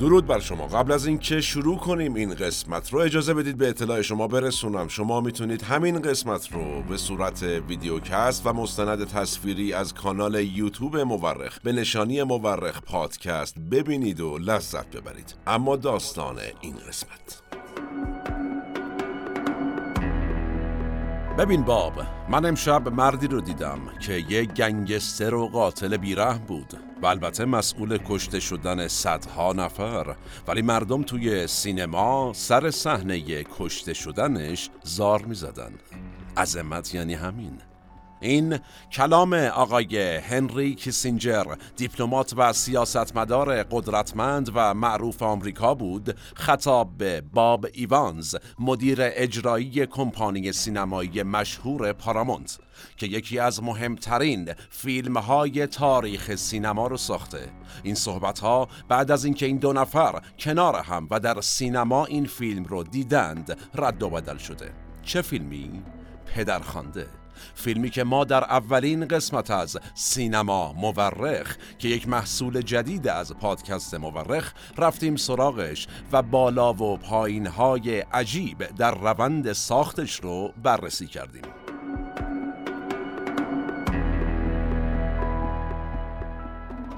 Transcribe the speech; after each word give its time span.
درود 0.00 0.26
بر 0.26 0.40
شما. 0.40 0.66
قبل 0.66 0.92
از 0.92 1.06
اینکه 1.06 1.40
شروع 1.40 1.78
کنیم 1.78 2.14
این 2.14 2.34
قسمت 2.34 2.92
رو 2.92 2.98
اجازه 2.98 3.34
بدید 3.34 3.58
به 3.58 3.68
اطلاع 3.68 4.02
شما 4.02 4.28
برسونم. 4.28 4.88
شما 4.88 5.20
می‌تونید 5.20 5.62
همین 5.62 6.02
قسمت 6.02 6.52
رو 6.52 6.82
به 6.82 6.96
صورت 6.96 7.42
ویدیوکست 7.42 8.46
و 8.46 8.52
مستند 8.52 9.04
تصویری 9.04 9.72
از 9.72 9.94
کانال 9.94 10.34
یوتیوب 10.34 10.96
مورخ 10.96 11.60
به 11.60 11.72
نشانی 11.72 12.22
مورخ 12.22 12.80
پادکست 12.82 13.58
ببینید 13.58 14.20
و 14.20 14.38
لذت 14.38 14.96
ببرید. 14.96 15.34
اما 15.46 15.76
داستان 15.76 16.36
این 16.60 16.74
قسمت. 16.88 17.42
ببین 21.38 21.62
باب 21.62 21.92
من 22.30 22.44
امشب 22.44 22.88
مردی 22.88 23.26
رو 23.26 23.40
دیدم 23.40 23.80
که 24.00 24.24
یه 24.28 24.44
گنگستر 24.44 25.34
و 25.34 25.48
قاتل 25.48 25.96
بیره 25.96 26.38
بود. 26.46 26.85
و 27.02 27.06
البته 27.06 27.44
مسئول 27.44 27.98
کشته 28.08 28.40
شدن 28.40 28.88
صدها 28.88 29.52
نفر 29.52 30.16
ولی 30.48 30.62
مردم 30.62 31.02
توی 31.02 31.46
سینما 31.46 32.32
سر 32.32 32.70
صحنه 32.70 33.44
کشته 33.58 33.94
شدنش 33.94 34.70
زار 34.84 35.22
می 35.22 35.34
زدن 35.34 35.72
عظمت 36.36 36.94
یعنی 36.94 37.14
همین. 37.14 37.58
این 38.20 38.58
کلام 38.92 39.34
آقای 39.34 40.16
هنری 40.16 40.74
کیسینجر 40.74 41.44
دیپلمات 41.76 42.34
و 42.36 42.52
سیاستمدار 42.52 43.62
قدرتمند 43.62 44.50
و 44.54 44.74
معروف 44.74 45.22
آمریکا 45.22 45.74
بود 45.74 46.16
خطاب 46.34 46.96
به 46.98 47.20
باب 47.20 47.66
ایوانز 47.72 48.36
مدیر 48.58 48.98
اجرایی 49.00 49.86
کمپانی 49.86 50.52
سینمایی 50.52 51.22
مشهور 51.22 51.92
پارامونت 51.92 52.58
که 52.96 53.06
یکی 53.06 53.38
از 53.38 53.62
مهمترین 53.62 54.52
فیلم 54.70 55.16
های 55.16 55.66
تاریخ 55.66 56.34
سینما 56.34 56.86
رو 56.86 56.96
ساخته. 56.96 57.48
این 57.82 57.94
صحبت 57.94 58.38
ها 58.38 58.68
بعد 58.88 59.10
از 59.10 59.24
اینکه 59.24 59.46
این 59.46 59.56
دو 59.56 59.72
نفر 59.72 60.22
کنار 60.38 60.76
هم 60.76 61.08
و 61.10 61.20
در 61.20 61.40
سینما 61.40 62.06
این 62.06 62.26
فیلم 62.26 62.64
رو 62.64 62.82
دیدند 62.82 63.58
رد 63.74 64.02
و 64.02 64.10
بدل 64.10 64.36
شده. 64.36 64.72
چه 65.02 65.22
فیلمی؟ 65.22 65.82
پدرخوانده. 66.26 67.06
فیلمی 67.54 67.90
که 67.90 68.04
ما 68.04 68.24
در 68.24 68.44
اولین 68.44 69.08
قسمت 69.08 69.50
از 69.50 69.76
سینما 69.94 70.72
مورخ 70.72 71.56
که 71.78 71.88
یک 71.88 72.08
محصول 72.08 72.60
جدید 72.60 73.08
از 73.08 73.32
پادکست 73.32 73.94
مورخ 73.94 74.52
رفتیم 74.78 75.16
سراغش 75.16 75.88
و 76.12 76.22
بالا 76.22 76.72
و 76.72 76.96
پایین 76.96 77.46
های 77.46 78.00
عجیب 78.00 78.58
در 78.76 78.94
روند 78.94 79.52
ساختش 79.52 80.20
رو 80.20 80.52
بررسی 80.62 81.06
کردیم. 81.06 81.65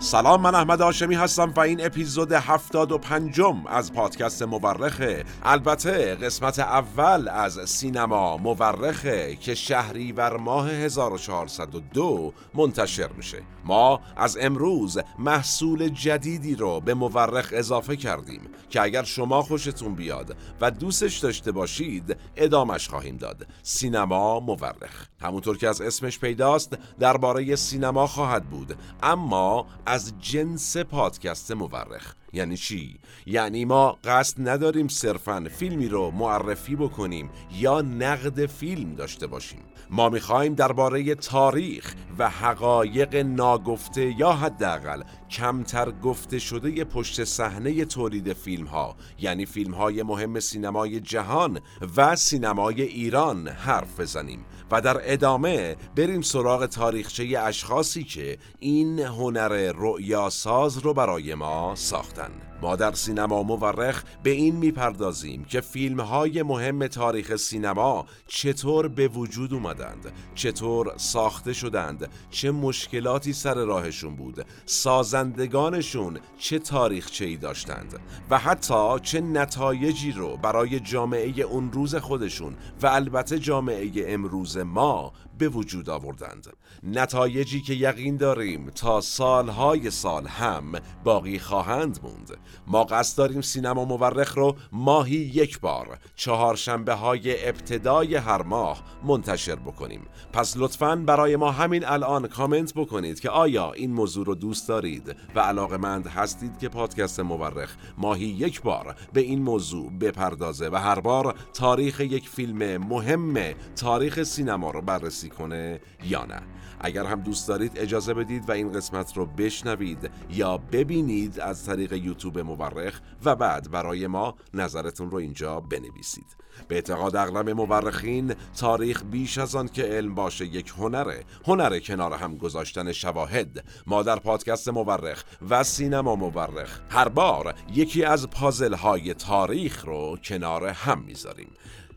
سلام 0.01 0.41
من 0.41 0.55
احمد 0.55 0.83
آشمی 0.83 1.15
هستم 1.15 1.53
و 1.57 1.61
این 1.61 1.87
اپیزود 1.87 2.33
هفتاد 2.33 2.93
و 2.93 2.99
پنجم 2.99 3.67
از 3.67 3.93
پادکست 3.93 4.43
مورخه 4.43 5.25
البته 5.43 6.15
قسمت 6.15 6.59
اول 6.59 7.29
از 7.29 7.71
سینما 7.71 8.37
مورخه 8.37 9.37
که 9.37 9.55
شهری 9.55 10.13
بر 10.13 10.37
ماه 10.37 10.71
1402 10.71 12.33
منتشر 12.55 13.09
میشه. 13.17 13.43
ما 13.65 14.01
از 14.17 14.39
امروز 14.41 14.99
محصول 15.19 15.89
جدیدی 15.89 16.55
رو 16.55 16.81
به 16.81 16.95
مورخ 16.95 17.49
اضافه 17.53 17.97
کردیم 17.97 18.41
که 18.71 18.83
اگر 18.83 19.03
شما 19.03 19.43
خوشتون 19.43 19.95
بیاد 19.95 20.37
و 20.61 20.71
دوستش 20.71 21.19
داشته 21.19 21.53
باشید 21.53 22.17
ادامش 22.37 22.89
خواهیم 22.89 23.17
داد. 23.17 23.47
سینما 23.63 24.41
مورخ. 24.41 25.07
همونطور 25.21 25.59
که 25.59 25.69
از 25.69 25.81
اسمش 25.81 26.19
پیداست 26.19 26.79
درباره 26.99 27.57
سینما 27.57 28.07
خواهد 28.07 28.45
بود. 28.45 28.77
اما 29.03 29.67
از 29.89 30.13
جنس 30.21 30.77
پادکست 30.77 31.51
مورخ. 31.51 32.15
یعنی 32.33 32.57
چی؟ 32.57 32.99
یعنی 33.27 33.65
ما 33.65 33.99
قصد 34.05 34.49
نداریم 34.49 34.89
صرفا 34.89 35.49
فیلمی 35.57 35.89
رو 35.89 36.11
معرفی 36.11 36.77
بکنیم 36.77 37.31
یا 37.53 37.81
نقد 37.81 38.47
فیلم 38.47 38.95
داشته 38.95 39.27
باشیم. 39.27 39.61
ما 39.91 40.09
می‌خواهیم 40.09 40.55
درباره 40.55 41.15
تاریخ 41.15 41.95
و 42.19 42.31
حقایق 42.31 43.17
ناگفته 43.17 44.21
یا 44.21 44.33
حداقل 44.33 45.03
کمتر 45.31 45.91
گفته 45.91 46.39
شده 46.39 46.85
پشت 46.85 47.25
صحنه 47.25 47.85
تولید 47.85 48.33
فیلم 48.33 48.67
ها 48.67 48.97
یعنی 49.19 49.47
فیلم 49.47 49.75
های 49.75 50.03
مهم 50.03 50.41
سینمای 50.41 51.01
جهان 51.01 51.61
و 51.97 52.17
سینمای 52.17 52.83
ایران 52.83 53.49
حرف 53.49 54.01
بزنیم. 54.01 54.45
و 54.71 54.81
در 54.81 55.13
ادامه 55.13 55.77
بریم 55.97 56.21
سراغ 56.21 56.67
تاریخچه 56.67 57.39
اشخاصی 57.39 58.05
که 58.05 58.39
این 58.59 58.99
هنر 58.99 59.73
رؤیاساز 59.77 60.79
رو 60.79 60.95
برای 60.95 61.35
ما 61.35 61.75
ساختن. 61.75 62.31
ما 62.63 62.77
در 62.77 62.93
سینما 62.93 63.43
مورخ 63.43 64.03
به 64.23 64.31
این 64.31 64.57
می‌پردازیم 64.57 65.45
که 65.45 65.61
فیلم 65.61 66.01
های 66.01 66.43
مهم 66.43 66.87
تاریخ 66.87 67.37
سینما 67.37 68.07
چطور 68.27 68.89
به 68.89 69.09
وجود 69.09 69.55
اومدند 69.55 70.13
چطور 70.35 70.93
ساخته 70.97 71.53
شدند 71.53 72.09
چه 72.31 72.51
مشکلاتی 72.51 73.33
سر 73.33 73.55
راهشون 73.55 74.17
بود 74.17 74.47
سازندگانشون 74.67 76.21
چه 76.39 76.59
تاریخچه 76.59 77.25
ای 77.25 77.37
داشتند 77.37 78.01
و 78.31 78.39
حتی 78.39 79.01
چه 79.03 79.21
نتایجی 79.21 80.13
رو 80.13 80.37
برای 80.37 80.81
جامعه 80.81 81.41
اون 81.41 81.73
روز 81.73 81.95
خودشون 81.95 82.57
و 82.83 82.87
البته 82.87 83.39
جامعه 83.39 83.91
امروز 83.97 84.57
ما 84.57 85.13
به 85.39 85.49
وجود 85.49 85.91
آوردند. 85.91 86.47
نتایجی 86.83 87.61
که 87.61 87.75
یقین 87.75 88.17
داریم 88.17 88.71
تا 88.71 89.01
سالهای 89.01 89.91
سال 89.91 90.27
هم 90.27 90.73
باقی 91.05 91.39
خواهند 91.39 92.01
موند. 92.03 92.37
ما 92.67 92.85
قصد 92.85 93.19
داریم 93.19 93.41
سینما 93.41 93.85
مورخ 93.85 94.39
رو 94.39 94.57
ماهی 94.73 95.17
یک 95.17 95.61
بار 95.61 95.99
چهارشنبه 96.17 96.95
های 96.95 97.49
ابتدای 97.49 98.15
هر 98.15 98.43
ماه 98.43 98.83
منتشر 99.05 99.57
بکنیم. 99.57 100.07
پس 100.33 100.57
لطفا 100.57 100.97
برای 100.97 101.37
ما 101.37 101.51
همین 101.51 101.85
الان 101.85 102.29
کامنت 102.29 102.75
بکنید 102.75 103.21
که 103.21 103.31
آیا 103.31 103.73
این 103.73 103.93
موضوع 103.93 104.27
رو 104.27 104.35
دوست 104.35 104.69
دارید 104.69 105.17
و 105.35 105.41
علاقمند 105.41 106.07
هستید 106.07 106.59
که 106.59 106.69
پادکست 106.69 107.21
مورخ 107.21 107.77
ماهی 107.99 108.27
یک 108.27 108.63
بار 108.63 108.97
به 109.13 109.21
این 109.21 109.43
موضوع 109.43 109.91
بپردازه 109.91 110.69
و 110.69 110.77
هر 110.77 111.01
بار 111.01 111.35
تاریخ 111.55 112.01
یک 112.01 112.29
فیلم 112.29 112.77
مهم 112.77 113.55
تاریخ 113.77 114.23
سینما 114.23 114.71
رو 114.71 114.83
بررسی 114.83 115.28
کنه 115.29 115.81
یا 116.05 116.25
نه. 116.25 116.43
اگر 116.81 117.05
هم 117.05 117.21
دوست 117.21 117.49
دارید 117.49 117.73
اجازه 117.77 118.15
بدید 118.15 118.49
و 118.49 118.53
این 118.53 118.73
قسمت 118.73 119.17
رو 119.17 119.27
بشنوید 119.27 120.11
یا 120.31 120.57
ببینید 120.59 121.41
از 121.41 121.67
طریق 121.67 121.93
یوتیوب 121.93 122.39
مورخ 122.39 123.01
و 123.25 123.37
بعد 123.37 123.71
برای 123.71 124.07
ما 124.07 124.35
نظرتون 124.55 125.11
رو 125.11 125.17
اینجا 125.17 125.61
بنویسید. 125.61 126.37
به 126.69 126.75
اعتقاد 126.75 127.17
اغلب 127.17 127.51
مورخین 127.51 128.35
تاریخ 128.59 129.03
بیش 129.05 129.39
از 129.39 129.57
آن 129.57 129.69
که 129.69 129.83
علم 129.83 130.15
باشه 130.15 130.47
یک 130.47 130.73
هنره 130.79 131.25
هنر 131.47 131.79
کنار 131.79 132.13
هم 132.13 132.37
گذاشتن 132.37 132.93
شواهد 132.93 133.65
ما 133.87 134.03
در 134.03 134.17
پادکست 134.17 134.69
مورخ 134.69 135.25
و 135.51 135.65
سینما 135.65 136.17
مورخ. 136.17 136.81
هر 136.91 137.09
بار 137.09 137.55
یکی 137.75 138.05
از 138.05 138.31
پازل 138.31 138.75
های 138.75 139.15
تاریخ 139.15 139.85
رو 139.85 140.17
کنار 140.25 140.67
هم 140.67 141.01
می‌ذاریم. 141.01 141.51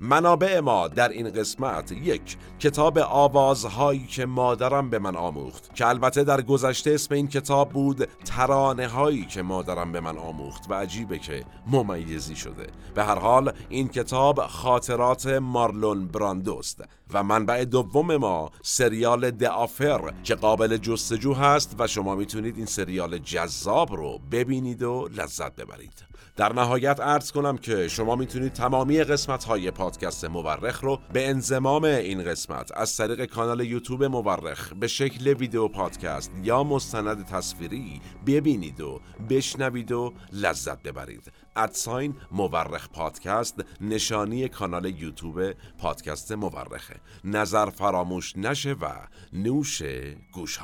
منابع 0.04 0.60
ما 0.60 0.88
در 0.88 1.10
این 1.10 1.30
قسمت 1.30 1.92
یک 1.92 2.38
کتاب 2.60 2.98
آوازهایی 2.98 4.08
که 4.08 4.26
مادرم 4.26 4.90
به 4.90 5.00
من 5.00 5.16
آموخت 5.16 5.76
که 5.76 5.88
البته 5.88 6.24
در 6.24 6.42
گذشته 6.42 6.92
اسم 6.92 7.16
این 7.16 7.28
کتاب 7.28 7.70
بود 7.70 8.08
ترانه 8.26 8.88
هایی 8.88 9.26
که 9.26 9.42
مادرم 9.42 9.92
به 9.92 10.00
من 10.00 10.18
آموخت 10.18 10.72
و 10.72 10.74
عجیبه 10.74 11.20
که 11.20 11.44
ممیزی 11.68 12.36
شده. 12.36 12.68
به 12.96 13.04
هر 13.04 13.20
حال 13.20 13.54
این 13.70 13.88
کتاب 13.88 14.48
خاطرات 14.48 15.28
مارلون 15.28 16.08
براندوست 16.08 16.84
و 17.14 17.24
منبع 17.24 17.66
دوم 17.66 18.16
ما 18.16 18.52
سریال 18.62 19.32
دافر 19.32 20.14
که 20.24 20.36
قابل 20.36 20.78
جستجو 20.78 21.34
هست 21.34 21.76
و 21.80 21.88
شما 21.88 22.16
می‌تونید 22.16 22.58
این 22.58 22.66
سریال 22.66 23.18
جذاب 23.18 23.94
رو 23.96 24.20
ببینید 24.32 24.84
و 24.84 25.10
لذت 25.18 25.56
ببرید. 25.56 26.11
در 26.36 26.54
نهایت 26.54 27.00
عرض 27.00 27.32
کنم 27.32 27.58
که 27.58 27.88
شما 27.88 28.16
می‌تونید 28.16 28.54
تمامی 28.54 29.04
قسمت 29.04 29.44
های 29.44 29.72
پادکست 29.72 30.26
مورخ 30.26 30.84
رو 30.84 31.00
به 31.14 31.30
انزمام 31.30 31.84
این 31.84 32.24
قسمت 32.24 32.72
از 32.78 32.98
طریق 32.98 33.26
کانال 33.26 33.60
یوتیوب 33.60 34.04
مورخ 34.04 34.74
به 34.74 34.88
شکل 34.88 35.28
ویدیو 35.28 35.68
پادکست 35.68 36.32
یا 36.44 36.64
مستند 36.64 37.26
تصویری 37.26 38.02
ببینید 38.28 38.82
و 38.82 39.02
بشنوید 39.30 39.92
و 39.92 40.14
لذت 40.34 40.84
ببرید. 40.84 41.32
ادساین 41.56 42.16
مورخ 42.32 42.90
پادکست 42.90 43.56
نشانی 43.82 44.50
کانال 44.50 44.86
یوتیوب 44.86 45.52
پادکست 45.80 46.32
مورخه. 46.32 46.96
نظر 47.24 47.70
فراموش 47.70 48.38
نشه 48.38 48.74
و 48.74 48.88
نوش 49.34 49.82
گوش 50.32 50.60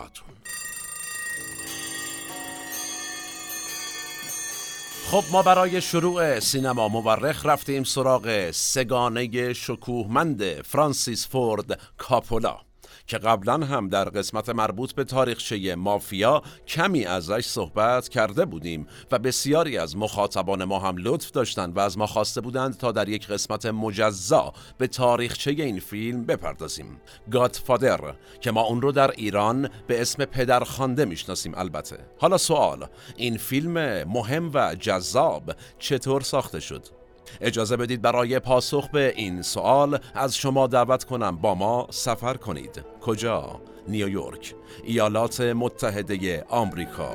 خب 5.11 5.23
ما 5.31 5.41
برای 5.41 5.81
شروع 5.81 6.39
سینما 6.39 6.87
مورخ 6.87 7.45
رفتیم 7.45 7.83
سراغ 7.83 8.51
سگانه 8.51 9.53
شکوهمند 9.53 10.61
فرانسیس 10.61 11.27
فورد 11.27 11.79
کاپولا. 11.97 12.66
که 13.07 13.17
قبلا 13.17 13.53
هم 13.53 13.89
در 13.89 14.09
قسمت 14.09 14.49
مربوط 14.49 14.91
به 14.91 15.03
تاریخچه 15.03 15.75
مافیا 15.75 16.41
کمی 16.67 17.05
ازش 17.05 17.45
صحبت 17.45 18.09
کرده 18.09 18.45
بودیم 18.45 18.87
و 19.11 19.19
بسیاری 19.19 19.77
از 19.77 19.97
مخاطبان 19.97 20.63
ما 20.63 20.79
هم 20.79 20.95
لطف 20.97 21.31
داشتند 21.31 21.77
و 21.77 21.79
از 21.79 21.97
ما 21.97 22.07
خواسته 22.07 22.41
بودند 22.41 22.77
تا 22.77 22.91
در 22.91 23.09
یک 23.09 23.27
قسمت 23.27 23.65
مجزا 23.65 24.53
به 24.77 24.87
تاریخچه 24.87 25.51
این 25.51 25.79
فیلم 25.79 26.25
بپردازیم. 26.25 27.01
گادفادر 27.31 28.15
که 28.41 28.51
ما 28.51 28.61
اون 28.61 28.81
رو 28.81 28.91
در 28.91 29.11
ایران 29.11 29.69
به 29.87 30.01
اسم 30.01 30.25
پدرخوانده 30.25 31.05
می‌شناسیم 31.05 31.53
البته. 31.55 31.97
حالا 32.19 32.37
سوال 32.37 32.85
این 33.15 33.37
فیلم 33.37 34.03
مهم 34.03 34.51
و 34.53 34.75
جذاب 34.75 35.51
چطور 35.79 36.21
ساخته 36.21 36.59
شد؟ 36.59 36.96
اجازه 37.41 37.77
بدید 37.77 38.01
برای 38.01 38.39
پاسخ 38.39 38.89
به 38.89 39.13
این 39.15 39.41
سوال 39.41 39.99
از 40.13 40.35
شما 40.35 40.67
دعوت 40.67 41.03
کنم. 41.03 41.37
با 41.37 41.55
ما 41.55 41.87
سفر 41.89 42.33
کنید. 42.33 42.85
کجا؟ 43.01 43.61
نیویورک 43.87 44.55
ایالات 44.83 45.41
متحده 45.41 46.43
آمریکا. 46.49 47.09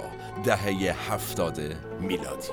دهه 0.44 1.12
هفتاد 1.12 1.60
میلادی. 2.00 2.48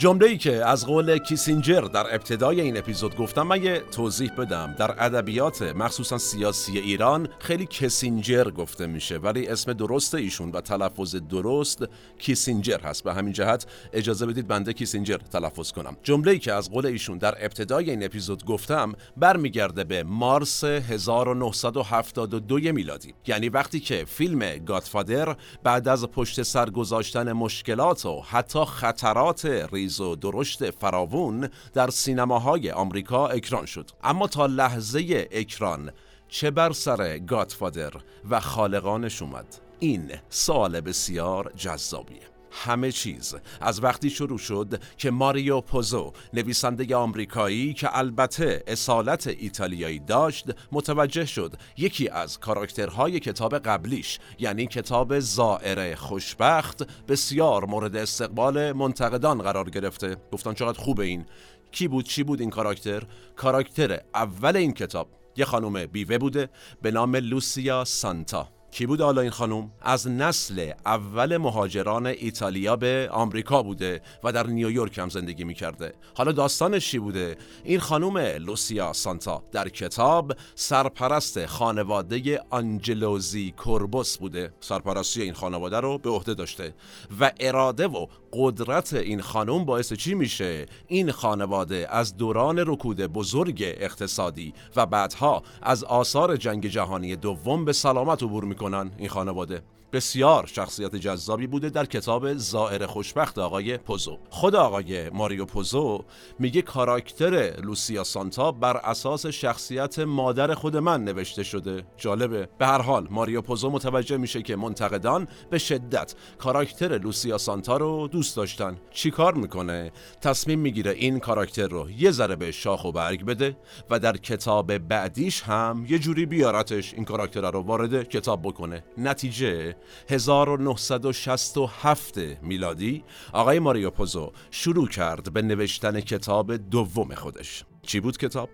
جمله 0.00 0.26
ای 0.26 0.38
که 0.38 0.64
از 0.66 0.86
قول 0.86 1.18
کیسینجر 1.18 1.80
در 1.80 2.14
ابتدای 2.14 2.60
این 2.60 2.76
اپیزود 2.76 3.16
گفتم 3.16 3.42
من 3.42 3.62
یه 3.62 3.80
توضیح 3.80 4.30
بدم. 4.38 4.74
در 4.78 5.04
ادبیات 5.04 5.62
مخصوصا 5.62 6.18
سیاسی 6.18 6.78
ایران 6.78 7.28
خیلی 7.38 7.66
کسینجر 7.66 8.50
گفته 8.50 8.86
میشه 8.86 9.18
ولی 9.18 9.46
اسم 9.46 9.72
درست 9.72 10.14
ایشون 10.14 10.50
و 10.50 10.60
تلفظ 10.60 11.16
درست 11.16 11.84
کیسینجر 12.18 12.80
هست. 12.80 13.04
به 13.04 13.14
همین 13.14 13.32
جهت 13.32 13.66
اجازه 13.92 14.26
بدید 14.26 14.48
بنده 14.48 14.72
کیسینجر 14.72 15.16
تلفظ 15.16 15.72
کنم. 15.72 15.96
جمله 16.02 16.30
ای 16.30 16.38
که 16.38 16.52
از 16.52 16.70
قول 16.70 16.86
ایشون 16.86 17.18
در 17.18 17.44
ابتدای 17.44 17.90
این 17.90 18.04
اپیزود 18.04 18.44
گفتم 18.44 18.92
برمیگرده 19.16 19.84
به 19.84 20.02
مارس 20.02 20.64
1972 20.64 22.58
میلادی. 22.72 23.14
یعنی 23.26 23.48
وقتی 23.48 23.80
که 23.80 24.04
فیلم 24.08 24.64
گادفادر 24.64 25.36
بعد 25.62 25.88
از 25.88 26.04
پشت 26.04 26.42
سر 26.42 26.70
گذاشتن 26.70 27.32
مشکلات 27.32 28.06
و 28.06 28.20
حتی 28.20 28.64
خطرات 28.64 29.46
ریز 29.72 29.89
و 29.98 30.16
درشت 30.16 30.70
فراوون 30.70 31.48
در 31.72 31.90
سینماهای 31.90 32.70
آمریکا 32.70 33.28
اکران 33.28 33.66
شد. 33.66 33.90
اما 34.02 34.26
تا 34.26 34.46
لحظه 34.46 35.28
اکران 35.30 35.92
چه 36.28 36.50
بر 36.50 36.72
سر 36.72 37.18
گادفادر 37.18 37.92
و 38.30 38.40
خالقانش 38.40 39.22
اومد؟ 39.22 39.46
این 39.78 40.12
سوال 40.28 40.80
بسیار 40.80 41.52
جذابیه. 41.56 42.29
همه 42.50 42.92
چیز. 42.92 43.34
از 43.60 43.84
وقتی 43.84 44.10
شروع 44.10 44.38
شد 44.38 44.82
که 44.96 45.10
ماریو 45.10 45.60
پوزو 45.60 46.12
نویسنده 46.32 46.96
آمریکایی 46.96 47.74
که 47.74 47.98
البته 47.98 48.64
اصالت 48.66 49.26
ایتالیایی 49.26 49.98
داشت 49.98 50.46
متوجه 50.72 51.26
شد 51.26 51.52
یکی 51.76 52.08
از 52.08 52.38
کاراکترهای 52.38 53.20
کتاب 53.20 53.58
قبلیش 53.58 54.18
یعنی 54.38 54.66
کتاب 54.66 55.18
زائر 55.18 55.94
خوشبخت 55.94 57.06
بسیار 57.08 57.64
مورد 57.64 57.96
استقبال 57.96 58.72
منتقدان 58.72 59.42
قرار 59.42 59.70
گرفته. 59.70 60.16
گفتن 60.32 60.54
چقدر 60.54 60.78
خوبه 60.78 61.04
این. 61.04 61.26
کی 61.72 61.88
بود؟ 61.88 62.04
چی 62.04 62.22
بود 62.22 62.40
این 62.40 62.50
کاراکتر؟ 62.50 63.02
کاراکتر 63.36 64.00
اول 64.14 64.56
این 64.56 64.72
کتاب 64.72 65.08
یه 65.36 65.44
خانم 65.44 65.86
بیوه 65.86 66.18
بوده 66.18 66.48
به 66.82 66.90
نام 66.90 67.16
لوسیا 67.16 67.84
سانتا. 67.84 68.59
کی 68.70 68.86
بود 68.86 69.00
حالا 69.00 69.20
این 69.20 69.30
خانم؟ 69.30 69.70
از 69.80 70.08
نسل 70.08 70.72
اول 70.86 71.36
مهاجران 71.36 72.06
ایتالیا 72.06 72.76
به 72.76 73.08
آمریکا 73.12 73.62
بوده 73.62 74.02
و 74.24 74.32
در 74.32 74.46
نیویورک 74.46 74.98
هم 74.98 75.08
زندگی 75.08 75.44
می‌کرده 75.44 75.94
حالا 76.14 76.32
داستانش 76.32 76.90
چی 76.90 76.98
بوده؟ 76.98 77.36
این 77.64 77.80
خانم 77.80 78.18
لوسیا 78.18 78.92
سانتا 78.92 79.42
در 79.52 79.68
کتاب 79.68 80.32
سرپرست 80.54 81.46
خانواده 81.46 82.40
آنجلوزی 82.50 83.54
کوربوس 83.56 84.18
بوده 84.18 84.52
سرپرستی 84.60 85.22
این 85.22 85.34
خانواده 85.34 85.80
رو 85.80 85.98
به 85.98 86.10
عهده 86.10 86.34
داشته 86.34 86.74
و 87.20 87.32
اراده 87.40 87.86
و 87.86 88.06
قدرت 88.32 88.94
این 88.94 89.20
خانم 89.20 89.64
باعث 89.64 89.92
چی 89.92 90.14
میشه؟ 90.14 90.66
این 90.86 91.12
خانواده 91.12 91.86
از 91.90 92.16
دوران 92.16 92.58
رکود 92.58 93.00
بزرگ 93.00 93.62
اقتصادی 93.62 94.54
و 94.76 94.86
بعدها 94.86 95.42
از 95.62 95.84
آثار 95.84 96.36
جنگ 96.36 96.66
جهانی 96.66 97.16
دوم 97.16 97.64
به 97.64 97.72
سلامت 97.72 98.22
عبور 98.22 98.44
می‌کنن 98.44 98.90
این 98.98 99.08
خانواده 99.08 99.62
بسیار 99.92 100.46
شخصیت 100.46 100.96
جذابی 100.96 101.46
بوده 101.46 101.70
در 101.70 101.84
کتاب 101.84 102.34
زائر 102.34 102.86
خوشبخت 102.86 103.38
آقای 103.38 103.76
پوزو. 103.76 104.18
خود 104.30 104.54
آقای 104.54 105.10
ماریو 105.10 105.44
پوزو 105.44 106.04
میگه 106.38 106.62
کاراکتر 106.62 107.56
لوسیا 107.62 108.04
سانتا 108.04 108.52
بر 108.52 108.76
اساس 108.76 109.26
شخصیت 109.26 109.98
مادر 109.98 110.54
خود 110.54 110.76
من 110.76 111.04
نوشته 111.04 111.42
شده. 111.42 111.82
جالبه. 111.96 112.48
به 112.58 112.66
هر 112.66 112.82
حال 112.82 113.06
ماریو 113.10 113.42
پوزو 113.42 113.70
متوجه 113.70 114.16
میشه 114.16 114.42
که 114.42 114.56
منتقدان 114.56 115.28
به 115.50 115.58
شدت 115.58 116.14
کاراکتر 116.38 116.98
لوسیا 116.98 117.38
سانتا 117.38 117.76
رو 117.76 118.08
دوست 118.08 118.36
داشتن. 118.36 118.76
چیکار 118.90 119.34
می‌کنه؟ 119.34 119.92
تصمیم 120.20 120.58
می‌گیره 120.58 120.90
این 120.90 121.18
کاراکتر 121.18 121.68
رو 121.68 121.90
یه 121.90 122.10
ذره 122.10 122.36
به 122.36 122.52
شاخ 122.52 122.84
و 122.84 122.92
برگ 122.92 123.24
بده 123.24 123.56
و 123.90 123.98
در 123.98 124.16
کتاب 124.16 124.78
بعدیش 124.78 125.42
هم 125.42 125.86
یه 125.88 125.98
جوری 125.98 126.26
بیارتش 126.26 126.94
این 126.94 127.04
کاراکتر 127.04 127.50
رو 127.50 127.60
وارد 127.60 128.08
کتاب 128.08 128.42
بکنه. 128.42 128.84
نتیجه 128.98 129.76
1967 130.08 132.18
میلادی 132.42 133.04
آقای 133.32 133.58
ماریو 133.58 133.90
پوزو 133.90 134.32
شروع 134.50 134.88
کرد 134.88 135.32
به 135.32 135.42
نوشتن 135.42 136.00
کتاب 136.00 136.56
دوم 136.56 137.14
خودش 137.14 137.64
چی 137.82 138.00
بود 138.00 138.16
کتاب؟ 138.16 138.48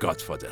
گادفادر 0.00 0.48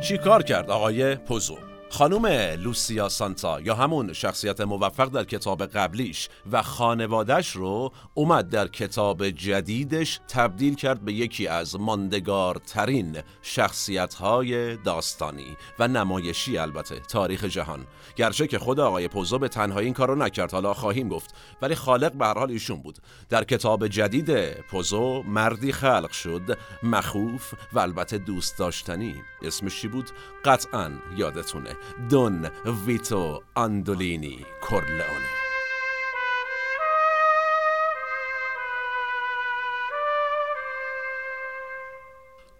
چی 0.00 0.18
کار 0.18 0.42
کرد 0.42 0.70
آقای 0.70 1.14
پوزو؟ 1.14 1.69
خانوم 1.92 2.26
لوسیا 2.58 3.08
سانتا 3.08 3.60
یا 3.60 3.74
همون 3.74 4.12
شخصیت 4.12 4.60
موفق 4.60 5.08
در 5.08 5.24
کتاب 5.24 5.66
قبلیش 5.66 6.28
و 6.52 6.62
خانوادش 6.62 7.50
رو 7.50 7.92
اومد 8.14 8.48
در 8.48 8.68
کتاب 8.68 9.28
جدیدش 9.28 10.20
تبدیل 10.28 10.74
کرد 10.74 11.04
به 11.04 11.12
یکی 11.12 11.46
از 11.46 11.80
ماندگارترین 11.80 13.22
شخصیت 13.42 14.14
های 14.14 14.76
داستانی 14.76 15.56
و 15.78 15.88
نمایشی 15.88 16.58
البته 16.58 17.00
تاریخ 17.00 17.44
جهان. 17.44 17.86
گرچه 18.16 18.46
که 18.46 18.58
خود 18.58 18.80
آقای 18.80 19.08
پوزو 19.08 19.38
به 19.38 19.48
تنهایی 19.48 19.84
این 19.84 19.94
کارو 19.94 20.14
نکرد 20.14 20.52
حالا 20.52 20.74
خواهیم 20.74 21.08
گفت. 21.08 21.34
ولی 21.62 21.74
خالق 21.74 22.12
به 22.12 22.26
حال 22.26 22.50
ایشون 22.50 22.82
بود. 22.82 22.98
در 23.28 23.44
کتاب 23.44 23.88
جدید 23.88 24.52
پوزو 24.60 25.22
مردی 25.22 25.72
خلق 25.72 26.10
شد 26.10 26.58
مخوف 26.82 27.54
و 27.72 27.78
البته 27.78 28.18
دوست 28.18 28.58
داشتنی. 28.58 29.14
اسمش 29.42 29.80
چی 29.80 29.88
بود؟ 29.88 30.10
قطعا 30.44 30.90
یادتونه. 31.16 31.76
دون 32.10 32.46
ویتو 32.86 33.42
اندولینی 33.56 34.46
کورلئونه 34.68 35.49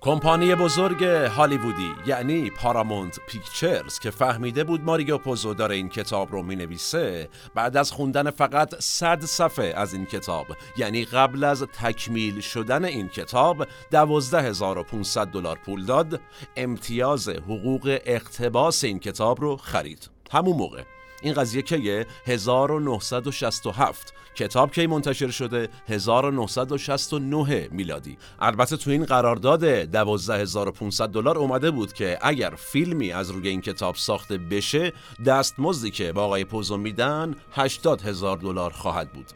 کمپانی 0.03 0.55
بزرگ 0.55 1.05
هالیوودی 1.05 1.95
یعنی 2.07 2.51
پارامونت 2.51 3.21
پیکچرز 3.27 3.99
که 3.99 4.11
فهمیده 4.11 4.65
بود 4.65 4.85
ماریو 4.85 5.19
پوزو 5.19 5.55
داره 5.55 5.75
این 5.75 5.89
کتاب 5.89 6.33
رو 6.33 6.43
می 6.43 6.57
نویسه 6.57 7.29
بعد 7.55 7.77
از 7.77 7.93
خوندن 7.93 8.31
فقط 8.31 8.75
100 8.79 9.25
صفحه 9.25 9.73
از 9.77 9.95
این 9.95 10.07
کتاب 10.07 10.47
یعنی 10.77 11.05
قبل 11.05 11.45
از 11.45 11.63
تکمیل 11.63 12.41
شدن 12.41 12.85
این 12.85 13.09
کتاب 13.09 13.67
12500 13.91 15.27
دلار 15.27 15.59
پول 15.67 15.85
داد 15.85 16.21
امتیاز 16.57 17.29
حقوق 17.29 17.99
اقتباس 18.05 18.85
این 18.85 18.99
کتاب 18.99 19.41
رو 19.41 19.57
خرید. 19.57 20.11
همون 20.31 20.57
موقع. 20.57 20.83
این 21.23 21.35
قضیه 21.35 21.63
که 21.63 22.07
1967 22.27 24.15
کتاب 24.35 24.73
کی 24.73 24.87
منتشر 24.87 25.31
شده؟ 25.31 25.69
1969 25.89 27.69
میلادی. 27.73 28.19
البته 28.41 28.77
تو 28.77 28.91
این 28.91 29.05
قرارداد 29.05 29.65
12500 29.65 31.09
دلار 31.09 31.39
اومده 31.39 31.71
بود 31.71 31.93
که 31.93 32.19
اگر 32.23 32.51
فیلمی 32.57 33.13
از 33.13 33.31
روی 33.31 33.49
این 33.49 33.61
کتاب 33.61 33.95
ساخته 33.95 34.39
بشه 34.39 34.93
دستمزدی 35.27 35.91
که 35.91 36.13
با 36.13 36.25
آقای 36.25 36.45
پوزو 36.45 36.77
میدن 36.77 37.35
80 37.53 38.03
هزار 38.03 38.37
دلار 38.37 38.71
خواهد 38.71 39.13
بود. 39.13 39.27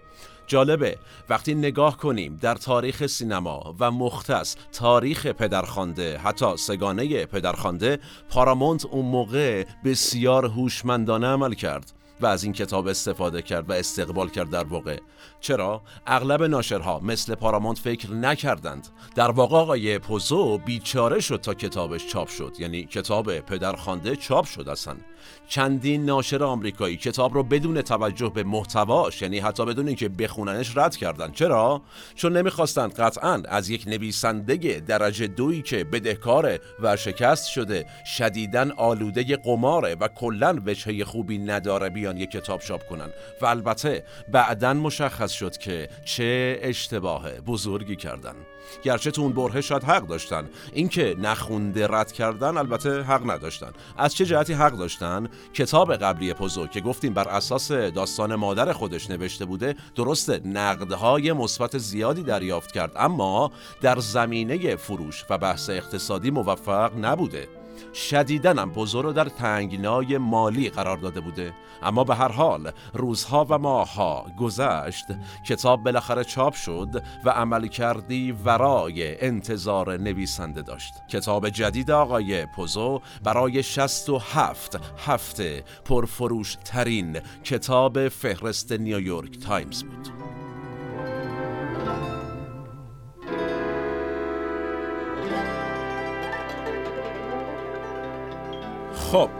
جالبه. 0.47 0.99
وقتی 1.29 1.55
نگاه 1.55 1.97
کنیم 1.97 2.39
در 2.41 2.55
تاریخ 2.55 3.07
سینما 3.07 3.75
و 3.81 3.91
مختص 3.91 4.57
تاریخ 4.73 5.27
پدرخوانده 5.27 6.19
حتی 6.19 6.57
سگانه 6.57 7.27
پدرخوانده 7.27 7.99
پارامونت 8.31 8.85
اون 8.85 9.05
موقع 9.05 9.65
بسیار 9.85 10.47
هوشمندانه 10.47 11.27
عمل 11.27 11.55
کرد 11.55 11.93
و 12.21 12.27
از 12.27 12.45
این 12.45 12.53
کتاب 12.53 12.87
استفاده 12.87 13.43
کرد 13.43 13.71
و 13.71 13.73
استقبال 13.73 14.29
کرد 14.29 14.51
در 14.51 14.65
واقع. 14.65 14.99
چرا؟ 15.41 15.83
اغلب 16.07 16.43
ناشرها 16.43 17.01
مثل 17.01 17.35
پارامونت 17.35 17.79
فکر 17.79 18.11
نکردند. 18.11 18.89
در 19.15 19.31
واقع 19.31 19.57
آقای 19.57 19.99
پوزو 19.99 20.59
بیچاره 20.59 21.21
شد 21.21 21.41
تا 21.41 21.55
کتابش 21.55 22.07
چاپ 22.07 22.29
شد. 22.29 22.53
یعنی 22.59 22.85
کتاب 22.85 23.39
پدرخوانده 23.39 24.17
چاپ 24.17 24.45
شد 24.45 24.69
اصلا. 24.69 24.97
چندین 25.49 26.05
ناشر 26.05 26.45
آمریکایی. 26.45 26.97
کتاب 26.97 27.35
رو 27.35 27.43
بدون 27.43 27.83
توجه 27.83 28.29
به 28.29 28.43
محتواش 28.43 29.23
یعنی 29.23 29.39
حتی 29.39 29.67
بدون 29.67 29.87
اینکه 29.87 30.09
بخوننش 30.09 30.77
رد 30.77 30.97
کردن. 30.97 31.33
چرا؟ 31.33 31.83
چون 32.15 32.37
نمی‌خواستند 32.37 32.95
قطعا 32.95 33.43
از 33.49 33.71
یک 33.71 33.89
نویسنده 33.89 34.81
درجه 34.81 35.27
دویی 35.27 35.63
که 35.63 35.85
بدهکار 35.85 36.59
و 36.83 36.97
شکست 36.97 37.49
شده 37.49 37.87
شدیدن 38.17 38.71
آلوده 38.71 39.37
قماره 39.37 39.95
و 39.95 40.09
کلا 40.09 40.63
وجهه 40.67 41.05
خوبی 41.05 41.39
نداره 41.39 41.89
بیان 41.89 42.17
یک 42.17 42.31
کتاب 42.31 42.61
چاپ 42.61 42.87
کنن. 42.87 43.11
و 43.41 43.47
البته 43.47 44.05
بعدا 44.33 44.75
مشخص 44.75 45.33
شد 45.33 45.57
که 45.57 45.89
چه 46.05 46.59
اشتباه 46.63 47.31
بزرگی 47.41 47.97
کردن. 47.97 48.35
گرچه 48.83 49.11
تو 49.11 49.23
اون 49.23 49.33
بره 49.33 49.61
شاید 49.61 49.85
حق 49.85 50.07
داشتن. 50.07 50.49
اینکه 50.73 51.17
نخونده 51.19 51.87
رد 51.87 52.13
کردن 52.13 52.57
البته 52.57 53.03
حق 53.03 53.31
نداشتن. 53.31 53.73
از 53.99 54.15
چه 54.15 54.27
جهتی 54.27 54.53
حق 54.53 54.73
داشتن؟ 54.73 55.29
کتاب 55.55 55.97
قبلی 55.97 56.35
پوزو 56.35 56.67
که 56.67 56.81
گفتیم 56.81 57.15
بر 57.15 57.29
اساس 57.29 57.73
داستان 57.73 58.35
مادر 58.35 58.73
خودش 58.73 59.11
نوشته 59.11 59.45
بوده 59.45 59.77
درست 59.95 60.31
نقدهای 60.31 61.33
مثبت 61.33 61.79
زیادی 61.79 62.23
دریافت 62.23 62.73
کرد. 62.73 62.93
اما 62.97 63.53
در 63.81 63.99
زمینه 63.99 64.77
فروش 64.77 65.25
و 65.31 65.39
بحث 65.39 65.71
اقتصادی 65.71 66.31
موفق 66.31 66.93
نبوده. 67.01 67.64
شدیدن 67.95 68.59
هم 68.59 68.73
رو 68.75 69.13
در 69.13 69.25
تنگنای 69.25 70.19
مالی 70.19 70.71
قرار 70.71 70.97
داده 70.97 71.21
بوده. 71.21 71.53
اما 71.83 72.05
به 72.05 72.15
هر 72.15 72.33
حال 72.33 72.71
روزها 72.95 73.47
و 73.49 73.59
ماهها 73.59 74.27
گذشت. 74.39 75.05
کتاب 75.47 75.83
بالاخره 75.83 76.25
چاپ 76.25 76.55
شد 76.55 77.03
و 77.25 77.31
عمل 77.31 77.67
کردی 77.67 78.33
ورای 78.33 79.25
انتظار 79.25 79.97
نویسنده 79.97 80.63
داشت. 80.63 80.95
کتاب 81.09 81.49
جدید 81.49 81.91
آقای 81.91 82.47
پوزو 82.47 83.01
برای 83.23 83.63
67 83.63 84.81
هفته 85.07 85.65
پرفروش 85.85 86.57
ترین 86.65 87.21
کتاب 87.45 88.09
فهرست 88.09 88.73
نیویورک 88.73 89.39
تایمز 89.39 89.83
بود. 89.83 90.24
خب 99.15 99.31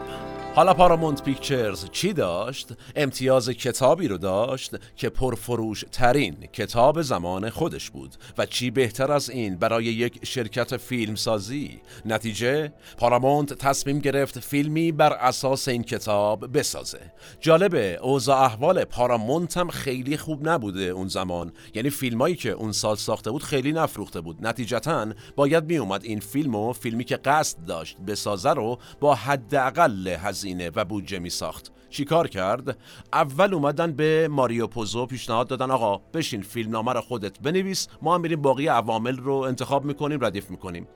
حالا 0.55 0.73
Paramount 0.73 1.23
Pictures 1.23 1.85
چی 1.91 2.13
داشت؟ 2.13 2.69
امتیاز 2.95 3.49
کتابی 3.49 4.07
رو 4.07 4.17
داشت 4.17 4.75
که 4.95 5.09
پرفروش 5.09 5.85
ترین 5.91 6.35
کتاب 6.53 7.01
زمان 7.01 7.49
خودش 7.49 7.89
بود. 7.89 8.15
و 8.37 8.45
چی 8.45 8.71
بهتر 8.71 9.11
از 9.11 9.29
این 9.29 9.55
برای 9.55 9.85
یک 9.85 10.25
شرکت 10.25 10.77
فیلمسازی؟ 10.77 11.81
نتیجه 12.05 12.73
پارامونت 12.97 13.53
تصمیم 13.53 13.99
گرفت 13.99 14.39
فیلمی 14.39 14.91
بر 14.91 15.13
اساس 15.13 15.67
این 15.67 15.83
کتاب 15.83 16.57
بسازه. 16.57 16.99
جالبه 17.39 17.99
اوضاع 18.01 18.41
احوال 18.41 18.83
پارامونت 18.83 19.57
هم 19.57 19.69
خیلی 19.69 20.17
خوب 20.17 20.49
نبوده 20.49 20.81
اون 20.81 21.07
زمان. 21.07 21.51
یعنی 21.73 21.89
فیلمایی 21.89 22.35
که 22.35 22.51
اون 22.51 22.71
سال 22.71 22.95
ساخته 22.95 23.31
بود 23.31 23.43
خیلی 23.43 23.71
نفروخته 23.71 24.21
بود. 24.21 24.47
نتیجتا 24.47 25.07
باید 25.35 25.65
می 25.65 25.77
اومد 25.77 26.03
این 26.03 26.19
فیلم 26.19 26.55
و 26.55 26.73
فیلمی 26.73 27.03
که 27.03 27.17
قصد 27.17 27.65
داشت 27.65 27.97
بسازه 27.97 28.53
رو 28.53 28.79
با 28.99 29.15
حداقل 29.15 30.07
هزینه 30.07 30.44
و 30.75 30.85
بودجه 30.85 31.19
می 31.19 31.29
ساخت 31.29 31.71
چیکار 31.89 32.27
کرد؟ 32.27 32.77
اول 33.13 33.53
اومدن 33.53 33.91
به 33.91 34.27
ماریو 34.31 34.67
پوزو 34.67 35.05
پیشنهاد 35.05 35.47
دادن 35.47 35.71
آقا 35.71 35.97
بشین 36.13 36.41
فیلمنامه 36.41 36.93
رو 36.93 37.01
خودت 37.01 37.39
بنویس 37.39 37.87
ما 38.01 38.15
هم 38.15 38.21
میریم 38.21 38.41
باقی 38.41 38.67
عوامل 38.67 39.17
رو 39.17 39.33
انتخاب 39.33 39.85
می‌کنیم 39.85 40.25
ردیف 40.25 40.49
می‌کنیم. 40.49 40.87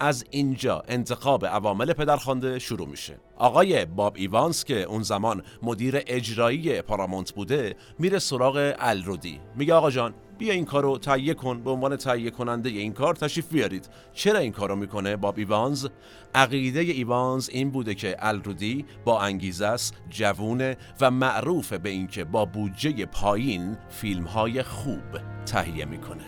از 0.00 0.24
اینجا 0.30 0.82
انتخاب 0.88 1.46
عوامل 1.46 1.92
پدرخوانده 1.92 2.58
شروع 2.58 2.88
میشه. 2.88 3.18
آقای 3.36 3.84
باب 3.84 4.14
ایوانس 4.16 4.64
که 4.64 4.82
اون 4.82 5.02
زمان 5.02 5.42
مدیر 5.62 6.02
اجرایی 6.06 6.82
پارامونت 6.82 7.32
بوده 7.32 7.76
میره 7.98 8.18
سراغ 8.18 8.74
الرودی. 8.78 9.40
میگه 9.56 9.74
آقا 9.74 9.90
جان 9.90 10.14
بیا 10.38 10.52
این 10.52 10.64
کار 10.64 10.82
رو 10.82 10.98
تهیه 10.98 11.34
کن 11.34 11.62
به 11.62 11.70
عنوان 11.70 11.96
تهیه 11.96 12.30
کننده 12.30 12.68
این 12.68 12.92
کار 12.92 13.14
تشریف 13.14 13.52
بیارید. 13.52 13.88
چرا 14.12 14.38
این 14.38 14.52
کارو 14.52 14.76
می‌کنه 14.76 15.16
باب 15.16 15.38
ایوانز؟ 15.38 15.86
عقیده 16.34 16.80
ایوانز 16.80 17.48
این 17.48 17.70
بوده 17.70 17.94
که 17.94 18.16
الرودی 18.18 18.84
با 19.04 19.20
انگیزه 19.20 19.66
است 19.66 19.94
جوونه 20.10 20.76
و 21.00 21.10
معروف 21.10 21.72
به 21.72 21.90
اینکه 21.90 22.24
با 22.24 22.44
بودجه 22.44 23.06
پایین 23.06 23.76
فیلم 23.88 24.24
های 24.24 24.62
خوب 24.62 25.18
تهیه 25.46 25.84
می‌کنه. 25.84 26.24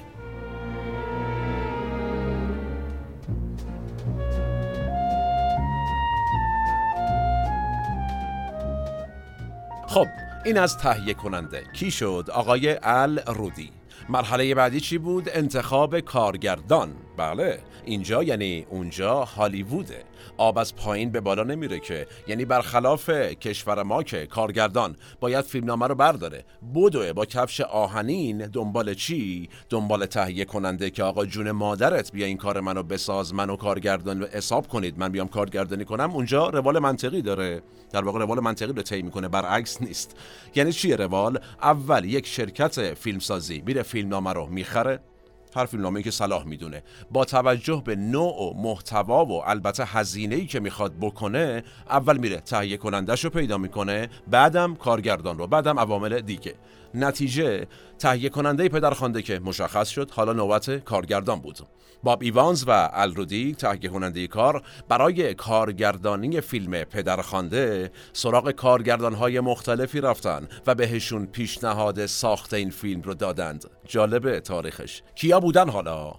خب 9.86 10.06
این 10.44 10.58
از 10.58 10.78
تهیه 10.78 11.14
کننده. 11.14 11.64
کی 11.72 11.90
شد؟ 11.90 12.30
آقای 12.32 12.78
ال 12.82 13.18
رودی 13.18 13.79
مرحله 14.10 14.54
بعدی 14.54 14.80
چی 14.80 14.98
بود؟ 14.98 15.28
انتخاب 15.32 16.00
کارگردان. 16.00 16.92
بله. 17.16 17.58
اینجا 17.84 18.22
یعنی 18.22 18.66
اونجا 18.70 19.24
هالیووده. 19.24 20.04
آب 20.36 20.58
از 20.58 20.76
پایین 20.76 21.10
به 21.10 21.20
بالا 21.20 21.42
نمیره 21.42 21.80
که. 21.80 22.06
یعنی 22.28 22.44
برخلاف 22.44 23.10
کشور 23.10 23.82
ما 23.82 24.02
که 24.02 24.26
کارگردان 24.26 24.96
باید 25.20 25.44
فیلمنامه 25.44 25.86
رو 25.86 25.94
برداره. 25.94 26.44
بدوه 26.74 27.12
با 27.12 27.26
کفش 27.26 27.60
آهنین 27.60 28.38
دنبال 28.38 28.94
چی؟ 28.94 29.48
دنبال 29.68 30.06
تهیه 30.06 30.44
کننده 30.44 30.90
که 30.90 31.02
آقا 31.02 31.26
جون 31.26 31.50
مادرت 31.50 32.12
بیا 32.12 32.26
این 32.26 32.36
کار 32.36 32.60
منو 32.60 32.82
بساز 32.82 33.34
منو 33.34 33.56
کارگردان 33.56 34.24
حساب 34.24 34.68
کنید. 34.68 34.98
من 34.98 35.08
بیام 35.08 35.28
کارگردانی 35.28 35.84
کنم. 35.84 36.10
اونجا 36.10 36.48
روال 36.48 36.78
منطقی 36.78 37.22
داره. 37.22 37.62
در 37.92 38.04
واقع 38.04 38.18
روال 38.18 38.40
منطقی 38.40 38.72
رو 38.72 38.82
طی 38.82 39.02
می‌کنه. 39.02 39.28
برعکس 39.28 39.82
نیست. 39.82 40.16
یعنی 40.54 40.72
چیه 40.72 40.96
روال؟ 40.96 41.38
اول 41.62 42.04
یک 42.04 42.26
شرکت 42.26 42.94
فیلمسازی 42.94 43.62
میره 43.66 43.82
فیلمنامه 43.82 44.32
رو 44.32 44.46
می‌خره. 44.46 45.00
هر 45.56 45.66
فیلمنامه 45.66 46.02
که 46.02 46.10
صلاح 46.10 46.44
می‌دونه. 46.44 46.82
با 47.10 47.24
توجه 47.24 47.82
به 47.84 47.96
نوع 47.96 48.42
و 48.42 48.62
محتوا 48.62 49.24
و 49.24 49.32
البته 49.48 49.84
هزینه 49.84 50.34
ای 50.34 50.46
که 50.46 50.60
می‌خواد 50.60 50.92
بکنه 51.00 51.64
اول 51.90 52.16
میره 52.16 52.40
تهیه 52.40 52.76
کنندش 52.76 53.24
رو 53.24 53.30
پیدا 53.30 53.58
می‌کنه 53.58 54.08
بعدم 54.28 54.74
کارگردان 54.74 55.38
رو 55.38 55.46
بعدم 55.46 55.78
عوامل 55.78 56.20
دیگه. 56.20 56.54
نتیجه 56.94 57.66
تهیه 57.98 58.28
کننده 58.28 58.68
پدرخوانده 58.68 59.22
که 59.22 59.38
مشخص 59.38 59.88
شد 59.88 60.10
حالا 60.10 60.32
نوبت 60.32 60.70
کارگردان 60.70 61.40
بود. 61.40 61.58
باب 62.02 62.22
ایوانز 62.22 62.64
و 62.66 62.90
الرودی 62.92 63.54
تهیه 63.54 63.90
کننده 63.90 64.26
کار 64.26 64.62
برای 64.88 65.34
کارگردانی 65.34 66.40
فیلم 66.40 66.84
پدرخوانده 66.84 67.90
سراغ 68.12 68.50
کارگردان 68.50 69.14
های 69.14 69.40
مختلفی 69.40 70.00
رفتن 70.00 70.48
و 70.66 70.74
بهشون 70.74 71.26
پیشنهاد 71.26 72.06
ساخت 72.06 72.54
این 72.54 72.70
فیلم 72.70 73.02
رو 73.02 73.14
دادند. 73.14 73.64
جالب 73.88 74.38
تاریخش. 74.38 75.02
کیا 75.14 75.40
بودن 75.40 75.68
حالا؟ 75.68 76.14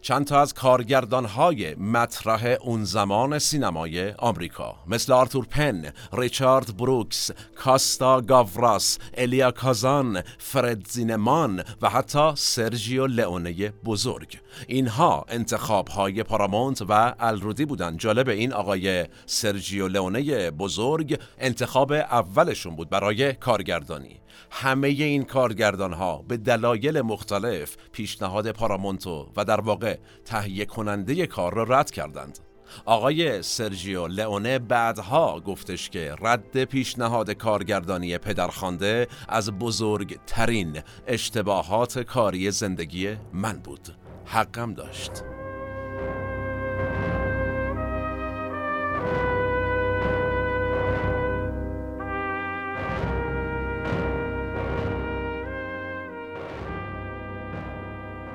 چند 0.00 0.26
تا 0.26 0.40
از 0.40 0.54
کارگردانهای 0.54 1.74
مطرح 1.74 2.56
اون 2.60 2.84
زمان 2.84 3.38
سینمای 3.38 4.10
آمریکا. 4.10 4.76
مثل 4.86 5.12
آرتور 5.12 5.46
پن، 5.46 5.92
ریچارد 6.12 6.76
بروکس، 6.76 7.30
کاستا 7.56 8.20
گاوراس، 8.20 8.98
الیا 9.14 9.50
کازان، 9.50 10.22
فرد 10.38 10.86
زینمان 10.88 11.64
و 11.82 11.90
حتی 11.90 12.32
سرژیو 12.34 13.06
لئونه 13.06 13.70
بزرگ. 13.70 14.38
اینها 14.66 15.24
انتخاب 15.28 15.88
های 15.88 16.22
پارامونت 16.22 16.82
و 16.88 17.14
الرودی 17.20 17.64
بودن. 17.64 17.96
جالب 17.96 18.28
این 18.28 18.52
آقای 18.52 19.06
سرژیو 19.26 19.88
لئونه 19.88 20.50
بزرگ 20.50 21.20
انتخاب 21.38 21.92
اولشون 21.92 22.76
بود 22.76 22.90
برای 22.90 23.32
کارگردانی. 23.32 24.20
همه 24.50 24.88
این 24.88 25.24
کارگردان 25.24 25.92
ها 25.92 26.24
به 26.28 26.36
دلایل 26.36 27.00
مختلف 27.00 27.76
پیشنهاد 27.92 28.50
پارامونتو 28.50 29.32
و 29.36 29.44
در 29.44 29.60
واقع 29.60 29.98
تهیه 30.24 30.64
کننده 30.64 31.26
کار 31.26 31.54
را 31.54 31.62
رد 31.62 31.90
کردند. 31.90 32.38
آقای 32.84 33.42
سرژیو 33.42 34.06
لئونه 34.06 34.58
بعدها 34.58 35.40
گفتش 35.40 35.90
که 35.90 36.14
رد 36.20 36.64
پیشنهاد 36.64 37.30
کارگردانی 37.30 38.18
پدرخوانده 38.18 39.08
از 39.28 39.50
بزرگترین 39.50 40.82
اشتباهات 41.06 41.98
کاری 41.98 42.50
زندگی 42.50 43.16
من 43.32 43.58
بود. 43.58 43.88
حقم 44.24 44.74
داشت. 44.74 45.35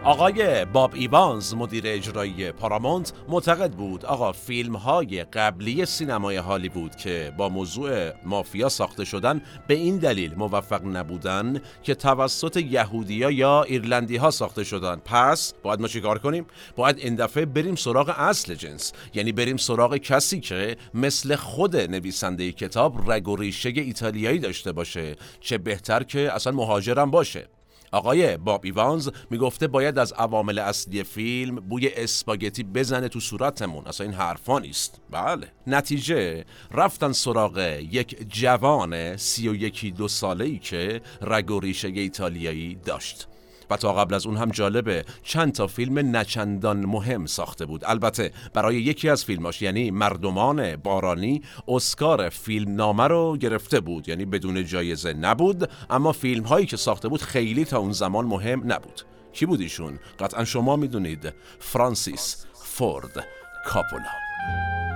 آقای 0.03 0.65
باب 0.65 0.91
ایوانز 0.95 1.53
مدیر 1.53 1.83
اجرایی 1.85 2.51
پارامونت 2.51 3.13
معتقد 3.29 3.71
بود 3.71 4.05
آقا 4.05 4.31
فیلم 4.31 4.75
های 4.75 5.23
قبلی 5.23 5.85
سینمای 5.85 6.35
هالیوود 6.35 6.95
که 6.95 7.33
با 7.37 7.49
موضوع 7.49 8.11
مافیا 8.25 8.69
ساخته 8.69 9.05
شدن 9.05 9.41
به 9.67 9.73
این 9.73 9.97
دلیل 9.97 10.35
موفق 10.35 10.85
نبودن 10.85 11.61
که 11.83 11.95
توسط 11.95 12.57
یهودیا 12.57 13.31
یا 13.31 13.63
ایرلندی 13.63 14.17
ها 14.17 14.31
ساخته 14.31 14.63
شدن. 14.63 14.95
پس 15.05 15.53
باید 15.63 15.81
ما 15.81 15.87
چیکار 15.87 16.19
کنیم؟ 16.19 16.45
باید 16.75 16.97
این 16.97 17.15
دفعه 17.15 17.45
بریم 17.45 17.75
سراغ 17.75 18.13
اصل 18.17 18.55
جنس. 18.55 18.93
یعنی 19.13 19.31
بریم 19.31 19.57
سراغ 19.57 19.97
کسی 19.97 20.39
که 20.39 20.77
مثل 20.93 21.35
خود 21.35 21.75
نویسنده 21.75 22.51
کتاب 22.51 23.11
رگ 23.11 23.29
ایتالیایی 23.63 24.39
داشته 24.39 24.71
باشه 24.71 25.15
چه 25.39 25.57
بهتر 25.57 26.03
که 26.03 26.35
اصلا 26.35 26.53
مهاجرم 26.53 27.11
باشه. 27.11 27.60
آقای 27.91 28.37
باب 28.37 28.61
ایوانز 28.63 29.09
می‌گفته 29.29 29.67
باید 29.67 29.99
از 29.99 30.13
عوامل 30.13 30.59
اصلی 30.59 31.03
فیلم 31.03 31.55
بوی 31.55 31.89
اسپاگتی 31.95 32.63
بزنه 32.63 33.07
تو 33.07 33.19
صورتمون. 33.19 33.87
اصلا 33.87 34.07
این 34.07 34.15
حرفا 34.15 34.59
نیست. 34.59 35.01
بله. 35.09 35.47
نتیجه 35.67 36.45
رفتن 36.71 37.11
سراغ 37.11 37.57
یک 37.91 38.29
جوان 38.29 39.17
سی 39.17 39.49
و 39.49 39.55
یکی 39.55 39.91
دو 39.91 40.07
ساله 40.07 40.45
ای 40.45 40.59
که 40.59 41.01
رگ 41.21 41.51
و 41.51 41.59
ریشه 41.59 41.87
ایتالیایی 41.87 42.75
داشت. 42.75 43.27
و 43.71 43.77
تا 43.77 43.93
قبل 43.93 44.13
از 44.13 44.25
اون 44.25 44.37
هم 44.37 44.49
جالبه. 44.49 45.05
چند 45.23 45.53
تا 45.53 45.67
فیلم 45.67 46.15
نچندان 46.15 46.85
مهم 46.85 47.25
ساخته 47.25 47.65
بود. 47.65 47.83
البته 47.85 48.31
برای 48.53 48.75
یکی 48.75 49.09
از 49.09 49.25
فیلماش 49.25 49.61
یعنی 49.61 49.91
مردمان 49.91 50.75
بارانی 50.75 51.41
اسکار 51.67 52.29
فیلم 52.29 52.75
نامه 52.75 53.07
رو 53.07 53.37
گرفته 53.37 53.79
بود. 53.79 54.09
یعنی 54.09 54.25
بدون 54.25 54.65
جایزه 54.65 55.13
نبود 55.13 55.69
اما 55.89 56.11
فیلم 56.11 56.43
هایی 56.43 56.65
که 56.65 56.77
ساخته 56.77 57.07
بود 57.07 57.21
خیلی 57.21 57.65
تا 57.65 57.77
اون 57.77 57.91
زمان 57.91 58.25
مهم 58.25 58.71
نبود. 58.71 59.01
کی 59.33 59.45
بود 59.45 59.61
ایشون؟ 59.61 59.99
قطعا 60.19 60.45
شما 60.45 60.75
می‌دونید. 60.75 61.33
فرانسیس 61.59 62.45
فورد 62.53 63.25
کاپولا. 63.65 64.90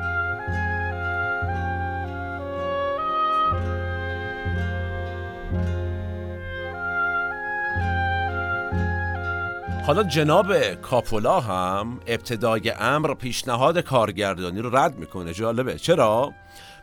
حالا 9.85 10.03
جناب 10.03 10.73
کاپولا 10.73 11.39
هم 11.39 11.99
ابتدای 12.07 12.69
امر 12.69 13.13
پیشنهاد 13.13 13.79
کارگردانی 13.79 14.59
رو 14.59 14.75
رد 14.77 14.97
می‌کنه. 14.97 15.33
جالبه. 15.33 15.75
چرا؟ 15.75 16.33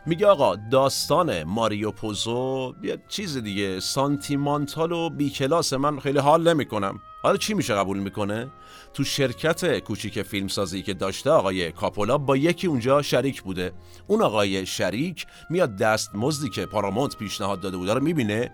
میگه 0.05 0.27
آقا 0.27 0.55
داستان 0.55 1.43
ماریو 1.43 1.91
پوزو 1.91 2.73
یه 2.83 2.97
چیز 3.07 3.37
دیگه. 3.37 3.79
سانتیمانتال 3.79 4.91
و 4.91 5.09
بیکلاس 5.09 5.73
من 5.73 5.99
خیلی 5.99 6.19
حال 6.19 6.53
نمی‌کنم. 6.53 6.99
حالا 7.23 7.37
چی 7.37 7.53
میشه 7.53 7.75
قبول 7.75 7.97
می‌کنه؟ 7.97 8.47
تو 8.93 9.03
شرکت 9.03 9.79
کوچیک 9.79 10.21
فیلمسازی 10.21 10.81
که 10.81 10.93
داشته 10.93 11.29
آقای 11.29 11.71
کاپولا 11.71 12.17
با 12.17 12.37
یکی 12.37 12.67
اونجا 12.67 13.01
شریک 13.01 13.41
بوده. 13.41 13.71
اون 14.07 14.21
آقای 14.21 14.65
شریک 14.65 15.25
میاد 15.49 15.75
دست 15.75 16.15
مزدی 16.15 16.49
که 16.49 16.65
پارامونت 16.65 17.17
پیشنهاد 17.17 17.61
داده 17.61 17.77
بوده 17.77 17.93
رو 17.93 18.03
می‌بینه. 18.03 18.51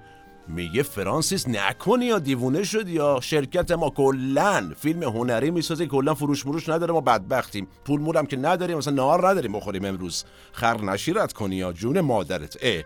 میگه 0.49 0.83
فرانسیس 0.83 1.47
نکنی 1.47 2.05
یا 2.05 2.19
دیوونه 2.19 2.63
شد 2.63 2.87
یا 2.87 3.19
شرکت 3.21 3.71
ما 3.71 3.89
کلا 3.89 4.71
فیلم 4.79 5.03
هنری 5.03 5.51
می‌سازه 5.51 5.85
کلا 5.85 6.13
فروش 6.13 6.45
مروش 6.45 6.69
نداره 6.69 6.93
ما 6.93 7.01
بدبختیم. 7.01 7.67
پول 7.85 8.01
مولم 8.01 8.25
که 8.25 8.37
نداریم 8.37 8.77
مثلا 8.77 8.93
نهار 8.93 9.29
نداریم 9.29 9.51
بخوریم 9.51 9.85
امروز. 9.85 10.23
خر 10.51 10.81
نشیرت 10.81 11.33
کنی 11.33 11.55
یا 11.55 11.73
جون 11.73 12.01
مادرت. 12.01 12.57
اه. 12.61 12.83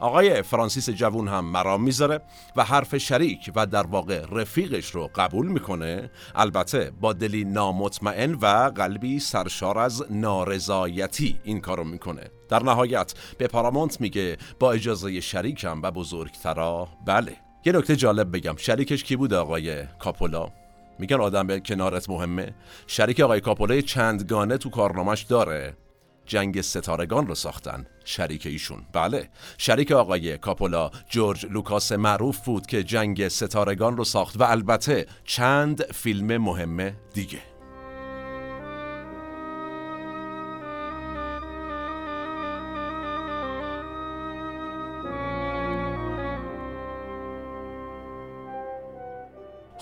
آقای 0.00 0.42
فرانسیس 0.42 0.90
جوون 0.90 1.28
هم 1.28 1.44
مرام 1.44 1.82
می‌ذاره 1.82 2.20
و 2.56 2.64
حرف 2.64 2.96
شریک 2.96 3.52
و 3.54 3.66
در 3.66 3.86
واقع 3.86 4.24
رفیقش 4.32 4.90
رو 4.90 5.10
قبول 5.14 5.48
می‌کنه. 5.48 6.10
البته 6.34 6.92
با 7.00 7.12
دلی 7.12 7.44
نامطمئن 7.44 8.34
و 8.34 8.46
قلبی 8.74 9.18
سرشار 9.18 9.78
از 9.78 10.04
نارضایتی 10.10 11.40
این 11.44 11.60
کارو 11.60 11.84
می‌کنه. 11.84 12.30
در 12.48 12.62
نهایت 12.62 13.14
به 13.38 13.46
پارامونت 13.46 14.00
میگه 14.00 14.36
با 14.58 14.72
اجازه 14.72 15.20
شریکم 15.20 15.82
و 15.82 15.90
بزرگترا 15.90 16.88
بله. 17.06 17.36
یه 17.64 17.72
نکته 17.72 17.96
جالب 17.96 18.36
بگم. 18.36 18.56
شریکش 18.56 19.04
کی 19.04 19.16
بود 19.16 19.34
آقای 19.34 19.84
کاپولا 19.98 20.48
میگن 20.98 21.20
آدم 21.20 21.46
به 21.46 21.60
کنارت 21.60 22.10
مهمه. 22.10 22.54
شریک 22.86 23.20
آقای 23.20 23.40
کاپولا 23.40 23.80
چندگانه 23.80 24.58
تو 24.58 24.70
کارنامش 24.70 25.22
داره. 25.22 25.76
جنگ 26.30 26.60
ستارگان 26.60 27.26
رو 27.26 27.34
ساختن. 27.34 27.86
شریک 28.04 28.46
ایشون. 28.46 28.82
بله. 28.92 29.28
شریک 29.58 29.92
آقای 29.92 30.38
کاپولا 30.38 30.90
جورج 31.08 31.46
لوکاس 31.46 31.92
معروف 31.92 32.38
بود 32.44 32.66
که 32.66 32.82
جنگ 32.82 33.28
ستارگان 33.28 33.96
رو 33.96 34.04
ساخت 34.04 34.40
و 34.40 34.42
البته 34.42 35.06
چند 35.24 35.92
فیلم 35.92 36.36
مهم 36.36 36.92
دیگه. 37.14 37.49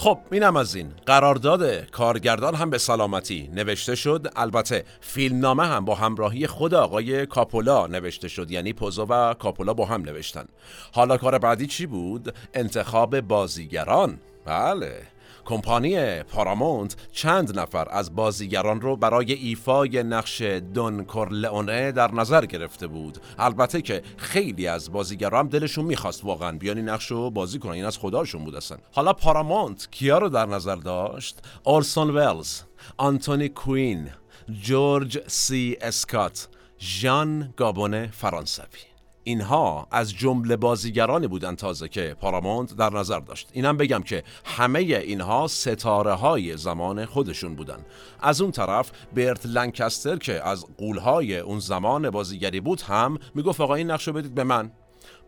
خب 0.00 0.18
اینم 0.32 0.56
از 0.56 0.74
این. 0.74 0.92
قرارداد 1.06 1.90
کارگردان 1.90 2.54
هم 2.54 2.70
به 2.70 2.78
سلامتی 2.78 3.50
نوشته 3.54 3.94
شد. 3.94 4.32
البته 4.37 4.84
فیلمنامه 5.00 5.66
هم 5.66 5.84
با 5.84 5.94
همراهی 5.94 6.46
خود 6.46 6.74
آقای 6.74 7.26
کاپولا 7.26 7.87
نوشته 7.87 8.28
شد 8.28 8.50
یعنی 8.50 8.72
پوزو 8.72 9.04
و 9.04 9.34
کاپولا 9.34 9.74
با 9.74 9.84
هم 9.84 10.02
نوشتن. 10.02 10.44
حالا 10.92 11.16
کار 11.16 11.38
بعدی 11.38 11.66
چی 11.66 11.87
بود؟ 11.87 12.34
انتخاب 12.54 13.20
بازیگران. 13.20 14.18
بله. 14.44 15.02
کمپانی 15.48 16.22
پارامونت 16.22 16.96
چند 17.12 17.58
نفر 17.58 17.88
از 17.90 18.14
بازیگران 18.14 18.80
رو 18.80 18.96
برای 18.96 19.32
ایفای 19.32 20.02
نقش 20.02 20.42
دون 20.42 21.04
کورلئونه 21.04 21.92
در 21.92 22.14
نظر 22.14 22.46
گرفته 22.46 22.87
بود. 22.87 23.18
البته 23.38 23.82
که 23.82 24.02
خیلی 24.16 24.66
از 24.66 24.92
بازیگران 24.92 25.46
دلشون 25.46 25.84
می‌خواست 25.84 26.24
واقعا 26.24 26.58
بیانی 26.58 26.82
نقش 26.82 27.06
رو 27.06 27.30
بازی 27.30 27.58
کنن. 27.58 27.72
این 27.72 27.84
از 27.84 27.98
خداشون 27.98 28.44
بود 28.44 28.54
اصلا. 28.54 28.78
حالا 28.92 29.12
پارامونت 29.12 29.88
کیا 29.90 30.18
رو 30.18 30.28
در 30.28 30.46
نظر 30.46 30.76
داشت؟ 30.76 31.38
آرسون 31.64 32.11
ولز 32.11 32.61
آنتونی 32.96 33.48
کوین 33.48 34.11
جورج 34.62 35.18
سی 35.26 35.76
اسکات 35.80 36.48
ژان 36.80 37.54
گابون 37.56 38.06
فرانسوی. 38.06 38.97
اینها 39.28 39.86
از 39.90 40.12
جمله 40.12 40.56
بازیگرانی 40.56 41.26
بودن 41.26 41.54
تازه 41.54 41.88
که 41.88 42.16
پارامونت 42.20 42.76
در 42.76 42.90
نظر 42.90 43.20
داشت. 43.20 43.48
اینم 43.52 43.76
بگم 43.76 44.02
که 44.02 44.24
همه 44.44 44.78
اینها 44.78 45.46
ستاره 45.46 46.12
های 46.12 46.56
زمان 46.56 47.04
خودشون 47.04 47.54
بودن. 47.54 47.78
از 48.20 48.40
اون 48.40 48.50
طرف 48.50 48.90
برت 49.14 49.46
لنکستر 49.46 50.16
که 50.16 50.48
از 50.48 50.64
قولهای 50.78 51.38
اون 51.38 51.58
زمان 51.58 52.10
بازیگری 52.10 52.60
بود 52.60 52.80
هم 52.80 53.18
می‌گفت 53.34 53.60
آقا 53.60 53.74
این 53.74 53.90
نقشو 53.90 54.12
بدید 54.12 54.34
به 54.34 54.44
من. 54.44 54.70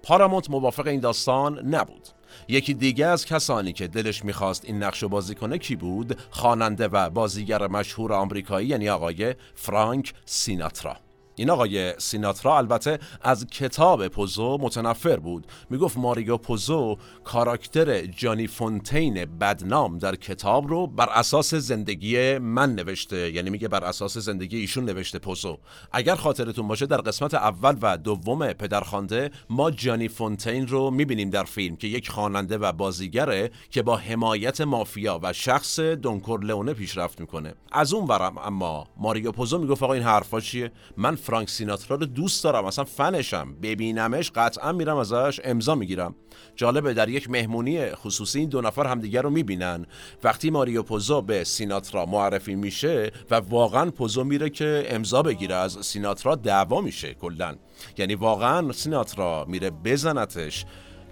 پارامونت 0.03 0.51
موافق 0.51 0.87
این 0.87 1.01
داستان 1.01 1.59
نبود. 1.59 2.09
یکی 2.49 2.75
دیگه 2.75 3.07
از 3.07 3.27
کسانی 3.27 3.73
که 3.73 3.89
دلش 3.89 4.25
می‌خواست 4.25 4.65
این 4.65 4.83
نقش 4.83 5.05
بازی 5.05 5.35
کنه 5.35 5.59
کی 5.59 5.77
بود؟ 5.77 6.19
خواننده 6.31 6.89
و 6.89 7.11
بازیگر 7.11 7.67
مشهور 7.67 8.13
آمریکایی 8.13 8.69
یعنی 8.69 8.89
آقای 8.89 9.35
فرانک 9.55 10.15
سیناترا. 10.25 10.97
این 11.41 11.51
آقای 11.51 11.95
سیناترا 11.99 12.59
البته 12.59 12.99
از 13.23 13.47
کتاب 13.47 14.09
پوزو 14.09 14.59
متنفر 14.61 15.17
بود. 15.17 15.47
می‌گفت 15.71 15.97
ماریو 15.99 16.37
پوزو 16.37 16.97
کاراکتر 17.25 18.07
جانی 18.07 18.47
فونتین 18.47 19.25
بدنام 19.25 19.99
در 19.99 20.17
کتاب 20.17 20.69
رو 20.69 20.87
بر 20.87 21.09
اساس 21.09 21.55
زندگی 21.55 22.39
من 22.39 22.75
نوشته. 22.75 23.33
یعنی 23.33 23.51
میگه 23.51 23.69
بر 23.69 23.85
اساس 23.85 24.19
زندگی 24.19 24.57
ایشون 24.57 24.85
نوشته 24.85 25.19
پوزو. 25.19 25.59
اگر 25.93 26.15
خاطرتون 26.15 26.69
باشه 26.69 26.87
در 26.87 27.01
قسمت 27.01 27.35
اول 27.35 27.77
و 27.83 27.97
دوم 27.97 28.53
پدرخوانده 28.53 29.31
ما 29.51 29.71
جانی 29.71 30.09
فونتین 30.09 30.67
رو 30.67 30.91
می‌بینیم 30.91 31.31
در 31.31 31.45
فیلم 31.45 31.77
که 31.77 31.87
یک 31.87 32.11
خواننده 32.11 32.59
و 32.59 32.73
بازیگره 32.73 33.51
که 33.71 33.83
با 33.83 33.97
حمایت 33.97 34.61
مافیا 34.61 35.21
و 35.23 35.33
شخص 35.33 35.81
دونکور 35.81 36.45
لئونه 36.45 36.75
پیشرفت 36.75 37.21
می‌کنه. 37.21 37.55
از 37.73 37.95
اون 37.95 38.07
ورم 38.07 38.39
اما 38.39 38.87
ماریو 38.97 39.33
پوزو 39.33 39.59
می‌گفت 39.59 39.83
آقا 39.83 39.93
این 39.93 40.03
حرفا 40.03 40.41
چیه؟ 40.41 40.73
من 40.97 41.17
فرانک 41.31 41.51
سیناترا 41.51 41.97
رو 41.97 42.07
دوست 42.07 42.45
دارم. 42.45 42.65
اصلا 42.65 42.85
فنشم. 42.85 43.55
ببینمش 43.63 44.31
قطعا 44.35 44.73
میرم 44.73 44.97
ازش 44.97 45.41
امضا 45.45 45.75
می‌گیرم. 45.75 46.15
جالبه 46.57 46.95
در 46.95 47.09
یک 47.09 47.31
مهمونی 47.31 47.91
خصوصی 47.95 48.39
این 48.39 48.49
دو 48.49 48.61
نفر 48.61 48.87
همدیگر 48.87 49.23
رو 49.23 49.31
می‌بینن. 49.31 49.87
وقتی 50.25 50.51
ماریو 50.51 50.83
پوزو 50.83 51.23
به 51.23 51.45
سیناترا 51.45 52.07
معرفی 52.07 52.55
میشه 52.55 53.13
و 53.31 53.35
واقعا 53.35 53.91
پوزو 53.91 54.25
میره 54.25 54.51
که 54.51 54.87
امضا 54.89 55.23
بگیره 55.23 55.55
از 55.55 55.79
سیناترا 55.87 56.35
دعوا 56.35 56.81
میشه 56.81 57.15
کلا. 57.15 57.57
یعنی 57.99 58.15
واقعا 58.15 58.73
سیناترا 58.73 59.45
میره 59.49 59.71
بزنتش 59.71 60.65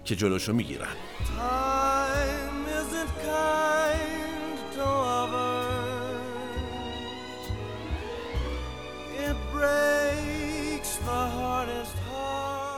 که 0.05 0.15
جلوشو 0.15 0.53
می‌گیرن. 0.53 0.95
breaks 9.59 10.95
the 10.95 11.11
hardest 11.11 11.98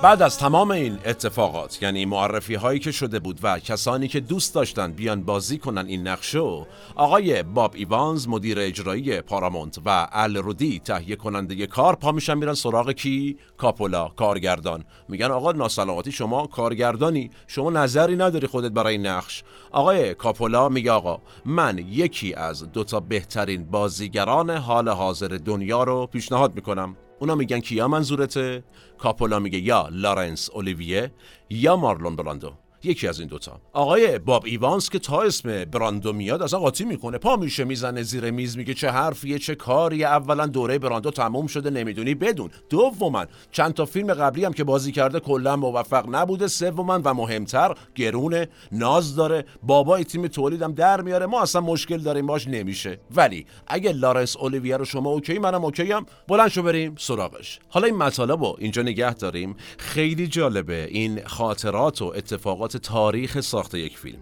بعد 0.03 0.21
از 0.21 0.37
تمام 0.37 0.71
این 0.71 0.99
اتفاقات 1.05 1.83
یعنی 1.83 2.05
معرفی 2.05 2.55
هایی 2.55 2.79
که 2.79 2.91
شده 2.91 3.19
بود 3.19 3.39
و 3.43 3.59
کسانی 3.59 4.07
که 4.07 4.19
دوست 4.19 4.55
داشتن 4.55 4.91
بیان 4.91 5.23
بازی 5.23 5.57
کنن 5.57 5.85
این 5.87 6.07
نقشو 6.07 6.67
آقای 6.95 7.43
باب 7.43 7.71
ایوانز 7.75 8.27
مدیر 8.27 8.59
اجرایی 8.59 9.21
پارامونت 9.21 9.77
و 9.85 10.07
ال 10.11 10.37
رودی 10.37 10.79
تهیه 10.79 11.15
کننده 11.15 11.67
کار 11.67 11.95
پا 11.95 12.11
میشن 12.11 12.33
میرن 12.33 12.53
سراغ 12.53 12.91
کی؟ 12.91 13.37
کاپولا 13.57 14.07
کارگردان. 14.07 14.83
میگن 15.09 15.31
آقا 15.31 15.51
ناسلامتی 15.51 16.11
شما 16.11 16.47
کارگردانی 16.47 17.29
شما 17.47 17.69
نظری 17.69 18.15
نداری 18.15 18.47
خودت 18.47 18.71
برای 18.71 18.97
نقش. 18.97 19.43
آقای 19.71 20.13
کاپولا 20.13 20.69
میگه 20.69 20.91
آقا 20.91 21.21
من 21.45 21.77
یکی 21.77 22.33
از 22.33 22.71
دوتا 22.71 22.99
بهترین 22.99 23.65
بازیگران 23.65 24.49
حال 24.49 24.89
حاضر 24.89 25.39
دنیا 25.45 25.83
رو 25.83 26.07
پیشنهاد 26.07 26.55
می‌کنم. 26.55 26.95
اونا 27.21 27.35
میگن 27.35 27.59
کیا 27.59 27.87
منظورته؟ 27.87 28.63
کاپولا 28.97 29.39
میگه 29.39 29.59
یا 29.59 29.89
لارنس 29.91 30.49
اولیویه 30.49 31.11
یا 31.49 31.75
مارلون 31.75 32.15
براندو. 32.15 32.53
یکی 32.83 33.07
از 33.07 33.19
این 33.19 33.27
دوتا. 33.27 33.61
آقای 33.73 34.19
باب 34.19 34.45
ایوانس 34.45 34.89
که 34.89 34.99
تا 34.99 35.21
اسم 35.21 35.65
براندو 35.65 36.13
میاد 36.13 36.41
اصلا 36.41 36.59
قاطی 36.59 36.85
می‌کنه. 36.85 37.17
پا 37.17 37.35
میشه 37.35 37.63
می‌زنه 37.63 38.03
زیر 38.03 38.31
میز 38.31 38.57
میگه 38.57 38.73
چه 38.73 38.89
حرفیه 38.89 39.39
چه 39.39 39.55
کاریه 39.55 40.07
اولا 40.07 40.47
دوره 40.47 40.79
براندو 40.79 41.11
تموم 41.11 41.47
شده 41.47 41.69
نمی‌دونی. 41.69 42.15
بدون. 42.15 42.49
دوما 42.69 43.25
چند 43.51 43.73
تا 43.73 43.85
فیلم 43.85 44.13
قبلی 44.13 44.45
هم 44.45 44.53
که 44.53 44.63
بازی 44.63 44.91
کرده 44.91 45.19
کلا 45.19 45.55
موفق 45.55 46.15
نبوده. 46.15 46.47
سوما 46.47 47.01
و 47.03 47.13
مهمتر 47.13 47.75
گرونه 47.95 48.47
ناز 48.71 49.15
داره. 49.15 49.45
بابای 49.63 50.03
تیم 50.03 50.27
تولیدم 50.27 50.73
در 50.73 51.01
میاره. 51.01 51.25
ما 51.25 51.41
اصلا 51.41 51.61
مشکل 51.61 51.97
داریم 51.97 52.27
باش 52.27 52.47
نمیشه. 52.47 52.99
ولی 53.15 53.45
اگه 53.67 53.91
لارنس 53.91 54.37
اولیویر 54.37 54.77
رو 54.77 54.85
شما 54.85 55.09
okay 55.09 55.39
منم 55.39 55.65
okay 55.65 55.91
ام 55.91 56.05
بلند 56.27 56.49
شو 56.49 56.63
بریم 56.63 56.95
سراغش. 56.97 57.59
حالا 57.69 57.87
این 57.87 57.97
مطالب 57.97 58.43
رو 58.43 58.55
اینجا 58.59 58.81
نگه 58.81 59.13
داریم. 59.13 59.55
خیلی 59.77 60.27
جالبه 60.27 60.87
این 60.91 61.21
خاطرات 61.25 62.01
و 62.01 62.13
اتفاقات 62.15 62.70
تاریخ 62.77 63.41
ساخت 63.41 63.75
یک 63.75 63.97
فیلم. 63.97 64.19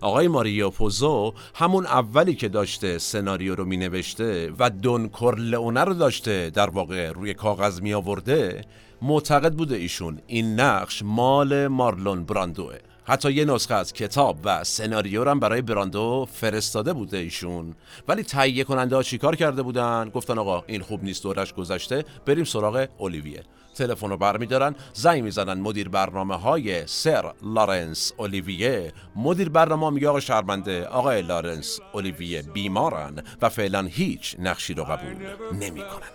آقای 0.00 0.28
ماریو 0.28 0.70
پوزو 0.70 1.34
همون 1.54 1.86
اولی 1.86 2.34
که 2.34 2.48
داشته 2.48 2.98
سناریو 2.98 3.54
رو 3.54 3.64
می 3.64 3.76
نوشته 3.76 4.52
و 4.58 4.70
دون 4.70 5.08
کورلئونه 5.08 5.84
رو 5.84 5.94
داشته 5.94 6.50
در 6.50 6.70
واقع 6.70 7.10
روی 7.12 7.34
کاغذ 7.34 7.80
می 7.80 7.94
آورده 7.94 8.64
معتقد 9.02 9.54
بوده 9.54 9.76
ایشون 9.76 10.18
این 10.26 10.60
نقش 10.60 11.02
مال 11.04 11.66
مارلون 11.66 12.24
براندوه. 12.24 12.74
حتی 13.04 13.32
یه 13.32 13.44
نسخه 13.44 13.74
از 13.74 13.92
کتاب 13.92 14.38
و 14.44 14.64
سناریو 14.64 15.28
هم 15.28 15.40
برای 15.40 15.62
براندو 15.62 16.28
فرستاده 16.32 16.92
بوده 16.92 17.18
ایشون. 17.18 17.74
ولی 18.08 18.22
تهیه 18.22 18.64
کننده 18.64 18.96
ها 18.96 19.02
چیکار 19.02 19.36
کرده 19.36 19.62
بودن؟ 19.62 20.10
گفتن 20.14 20.38
آقا 20.38 20.62
این 20.66 20.82
خوب 20.82 21.04
نیست 21.04 21.22
دورش 21.22 21.54
گذشته. 21.54 22.04
بریم 22.26 22.44
سراغ 22.44 22.88
اولیویه. 22.98 23.42
تلفن 23.74 24.10
رو 24.10 24.16
برمیدارن. 24.16 24.74
زنگ 24.92 25.22
می‌زنن 25.22 25.60
مدیر 25.60 25.88
برنامه 25.88 26.36
های 26.36 26.86
سر 26.86 27.32
لارنس 27.42 28.12
اولیویه. 28.16 28.92
مدیر 29.16 29.48
برنامه 29.48 29.90
میگه 29.90 30.08
آقا 30.08 30.20
شرمنده 30.20 30.86
آقای 30.86 31.22
لارنس 31.22 31.80
اولیویه 31.92 32.42
بیمارن 32.42 33.22
و 33.42 33.48
فعلا 33.48 33.82
هیچ 33.82 34.36
نقشی 34.38 34.74
رو 34.74 34.84
قبول 34.84 35.14
نمی‌کنن. 35.60 36.08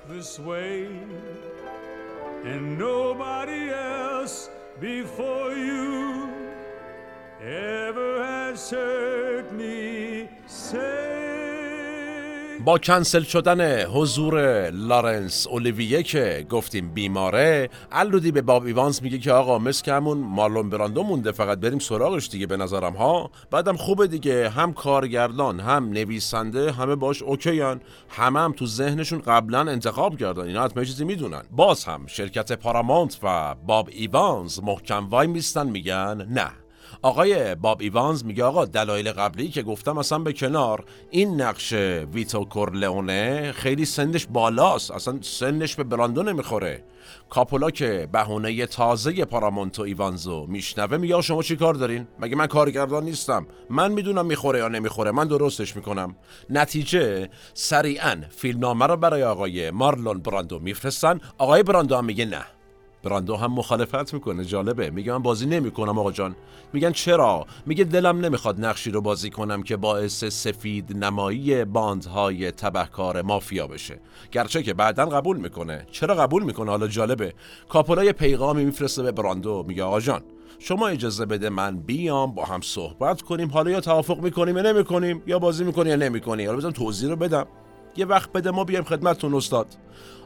با 12.67 12.77
کنسل 12.77 13.23
شدن 13.23 13.85
حضور 13.85 14.69
لارنس 14.69 15.47
اولیویه 15.47 16.03
که 16.03 16.45
گفتیم 16.49 16.93
بیماره 16.93 17.69
ال 17.91 17.99
رودی 17.99 18.31
به 18.31 18.41
باب 18.41 18.65
ایوانس 18.65 19.01
میگه 19.01 19.17
که 19.17 19.31
آقا 19.31 19.59
مثل 19.59 19.83
که 19.83 19.93
همون 19.93 20.17
مارلون 20.17 20.69
براندو 20.69 21.03
مونده 21.03 21.31
فقط 21.31 21.59
بریم 21.59 21.79
سراغش 21.79 22.29
دیگه 22.29 22.47
به 22.47 22.57
نظرم 22.57 22.93
ها. 22.93 23.31
بعدم 23.51 23.75
خوبه 23.75 24.07
دیگه 24.07 24.49
هم 24.49 24.73
کارگردان 24.73 25.59
هم 25.59 25.89
نویسنده 25.89 26.71
همه 26.71 26.95
باش 26.95 27.21
okay 27.21 27.61
ان. 27.61 27.81
همه 28.09 28.39
هم 28.39 28.51
تو 28.51 28.65
ذهنشون 28.65 29.19
قبلا 29.19 29.59
انتخاب 29.59 30.17
کردن 30.17 30.43
اینا 30.43 30.63
حتما 30.63 30.83
چیزی 30.83 31.05
می‌دونن. 31.05 31.43
باز 31.51 31.83
هم 31.83 32.07
شرکت 32.07 32.51
پارامونت 32.51 33.17
و 33.23 33.55
باب 33.55 33.89
ایوانز 33.91 34.59
محکم 34.63 35.09
وای 35.09 35.27
میستن 35.27 35.69
میگن 35.69 36.27
نه. 36.29 36.66
آقای 37.01 37.55
باب 37.55 37.81
ایوانز 37.81 38.25
میگه 38.25 38.43
آقا 38.43 38.65
دلایل 38.65 39.11
قبلی 39.11 39.49
که 39.49 39.63
گفتم 39.63 39.97
اصلا 39.97 40.19
به 40.19 40.33
کنار. 40.33 40.85
این 41.09 41.41
نقش 41.41 41.73
ویتو 42.13 42.45
کورلئونه 42.45 43.51
خیلی 43.51 43.85
سنش 43.85 44.27
بالاست. 44.27 44.91
اصلا 44.91 45.17
سنش 45.21 45.75
به 45.75 45.83
براندو 45.83 46.23
نمی‌خوره. 46.23 46.83
کاپولا 47.29 47.71
که 47.71 48.07
بهونه 48.11 48.65
تازه 48.65 49.25
پارامونتو 49.25 49.81
ایوانزو 49.81 50.45
میشنوه 50.47 50.97
میگه 50.97 51.21
شما 51.21 51.43
چی 51.43 51.55
کار 51.55 51.73
دارین؟ 51.73 52.07
مگه 52.19 52.35
من 52.35 52.47
کارگردان 52.47 53.03
نیستم. 53.03 53.47
من 53.69 53.91
می‌دونم 53.91 54.25
می‌خوره 54.25 54.59
یا 54.59 54.67
نمی‌خوره. 54.67 55.11
من 55.11 55.27
درستش 55.27 55.75
می‌کنم. 55.75 56.15
نتیجه 56.49 57.29
سریعا 57.53 58.15
فیلمنامه 58.29 58.85
رو 58.85 58.97
برای 58.97 59.23
آقای 59.23 59.71
مارلون 59.71 60.19
براندو 60.19 60.59
میفرستن. 60.59 61.19
آقای 61.37 61.63
براندو 61.63 61.95
هم 61.95 62.05
میگه 62.05 62.25
نه. 62.25 62.45
براندو 63.09 63.35
هم 63.35 63.51
مخالفت 63.51 64.13
می‌کنه. 64.13 64.45
جالبه. 64.45 64.89
میگه 64.89 65.11
من 65.11 65.21
بازی 65.21 65.45
نمی‌کنم 65.45 65.99
آقا 65.99 66.11
جان. 66.11 66.35
میگن 66.73 66.91
چرا؟ 66.91 67.45
میگه 67.65 67.83
دلم 67.83 68.25
نمی‌خواد 68.25 68.65
نقشی 68.65 68.91
رو 68.91 69.01
بازی 69.01 69.29
کنم 69.29 69.63
که 69.63 69.77
باعث 69.77 70.25
سفید 70.25 70.97
نمایی 71.05 71.65
باندهای 71.65 72.51
تبهکار 72.51 73.21
مافیا 73.21 73.67
بشه. 73.67 73.99
گرچه 74.31 74.63
که 74.63 74.73
بعدا 74.73 75.05
قبول 75.05 75.37
می‌کنه. 75.37 75.85
چرا 75.91 76.15
قبول 76.15 76.43
می‌کنه؟ 76.43 76.71
حالا 76.71 76.87
جالبه. 76.87 77.33
کاپولا 77.69 78.03
یه 78.03 78.11
پیغامی 78.11 78.65
میفرسته 78.65 79.03
به 79.03 79.11
براندو. 79.11 79.65
میگه 79.67 79.83
آقا 79.83 79.99
جان 79.99 80.21
شما 80.59 80.87
اجازه 80.87 81.25
بده 81.25 81.49
من 81.49 81.77
بیام 81.77 82.35
با 82.35 82.45
هم 82.45 82.61
صحبت 82.61 83.21
کنیم. 83.21 83.49
حالا 83.51 83.71
یا 83.71 83.81
توافق 83.81 84.19
می‌کنیم 84.19 84.57
یا 84.57 84.63
نمی‌کنیم؟ 84.63 85.23
یا 85.27 85.39
بازی 85.39 85.63
می‌کنی 85.63 85.89
یا 85.89 85.95
نمی‌کنی؟ 85.95 86.45
حالا 86.45 86.57
بزنم 86.57 86.71
توضیح 86.71 87.09
رو 87.09 87.15
بدم. 87.15 87.45
یه 87.97 88.05
وقت 88.05 88.31
بده 88.31 88.51
ما 88.51 88.63
بیایم 88.63 88.83
خدمتتون 88.83 89.35
استاد. 89.35 89.67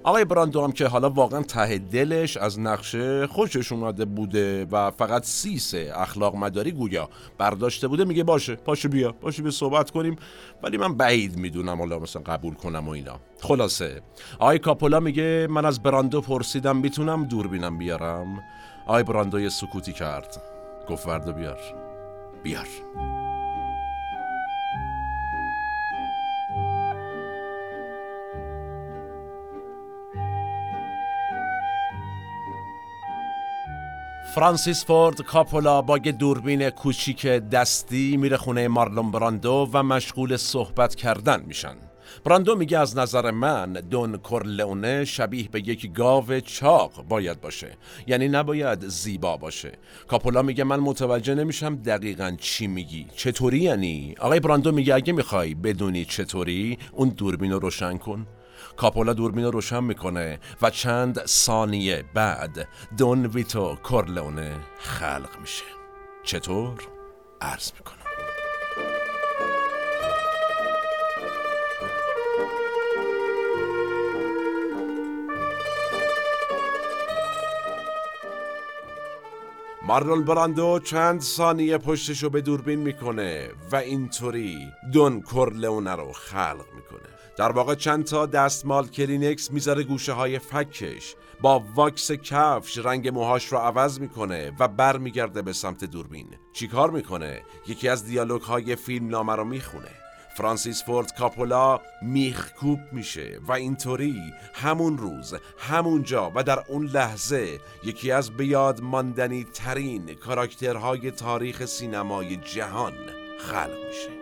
آقای 0.04 0.26
براندو 0.26 0.64
هم 0.64 0.72
که 0.72 0.88
حالا 0.88 1.10
واقعا 1.10 1.42
ته 1.42 1.78
دلش 1.78 2.38
از 2.38 2.60
نقشه 2.60 3.28
خوشش 3.28 3.72
اومده 3.72 4.06
بوده 4.06 4.66
و 4.72 4.92
فقط 4.92 5.24
سیس 5.24 5.74
اخلاق 5.96 6.36
مداری 6.36 6.72
گویا 6.72 7.10
برداشته 7.38 7.88
بوده 7.88 8.06
میگه 8.06 8.24
باشه 8.24 8.56
باشه 8.56 8.90
بیا 8.90 9.12
باشه 9.12 9.44
به 9.44 9.52
صحبت 9.52 9.92
کنیم. 9.92 10.16
ولی 10.64 10.78
من 10.78 10.96
بعید 10.96 11.38
می‌دونم 11.38 11.78
حالا 11.78 12.00
مثلا 12.00 12.22
قبول 12.22 12.54
کنم 12.54 12.88
و 12.88 12.92
اینا. 12.92 13.20
خلاصه. 13.42 14.02
آقای 14.40 14.60
کاپولا 14.60 15.00
میگه 15.00 15.48
من 15.50 15.66
از 15.66 15.84
براندو 15.84 16.22
پرسیدم 16.22 16.78
می‌تونم 16.78 17.26
دوربینم 17.26 17.78
بیارم؟ 17.78 18.44
آقای 18.88 19.04
براندو 19.04 19.40
یه 19.40 19.50
سکوتی 19.50 19.94
کرد. 19.94 20.42
گفت 20.90 21.08
وردو 21.08 21.34
بیار. 21.34 21.60
بیار. 22.44 22.68
فرانسیس 34.36 34.86
فورد 34.86 35.22
کاپولا 35.22 35.82
با 35.82 35.98
یه 35.98 36.12
دوربین 36.12 36.70
کوچیک 36.70 37.26
دستی 37.26 38.18
میره 38.18 38.38
خونه 38.38 38.68
مارلون 38.68 39.12
براندو 39.12 39.70
و 39.74 39.84
مشغول 39.84 40.38
صحبت 40.38 40.96
کردن 40.96 41.44
میشن. 41.48 41.76
براندو 42.26 42.56
میگه 42.56 42.80
از 42.80 42.98
نظر 42.98 43.32
من 43.32 43.74
دون 43.74 44.18
کورلئونه 44.18 45.06
شبیه 45.06 45.48
به 45.48 45.60
یک 45.60 45.94
گاو 45.94 46.40
چاق 46.40 47.06
باید 47.10 47.42
باشه. 47.42 47.78
یعنی 48.08 48.28
نباید 48.28 48.88
زیبا 48.88 49.38
باشه. 49.38 49.72
کاپولا 50.08 50.42
میگه 50.42 50.64
من 50.64 50.80
متوجه 50.80 51.36
نمیشم 51.36 51.76
دقیقا 51.76 52.36
چی 52.40 52.68
میگی. 52.68 53.06
چطوری 53.16 53.60
یعنی؟ 53.60 54.16
آقای 54.20 54.40
براندو 54.40 54.72
میگه 54.72 54.96
اگه 54.96 55.14
می‌خوای 55.14 55.54
بدونی 55.54 56.06
چطوری 56.06 56.78
اون 56.92 57.10
دوربین 57.10 57.52
رو 57.52 57.60
روشن 57.60 57.98
کن. 57.98 58.28
کاپولا 58.82 59.14
دوربین 59.14 59.44
رو 59.46 59.52
روشن 59.52 59.84
می‌کنه 59.84 60.40
و 60.62 60.70
چند 60.70 61.26
ثانیه 61.26 62.04
بعد 62.14 62.68
دون 62.98 63.26
ویتو 63.26 63.76
کورلونه 63.84 64.60
خلق 64.80 65.40
میشه. 65.42 65.64
چطور؟ 66.24 66.82
عرض 67.42 67.72
می‌کنم. 67.74 67.98
مارلون 79.88 80.26
براندو 80.26 80.80
چند 80.80 81.22
ثانیه 81.22 81.78
پشتشو 81.78 82.30
به 82.30 82.42
دوربین 82.42 82.80
می‌کنه 82.80 83.50
و 83.72 83.76
اینطوری 83.76 84.72
دون 84.94 85.22
کورلونه 85.22 85.96
رو 85.96 86.12
خلق 86.12 86.66
می‌کنه. 86.76 86.91
در 87.42 87.52
واقع 87.52 87.76
چند 87.76 88.06
تا 88.06 88.26
دستمال 88.26 88.88
کلینکس 88.88 89.52
می‌ذاره 89.52 89.84
گوشه 89.84 90.14
های 90.14 90.40
فکش. 90.40 91.16
با 91.42 91.64
واکس 91.76 92.12
کفش 92.12 92.78
رنگ 92.78 93.08
موهاش 93.08 93.46
رو 93.46 93.58
عوض 93.58 94.00
می‌کنه 94.00 94.52
و 94.60 94.68
برمیگرده 94.68 95.42
به 95.42 95.54
سمت 95.54 95.84
دوربین. 95.84 96.28
چیکار 96.54 96.90
می‌کنه؟ 96.90 97.42
یکی 97.68 97.90
از 97.90 98.06
دیالوگ 98.06 98.42
های 98.42 98.76
فیلم 98.76 99.08
نامه 99.08 99.36
رو 99.36 99.44
می‌خونه. 99.46 99.92
فرانسیس 100.38 100.84
فورد 100.84 101.16
کاپولا 101.16 101.80
میخکوب 102.02 102.80
میشه 102.92 103.40
و 103.48 103.52
اینطوری 103.52 104.34
همون 104.54 104.98
روز 104.98 105.36
همون 105.58 106.04
جا 106.04 106.32
و 106.36 106.44
در 106.44 106.64
اون 106.68 106.86
لحظه 106.86 107.60
یکی 107.84 108.12
از 108.12 108.32
بیاد 108.32 108.82
ماندنی 108.82 109.44
ترین 109.44 110.14
کاراکترهای 110.14 111.12
تاریخ 111.12 111.66
سینمای 111.66 112.36
جهان 112.36 112.94
خلق 113.40 113.78
میشه. 113.88 114.21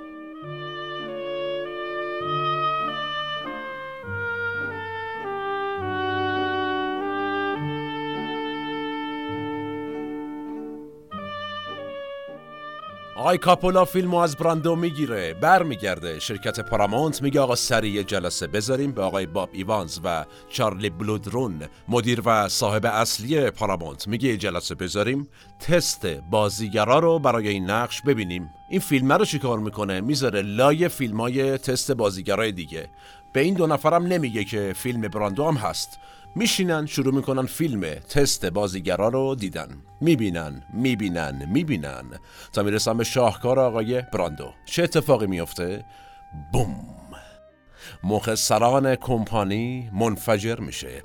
آقای 13.19 13.37
کاپولا 13.37 13.85
فیلمو 13.85 14.17
از 14.17 14.37
براندو 14.37 14.75
می‌گیره 14.75 15.33
برمیگرده. 15.33 16.19
شرکت 16.19 16.59
پارامونت 16.59 17.21
میگه 17.21 17.39
آقا 17.39 17.55
سریع 17.55 18.03
جلسه 18.03 18.47
بذاریم 18.47 18.91
به 18.91 19.01
آقای 19.01 19.25
باب 19.25 19.49
ایوانز 19.53 19.99
و 20.03 20.25
چارلی 20.49 20.89
بلودرون. 20.89 21.61
مدیر 21.87 22.21
و 22.25 22.49
صاحب 22.49 22.85
اصلی 22.85 23.49
پارامونت 23.51 24.07
میگه 24.07 24.37
جلسه 24.37 24.75
بذاریم 24.75 25.27
تست 25.59 26.05
بازیگرا 26.05 26.99
رو 26.99 27.19
برای 27.19 27.47
این 27.47 27.69
نقش 27.69 28.01
ببینیم. 28.01 28.49
این 28.69 28.79
فیلم 28.79 29.11
رو 29.11 29.25
چیکار 29.25 29.59
می‌کنه؟ 29.59 30.01
می‌ذاره 30.01 30.41
لای 30.41 30.89
فیلم 30.89 31.21
های 31.21 31.57
تست 31.57 31.91
بازیگرای 31.91 32.51
دیگه. 32.51 32.89
به 33.33 33.39
این 33.39 33.53
دو 33.53 33.67
نفرم 33.67 34.05
نمیگه 34.05 34.43
که 34.43 34.73
فیلم 34.75 35.01
براندو 35.01 35.47
هم 35.47 35.55
هست. 35.55 35.99
میشینن 36.35 36.85
شروع 36.85 37.13
می‌کنن 37.13 37.45
فیلم. 37.45 37.81
تست 37.81 38.45
بازیگرا 38.45 39.07
رو 39.07 39.35
دیدن. 39.35 39.67
می‌بینن 40.01 40.63
می‌بینن 40.73 41.49
می‌بینن. 41.51 42.05
تا 42.53 42.63
می‌رسن 42.63 42.97
به 42.97 43.03
شاهکار 43.03 43.59
آقای 43.59 44.01
براندو. 44.01 44.53
چه 44.65 44.83
اتفاقی 44.83 45.27
میفته؟ 45.27 45.85
بوم. 46.53 46.85
مخسران 48.03 48.95
کمپانی 48.95 49.89
منفجر 49.93 50.55
میشه. 50.55 51.03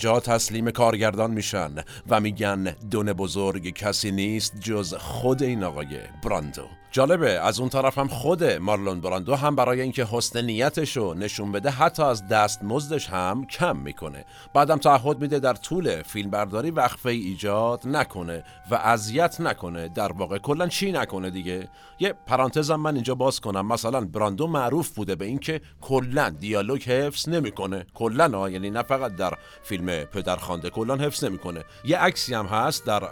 جا 0.00 0.20
تسلیم 0.20 0.70
کارگردان 0.70 1.30
میشن 1.30 1.70
و 2.08 2.20
میگن 2.20 2.76
دون 2.90 3.12
بزرگ 3.12 3.74
کسی 3.74 4.10
نیست 4.10 4.60
جز 4.60 4.94
خود 4.94 5.42
این 5.42 5.64
آقای 5.64 5.98
براندو. 6.24 6.68
جالبه 6.94 7.30
از 7.30 7.60
اون 7.60 7.68
طرف 7.68 7.98
هم 7.98 8.08
خود 8.08 8.44
مارلون 8.44 9.00
براندو 9.00 9.34
هم 9.34 9.56
برای 9.56 9.80
اینکه 9.80 10.06
حسن 10.10 10.44
نیتش 10.44 10.96
رو 10.96 11.14
نشون 11.14 11.52
بده 11.52 11.70
حتی 11.70 12.02
از 12.02 12.28
دست 12.28 12.64
مزدش 12.64 13.08
هم 13.08 13.46
کم 13.46 13.76
می‌کنه. 13.76 14.24
بعدم 14.54 14.76
تعهد 14.76 15.20
میده 15.20 15.38
در 15.38 15.54
طول 15.54 16.02
فیلمبرداری 16.02 16.70
وقفه 16.70 17.10
ایجاد 17.10 17.80
نکنه 17.84 18.44
و 18.70 18.74
اذیت 18.74 19.40
نکنه. 19.40 19.88
در 19.88 20.12
واقع 20.12 20.38
کلا 20.38 20.68
چی 20.68 20.92
نکنه 20.92 21.30
دیگه؟ 21.30 21.68
یه 21.98 22.14
پرانتزم 22.26 22.76
من 22.76 22.94
اینجا 22.94 23.14
باز 23.14 23.40
کنم. 23.40 23.66
مثلا 23.66 24.00
براندو 24.00 24.46
معروف 24.46 24.90
بوده 24.90 25.14
به 25.14 25.24
اینکه 25.24 25.60
کلا 25.80 26.30
دیالوگ 26.30 26.82
حفظ 26.82 27.28
نمی‌کنه. 27.28 27.86
کلا 27.94 28.48
یعنی 28.48 28.70
نه 28.70 28.82
فقط 28.82 29.16
در 29.16 29.32
فیلم 29.62 30.04
پدرخوانده 30.04 30.70
کلا 30.70 30.96
حفظ 30.96 31.24
نمی‌کنه. 31.24 31.64
یه 31.84 31.98
عکسی 31.98 32.34
هم 32.34 32.46
هست 32.46 32.86
در 32.86 33.02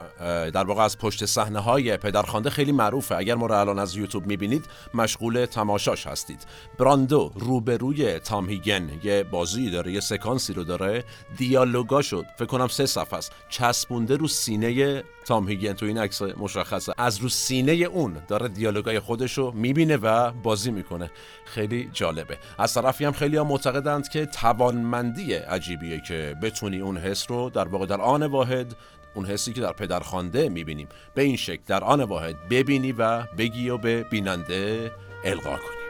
در 0.50 0.64
واقع 0.64 0.82
از 0.82 0.98
پشت 0.98 1.24
صحنه 1.24 1.58
های 1.60 1.96
پدرخوانده 1.96 2.50
خیلی 2.50 2.72
معروفه. 2.72 3.16
اگر 3.16 3.34
ما 3.34 3.46
الان 3.72 3.82
از 3.82 3.96
یوتیوب 3.96 4.26
می‌بینید 4.26 4.64
مشغول 4.94 5.44
تماشاش 5.44 6.06
هستید. 6.06 6.46
براندو 6.78 7.32
روبروی 7.34 8.18
تام 8.18 8.48
هیگن 8.48 8.90
یه 9.04 9.22
بازی 9.22 9.70
داره 9.70 9.92
یه 9.92 10.00
سکانسی 10.00 10.52
رو 10.52 10.64
داره. 10.64 11.04
دیالوگاشو 11.36 12.24
فکر 12.38 12.46
کنم 12.46 12.68
سه 12.68 12.86
صفحه 12.86 13.18
است. 13.18 13.32
چسبونده 13.48 14.16
رو 14.16 14.28
سینه 14.28 15.04
تام 15.24 15.48
هیگن 15.48 15.72
تو 15.72 15.86
این 15.86 15.98
عکس 15.98 16.22
مشخصه. 16.22 16.92
از 16.98 17.18
رو 17.18 17.28
سینه 17.28 17.72
اون 17.72 18.16
داره 18.28 18.48
دیالوگای 18.48 19.00
خودش 19.00 19.38
رو 19.38 19.52
می‌بینه 19.52 19.96
و 19.96 20.30
بازی 20.30 20.70
می‌کنه. 20.70 21.10
خیلی 21.44 21.90
جالبه. 21.92 22.38
از 22.58 22.74
طرفی 22.74 23.04
هم 23.04 23.12
خیلی 23.12 23.36
ها 23.36 23.44
معتقدند 23.44 24.08
که 24.08 24.26
توانمندی 24.26 25.34
عجیبیه 25.34 26.00
که 26.00 26.36
بتونی 26.42 26.80
اون 26.80 26.96
حس 26.96 27.30
رو 27.30 27.50
در 27.50 27.68
واقع 27.68 27.86
در 27.86 28.00
آن 28.00 28.22
واحد 28.22 28.74
اون 29.14 29.26
حسی 29.26 29.52
که 29.52 29.60
در 29.60 29.72
پدرخوانده 29.72 30.48
می‌بینیم 30.48 30.88
به 31.14 31.22
این 31.22 31.36
شکل 31.36 31.62
در 31.66 31.84
آن 31.84 32.00
واحد 32.00 32.48
ببینی 32.48 32.92
و 32.92 33.22
بگی 33.22 33.70
و 33.70 33.78
به 33.78 34.02
بیننده 34.02 34.92
القا 35.24 35.50
کنی. 35.50 35.81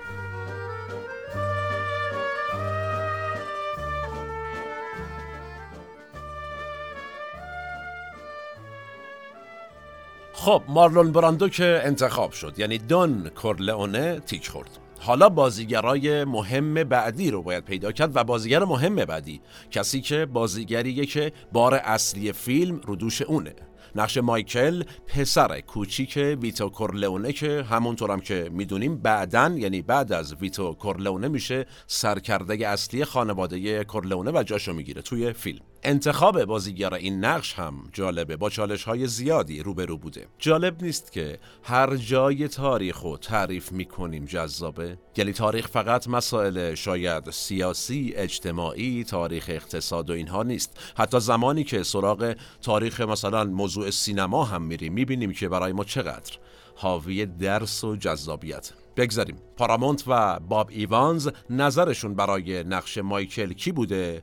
خب 10.44 10.62
مارلون 10.68 11.12
براندو 11.12 11.48
که 11.48 11.80
انتخاب 11.84 12.32
شد 12.32 12.54
یعنی 12.58 12.78
دون 12.78 13.28
کورلئونه 13.28 14.20
تیک 14.20 14.48
خورد. 14.48 14.78
حالا 15.00 15.28
بازیگرای 15.28 16.24
مهم 16.24 16.74
بعدی 16.74 17.30
رو 17.30 17.42
باید 17.42 17.64
پیدا 17.64 17.92
کرد 17.92 18.16
و 18.16 18.24
بازیگر 18.24 18.64
مهم 18.64 18.94
بعدی 18.94 19.40
کسی 19.70 20.00
که 20.00 20.26
بازیگریه 20.26 21.06
که 21.06 21.32
بار 21.52 21.74
اصلی 21.74 22.32
فیلم 22.32 22.80
رو 22.86 22.96
دوش 22.96 23.22
اونه. 23.22 23.54
نقش 23.94 24.18
مایکل 24.18 24.82
پسر 25.06 25.60
کوچیک 25.60 26.38
ویتو 26.42 26.68
کورلئونه 26.68 27.32
که 27.32 27.62
همونطورم 27.70 28.20
که 28.20 28.50
می‌دونیم 28.52 28.96
بعدن 28.96 29.56
یعنی 29.56 29.82
بعد 29.82 30.12
از 30.12 30.34
ویتو 30.34 30.72
کورلئونه 30.74 31.28
میشه 31.28 31.66
سرکرده 31.86 32.68
اصلی 32.68 33.04
خانواده 33.04 33.84
کورلئونه 33.84 34.30
و 34.34 34.42
جاشو 34.42 34.72
می‌گیره 34.72 35.02
توی 35.02 35.32
فیلم. 35.32 35.71
انتخاب 35.84 36.44
بازیگر 36.44 36.94
این 36.94 37.24
نقش 37.24 37.54
هم 37.54 37.74
جالبه. 37.92 38.36
با 38.36 38.50
چالش 38.50 38.84
های 38.84 39.06
زیادی 39.06 39.62
روبرو 39.62 39.96
بوده. 39.96 40.26
جالب 40.38 40.82
نیست 40.82 41.12
که 41.12 41.38
هر 41.62 41.96
جای 41.96 42.48
تاریخ 42.48 43.00
رو 43.00 43.16
تعریف 43.16 43.72
می‌کنیم 43.72 44.24
جذابه. 44.24 44.98
یعنی 45.16 45.32
تاریخ 45.32 45.68
فقط 45.68 46.08
مسائل 46.08 46.74
شاید 46.74 47.30
سیاسی 47.30 48.12
اجتماعی 48.16 49.04
تاریخ 49.04 49.46
اقتصاد 49.48 50.10
و 50.10 50.12
اینها 50.12 50.42
نیست. 50.42 50.80
حتی 50.96 51.20
زمانی 51.20 51.64
که 51.64 51.82
سراغ 51.82 52.36
تاریخ 52.62 53.00
مثلا 53.00 53.44
موضوع 53.44 53.90
سینما 53.90 54.44
هم 54.44 54.62
میریم 54.62 54.92
می‌بینیم 54.92 55.32
که 55.32 55.48
برای 55.48 55.72
ما 55.72 55.84
چقدر 55.84 56.32
حاوی 56.76 57.26
درس 57.26 57.84
و 57.84 57.96
جذابیت. 57.96 58.72
بگذاریم. 58.96 59.36
پارامونت 59.56 60.04
و 60.06 60.40
باب 60.40 60.70
ایوانز 60.72 61.28
نظرشون 61.50 62.14
برای 62.14 62.64
نقش 62.64 62.98
مایکل 62.98 63.52
کی 63.52 63.72
بوده؟ 63.72 64.22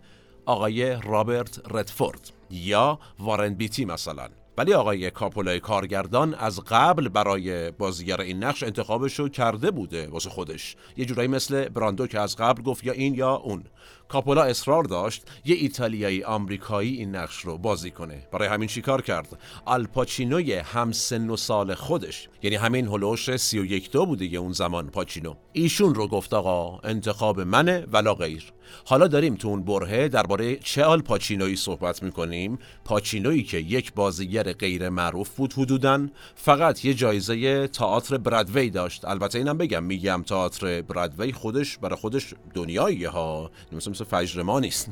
آقای 0.49 0.97
رابرت 1.03 1.61
ردفورد 1.71 2.31
یا 2.51 2.99
وارن 3.19 3.53
بیتی 3.53 3.85
مثلا. 3.85 4.29
ولی 4.57 4.73
آقای 4.73 5.11
کاپولای 5.11 5.59
کارگردان 5.59 6.33
از 6.33 6.59
قبل 6.59 7.09
برای 7.09 7.71
بازیگر 7.71 8.21
این 8.21 8.43
نقش 8.43 8.63
انتخابش 8.63 9.19
رو 9.19 9.29
کرده 9.29 9.71
بوده 9.71 10.07
واسه 10.07 10.29
خودش. 10.29 10.75
یه 10.97 11.05
جورایی 11.05 11.27
مثل 11.27 11.69
براندو 11.69 12.07
که 12.07 12.19
از 12.19 12.35
قبل 12.35 12.63
گفت 12.63 12.83
یا 12.83 12.93
این 12.93 13.15
یا 13.15 13.35
اون. 13.35 13.63
کاپولا 14.09 14.43
اصرار 14.43 14.83
داشت 14.83 15.23
یه 15.45 15.55
ایتالیایی 15.55 16.23
آمریکایی 16.23 16.97
این 16.97 17.15
نقش 17.15 17.41
رو 17.41 17.57
بازی 17.57 17.91
کنه. 17.91 18.27
برای 18.31 18.47
همین 18.47 18.67
چیکار 18.67 19.01
کرد؟ 19.01 19.39
آلپاچینوی 19.65 20.53
هم 20.53 20.91
سن 20.91 21.29
و 21.29 21.37
سال 21.37 21.73
خودش. 21.73 22.29
یعنی 22.43 22.55
همین 22.55 22.87
هلوش 22.87 23.35
31 23.35 23.91
دو 23.91 24.05
بوده 24.05 24.25
اون 24.25 24.51
زمان 24.51 24.87
پاچینو. 24.87 25.33
ایشون 25.53 25.95
رو 25.95 26.07
گفت 26.07 26.33
آقا 26.33 26.79
انتخاب 26.79 27.41
منه 27.41 27.85
ولا 27.91 28.13
غیر. 28.13 28.53
حالا 28.85 29.07
داریم 29.07 29.35
تو 29.35 29.47
اون 29.47 29.63
برهه 29.63 30.07
درباره 30.07 30.55
چه 30.55 30.83
آل 30.83 31.01
پاچینویی 31.01 31.55
صحبت 31.55 32.03
می‌کنیم. 32.03 32.59
پاچینویی 32.85 33.43
که 33.43 33.57
یک 33.57 33.93
بازیگر 33.93 34.53
غیر 34.53 34.89
معروف 34.89 35.29
بود 35.29 35.53
حدودا. 35.53 36.07
فقط 36.35 36.85
یه 36.85 36.93
جایزه 36.93 37.67
تئاتر 37.67 38.17
برادوی 38.17 38.69
داشت. 38.69 39.05
البته 39.05 39.37
اینم 39.37 39.57
بگم 39.57 39.83
میگم 39.83 40.23
تئاتر 40.27 40.81
برادوی 40.81 41.31
خودش 41.33 41.77
برای 41.77 41.95
خودش 41.95 42.33
دنیایی 42.53 43.05
ها. 43.05 43.51
مثل 43.71 43.91
مثل 44.01 44.17
فجر 44.17 44.59
نیست. 44.59 44.89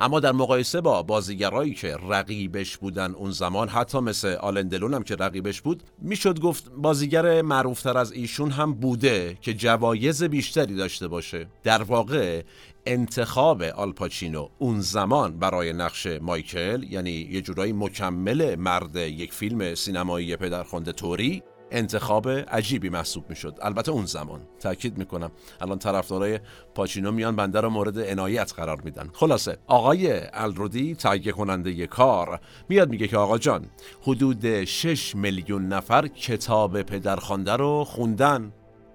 اما 0.00 0.20
در 0.20 0.32
مقایسه 0.32 0.80
با 0.80 1.02
بازیگرایی 1.02 1.74
که 1.74 1.96
رقیبش 2.08 2.76
بودن 2.76 3.14
اون 3.14 3.30
زمان 3.30 3.68
حتی 3.68 3.98
مثل 3.98 4.28
آلندلون 4.28 4.94
هم 4.94 5.02
که 5.02 5.16
رقیبش 5.16 5.60
بود 5.60 5.82
می‌شد 6.02 6.40
گفت 6.40 6.70
بازیگر 6.76 7.42
معروفتر 7.42 7.98
از 7.98 8.12
ایشون 8.12 8.50
هم 8.50 8.74
بوده 8.74 9.38
که 9.40 9.54
جوایز 9.54 10.24
بیشتری 10.24 10.74
داشته 10.74 11.08
باشه. 11.08 11.46
در 11.62 11.82
واقع 11.82 12.42
انتخاب 12.86 13.62
آلپاچینو 13.62 14.48
اون 14.58 14.80
زمان 14.80 15.38
برای 15.38 15.72
نقش 15.72 16.06
مایکل 16.06 16.82
یعنی 16.90 17.10
یه 17.10 17.40
جورایی 17.40 17.72
مکمل 17.72 18.54
مرد 18.54 18.96
یک 18.96 19.32
فیلم 19.32 19.74
سینمایی 19.74 20.36
پدرخوانده 20.36 20.92
توری 20.92 21.42
انتخاب 21.70 22.28
عجیبی 22.28 22.88
محسوب 22.88 23.24
می‌شد. 23.28 23.58
البته 23.62 23.92
اون 23.92 24.06
زمان. 24.06 24.40
تاکید 24.60 24.98
می‌کنم. 24.98 25.30
الان 25.60 25.78
طرفدارای 25.78 26.40
پاچینو 26.74 27.12
میان 27.12 27.36
بنده 27.36 27.60
رو 27.60 27.70
مورد 27.70 27.98
عنایت 27.98 28.52
قرار 28.56 28.80
میدن. 28.80 29.10
خلاصه 29.12 29.58
آقای 29.66 30.20
الرودی 30.32 30.94
تهیه 30.94 31.32
کننده 31.32 31.86
کار 31.86 32.40
میاد 32.68 32.90
میگه 32.90 33.08
که 33.08 33.16
آقا 33.16 33.38
جان 33.38 33.66
حدود 34.02 34.64
6 34.64 35.14
میلیون 35.14 35.68
نفر 35.68 36.06
کتاب 36.06 36.82
پدرخوانده 36.82 37.52
رو 37.52 37.84
خوندن. 37.84 38.52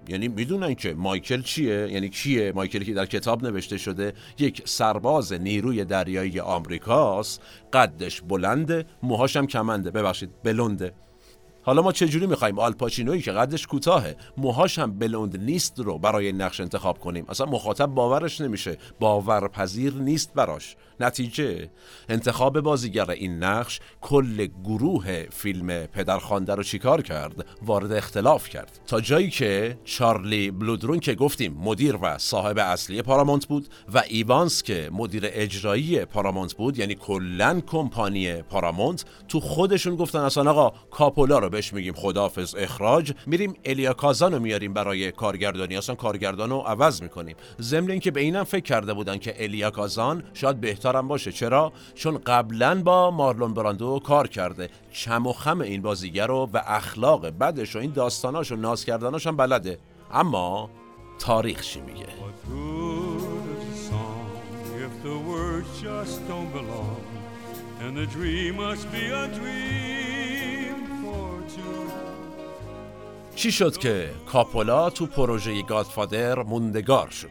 یعنی 0.08 0.28
می‌دونن 0.28 0.74
که 0.74 0.94
مایکل 0.94 1.42
چیه؟ 1.42 1.88
یعنی 1.92 2.08
کیه؟ 2.08 2.52
مایکلی 2.52 2.84
که 2.84 2.94
در 2.94 3.06
کتاب 3.06 3.44
نوشته 3.44 3.78
شده 3.78 4.12
یک 4.38 4.62
سرباز 4.68 5.32
نیروی 5.32 5.84
دریایی 5.84 6.40
آمریکاست. 6.40 7.42
قدش 7.72 8.20
بلنده 8.20 8.86
موهاشم 9.02 9.46
کمنده. 9.46 9.90
ببخشید 9.90 10.30
بلنده. 10.42 10.92
حالا 11.64 11.82
ما 11.82 11.92
چجوری 11.92 12.26
می‌خوایم؟ 12.26 12.58
آلپاچینویی 12.58 13.22
که 13.22 13.32
قدش 13.32 13.66
کوتاهه. 13.66 14.16
موهاش 14.36 14.78
هم 14.78 14.98
بلوند 14.98 15.40
نیست 15.40 15.78
رو 15.78 15.98
برای 15.98 16.32
نقش 16.32 16.60
انتخاب 16.60 16.98
کنیم. 16.98 17.24
اصلا 17.28 17.46
مخاطب 17.46 17.86
باورش 17.86 18.40
نمیشه. 18.40 18.78
باورپذیر 19.00 19.94
نیست 19.94 20.34
براش. 20.34 20.76
نتیجه؟ 21.00 21.70
انتخاب 22.08 22.60
بازیگر 22.60 23.10
این 23.10 23.42
نقش 23.42 23.80
کل 24.00 24.46
گروه 24.64 25.26
فیلم 25.30 25.86
پدرخوانده 25.86 26.54
رو 26.54 26.62
چیکار 26.62 27.02
کرد؟ 27.02 27.46
وارد 27.62 27.92
اختلاف 27.92 28.48
کرد. 28.48 28.80
تا 28.86 29.00
جایی 29.00 29.30
که 29.30 29.78
چارلی 29.84 30.50
بلودرون 30.50 30.98
که 31.00 31.14
گفتیم 31.14 31.52
مدیر 31.52 31.96
و 32.02 32.18
صاحب 32.18 32.58
اصلی 32.58 33.02
پارامونت 33.02 33.46
بود 33.46 33.68
و 33.94 34.02
ایوانس 34.08 34.62
که 34.62 34.90
مدیر 34.92 35.22
اجرایی 35.26 36.04
پارامونت 36.04 36.54
بود 36.54 36.78
یعنی 36.78 36.94
کلا 36.94 37.60
کمپانی 37.66 38.42
پارامونت 38.42 39.04
تو 39.28 39.40
خودشون 39.40 39.96
گفتن 39.96 40.18
اصلا 40.18 40.50
آقا 40.50 40.78
کاپولا 40.90 41.38
رو 41.38 41.50
بهش 41.54 41.72
میگیم 41.72 41.94
خدافز 41.94 42.54
اخراج. 42.54 43.12
میریم 43.26 43.54
الیا 43.64 43.92
کازان 43.92 44.32
رو 44.32 44.38
میاریم 44.40 44.72
برای 44.72 45.12
کارگردانی. 45.12 45.76
اصلا 45.76 45.94
کارگردان 45.94 46.50
رو 46.50 46.58
عوض 46.58 47.02
می‌کنیم. 47.02 47.36
ضمن 47.60 47.90
اینکه 47.90 48.10
به 48.10 48.20
اینم 48.20 48.44
فکر 48.44 48.62
کرده 48.62 48.94
بودن 48.94 49.18
که 49.18 49.44
الیا 49.44 49.70
کازان 49.70 50.24
شاید 50.34 50.60
بهترم 50.60 51.08
باشه. 51.08 51.32
چرا؟ 51.32 51.72
چون 51.94 52.18
قبلا 52.18 52.82
با 52.82 53.10
مارلون 53.10 53.54
براندو 53.54 53.98
کار 53.98 54.28
کرده. 54.28 54.68
چم 54.92 55.26
و 55.26 55.32
خم 55.32 55.60
این 55.60 55.82
بازیگر 55.82 56.26
رو 56.26 56.50
و 56.52 56.60
اخلاق 56.66 57.26
بدش 57.26 57.76
و 57.76 57.78
این 57.78 57.92
داستاناش 57.92 58.52
و 58.52 58.56
ناز 58.56 58.84
کردناش 58.84 59.26
هم 59.26 59.36
بلده. 59.36 59.78
اما 60.12 60.70
تاریخ 61.18 61.62
چی 61.62 61.80
میگه؟ 61.80 62.06
چی 73.36 73.52
شد 73.52 73.76
که 73.76 74.10
کاپولا 74.32 74.90
تو 74.90 75.06
پروژه 75.06 75.62
گادفادر 75.62 76.42
موندگار 76.42 77.10
شد؟ 77.10 77.30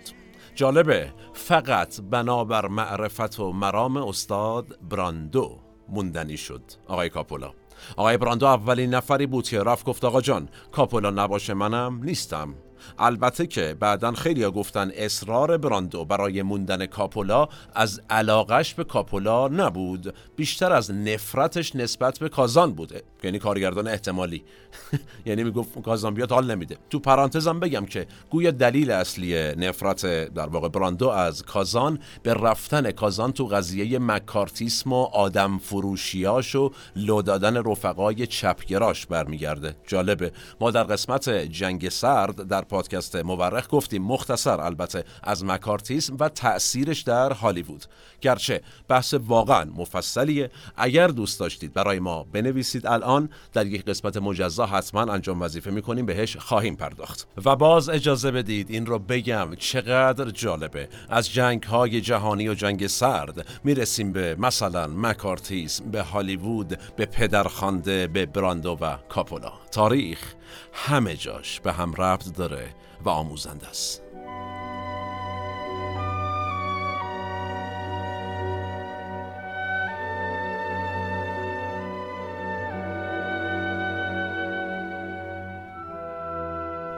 جالبه 0.56 1.14
فقط 1.34 2.02
بنابر 2.02 2.68
معرفت 2.68 3.40
و 3.40 3.52
مرام 3.52 3.98
استاد 3.98 4.80
براندو 4.90 5.60
موندنی 5.90 6.38
شد 6.38 6.62
آقای 6.88 7.10
کاپولا. 7.10 7.54
آقای 7.98 8.18
براندو 8.18 8.46
اولین 8.46 8.94
نفری 8.94 9.26
بود 9.26 9.48
که 9.48 9.64
رفت 9.64 9.86
گفت 9.86 10.06
آقا 10.06 10.22
جان 10.22 10.50
کاپولا 10.72 11.10
نباشه 11.10 11.54
منم 11.54 12.04
نیستم. 12.04 12.56
البته 13.00 13.48
که 13.48 13.76
بعدا 13.80 14.12
خیلی 14.12 14.46
گفتن 14.46 14.92
اصرار 14.96 15.58
براندو 15.58 16.06
برای 16.06 16.42
موندن 16.42 16.86
کاپولا 16.86 17.48
از 17.76 18.02
علاقش 18.10 18.74
به 18.74 18.84
کاپولا 18.84 19.48
نبود. 19.48 20.14
بیشتر 20.36 20.72
از 20.72 20.92
نفرتش 20.92 21.76
نسبت 21.76 22.20
به 22.20 22.30
کازان 22.30 22.74
بوده. 22.74 23.04
یعنی 23.24 23.40
کارگردان 23.40 23.88
احتمالی. 23.88 24.44
یعنی 25.26 25.44
می‌گفت 25.44 25.82
کازان 25.82 26.14
بیاد 26.14 26.32
حال 26.32 26.52
نمیده. 26.52 26.78
تو 26.90 27.00
پرانتزم 27.00 27.60
بگم 27.60 27.86
که 27.86 28.08
گویا 28.30 28.52
دلیل 28.52 28.92
اصلی 28.92 29.56
نفرت 29.56 30.06
در 30.34 30.48
واقع 30.48 30.70
براندو 30.70 31.10
از 31.10 31.44
کازان 31.44 32.00
به 32.24 32.34
رفتن 32.34 32.92
کازان 32.92 33.32
تو 33.32 33.46
قضیه 33.46 34.00
مکارتیسم 34.00 34.94
و 34.94 35.04
آدم 35.04 35.58
فروشیاش 35.58 36.56
و 36.56 36.72
لو 36.96 37.22
دادن 37.22 37.58
رفقای 37.58 38.28
چپگراش 38.28 39.06
برمیگرده. 39.06 39.76
جالبه. 39.88 40.32
ما 40.62 40.72
در 40.72 40.84
قسمت 40.84 41.30
جنگ 41.30 41.90
سرد 41.90 42.36
در 42.48 42.62
پادکست 42.74 43.16
مورخ 43.16 43.68
گفتیم 43.70 44.04
مختصر 44.04 44.62
البته 44.62 45.04
از 45.24 45.46
مکارتیسم 45.46 46.18
و 46.20 46.30
تأثیرش 46.30 47.02
در 47.02 47.34
هالیوود. 47.34 47.86
گرچه 48.22 48.62
بحث 48.88 49.14
واقعا 49.14 49.72
مفصلیه. 49.76 50.52
اگر 50.78 51.08
دوست 51.08 51.40
داشتید 51.40 51.74
برای 51.74 52.00
ما 52.00 52.24
بنویسید 52.24 52.88
الان 52.88 53.30
در 53.54 53.66
یک 53.66 53.86
قسمت 53.86 54.18
مجزا 54.18 54.66
حتما 54.66 55.02
انجام 55.02 55.42
وظیفه 55.42 55.72
می‌کنیم 55.72 56.06
بهش 56.06 56.38
خواهیم 56.38 56.76
پرداخت. 56.76 57.28
و 57.46 57.56
باز 57.56 57.90
اجازه 57.90 58.32
بدید 58.32 58.70
این 58.70 58.86
رو 58.86 59.00
بگم 59.00 59.56
چقدر 59.56 60.30
جالبه. 60.30 60.90
از 61.10 61.34
جنگ 61.34 61.64
های 61.64 62.02
جهانی 62.02 62.50
و 62.50 62.54
جنگ 62.54 62.88
سرد 62.88 63.48
می‌رسیم 63.64 64.12
به 64.12 64.36
مثلا 64.40 64.88
مکارتیسم 64.88 65.92
به 65.92 66.02
هالیوود 66.02 66.80
به 66.96 67.06
پدرخوانده 67.06 68.08
به 68.08 68.26
براندو 68.26 68.78
و 68.82 68.98
کاپولا 69.10 69.54
تاریخ 69.72 70.34
همه 70.74 71.16
جاش 71.16 71.60
به 71.60 71.74
هم 71.74 71.94
ربط 71.94 72.34
داره 72.34 72.76
و 73.06 73.10
آموزنده 73.10 73.68
است. 73.68 74.04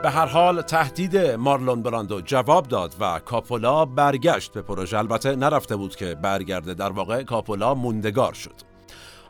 به 0.04 0.12
هر 0.12 0.26
حال 0.26 0.62
تهدید 0.62 1.18
مارلون 1.18 1.82
براندو 1.82 2.22
جواب 2.22 2.68
داد 2.68 2.96
و 3.00 3.20
کاپولا 3.20 3.86
برگشت 3.86 4.54
به 4.54 4.62
پروژه. 4.62 4.98
البته 4.98 5.36
نرفته 5.36 5.76
بود 5.76 5.96
که 5.96 6.16
برگرده 6.16 6.74
در 6.74 6.92
واقع 6.92 7.24
کاپولا 7.24 7.74
موندگار 7.74 8.34
شد. 8.34 8.75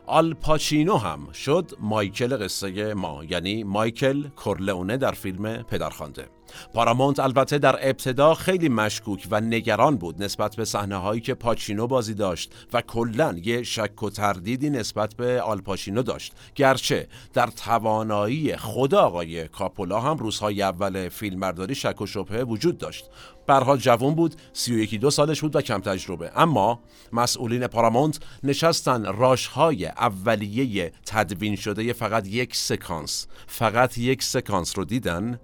آلپاچینو 0.06 0.96
هم 0.96 1.32
شد 1.32 1.72
مایکل 1.80 2.36
قصه 2.36 2.94
ما 2.94 3.24
یعنی 3.24 3.64
مایکل 3.64 4.28
کورلئونه 4.28 4.96
در 4.96 5.12
فیلم 5.12 5.62
پدرخوانده 5.62 6.28
پارامونت 6.74 7.20
البته 7.20 7.58
در 7.58 7.78
ابتدا 7.88 8.34
خیلی 8.34 8.68
مشکوک 8.68 9.28
و 9.30 9.40
نگران 9.40 9.96
بود 9.96 10.22
نسبت 10.22 10.56
به 10.56 10.64
صحنه 10.64 10.96
هایی 10.96 11.20
که 11.20 11.34
پاچینو 11.34 11.86
بازی 11.86 12.14
داشت 12.14 12.54
و 12.72 12.80
کلا 12.80 13.34
یه 13.44 13.62
شک 13.62 14.02
و 14.02 14.10
تردیدی 14.10 14.70
نسبت 14.70 15.14
به 15.14 15.40
آلپاشینو 15.40 16.02
داشت. 16.02 16.32
گرچه 16.54 17.08
در 17.34 17.46
توانایی 17.46 18.56
خود 18.56 18.94
آقای 18.94 19.48
کاپولا 19.48 20.00
هم 20.00 20.16
روزهای 20.16 20.62
اول 20.62 21.08
فیلمبرداری 21.08 21.74
شک 21.74 22.00
و 22.00 22.06
شبهه 22.06 22.42
وجود 22.42 22.78
داشت. 22.78 23.10
حال 23.54 23.78
جوان 23.78 24.14
بود 24.14 24.34
سی 24.52 24.74
و 24.74 24.78
یکی 24.78 24.98
دو 24.98 25.10
سالش 25.10 25.40
بود 25.40 25.56
و 25.56 25.60
کم 25.60 25.80
تجربه. 25.80 26.32
اما 26.36 26.80
مسئولین 27.12 27.66
پارامونت 27.66 28.18
نشستن 28.42 29.04
راشهای 29.04 29.86
اولیه 29.86 30.92
تدوین 31.06 31.56
شده 31.56 31.92
فقط 31.92 32.26
یک 32.26 32.56
سکانس. 32.56 33.26
فقط 33.46 33.98
یک 33.98 34.22
سکانس 34.22 34.78
رو 34.78 34.84
دیدن 34.84 35.40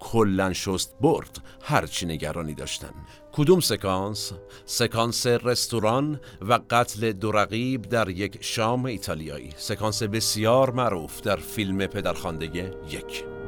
کلن 0.00 0.52
شست 0.52 0.94
برد 1.00 1.38
هرچی 1.62 2.06
نگرانی 2.06 2.54
داشتن. 2.54 2.90
کدوم 3.32 3.60
سکانس؟ 3.60 4.32
سکانس 4.66 5.26
رستوران 5.26 6.20
و 6.40 6.60
قتل 6.70 7.12
دو 7.12 7.32
رقیب 7.32 7.82
در 7.82 8.08
یک 8.08 8.38
شام 8.40 8.84
ایتالیایی. 8.84 9.50
سکانس 9.56 10.02
بسیار 10.02 10.70
معروف 10.70 11.20
در 11.20 11.36
فیلم 11.36 11.86
پدرخواندگی 11.86 12.64
یک. 12.90 13.39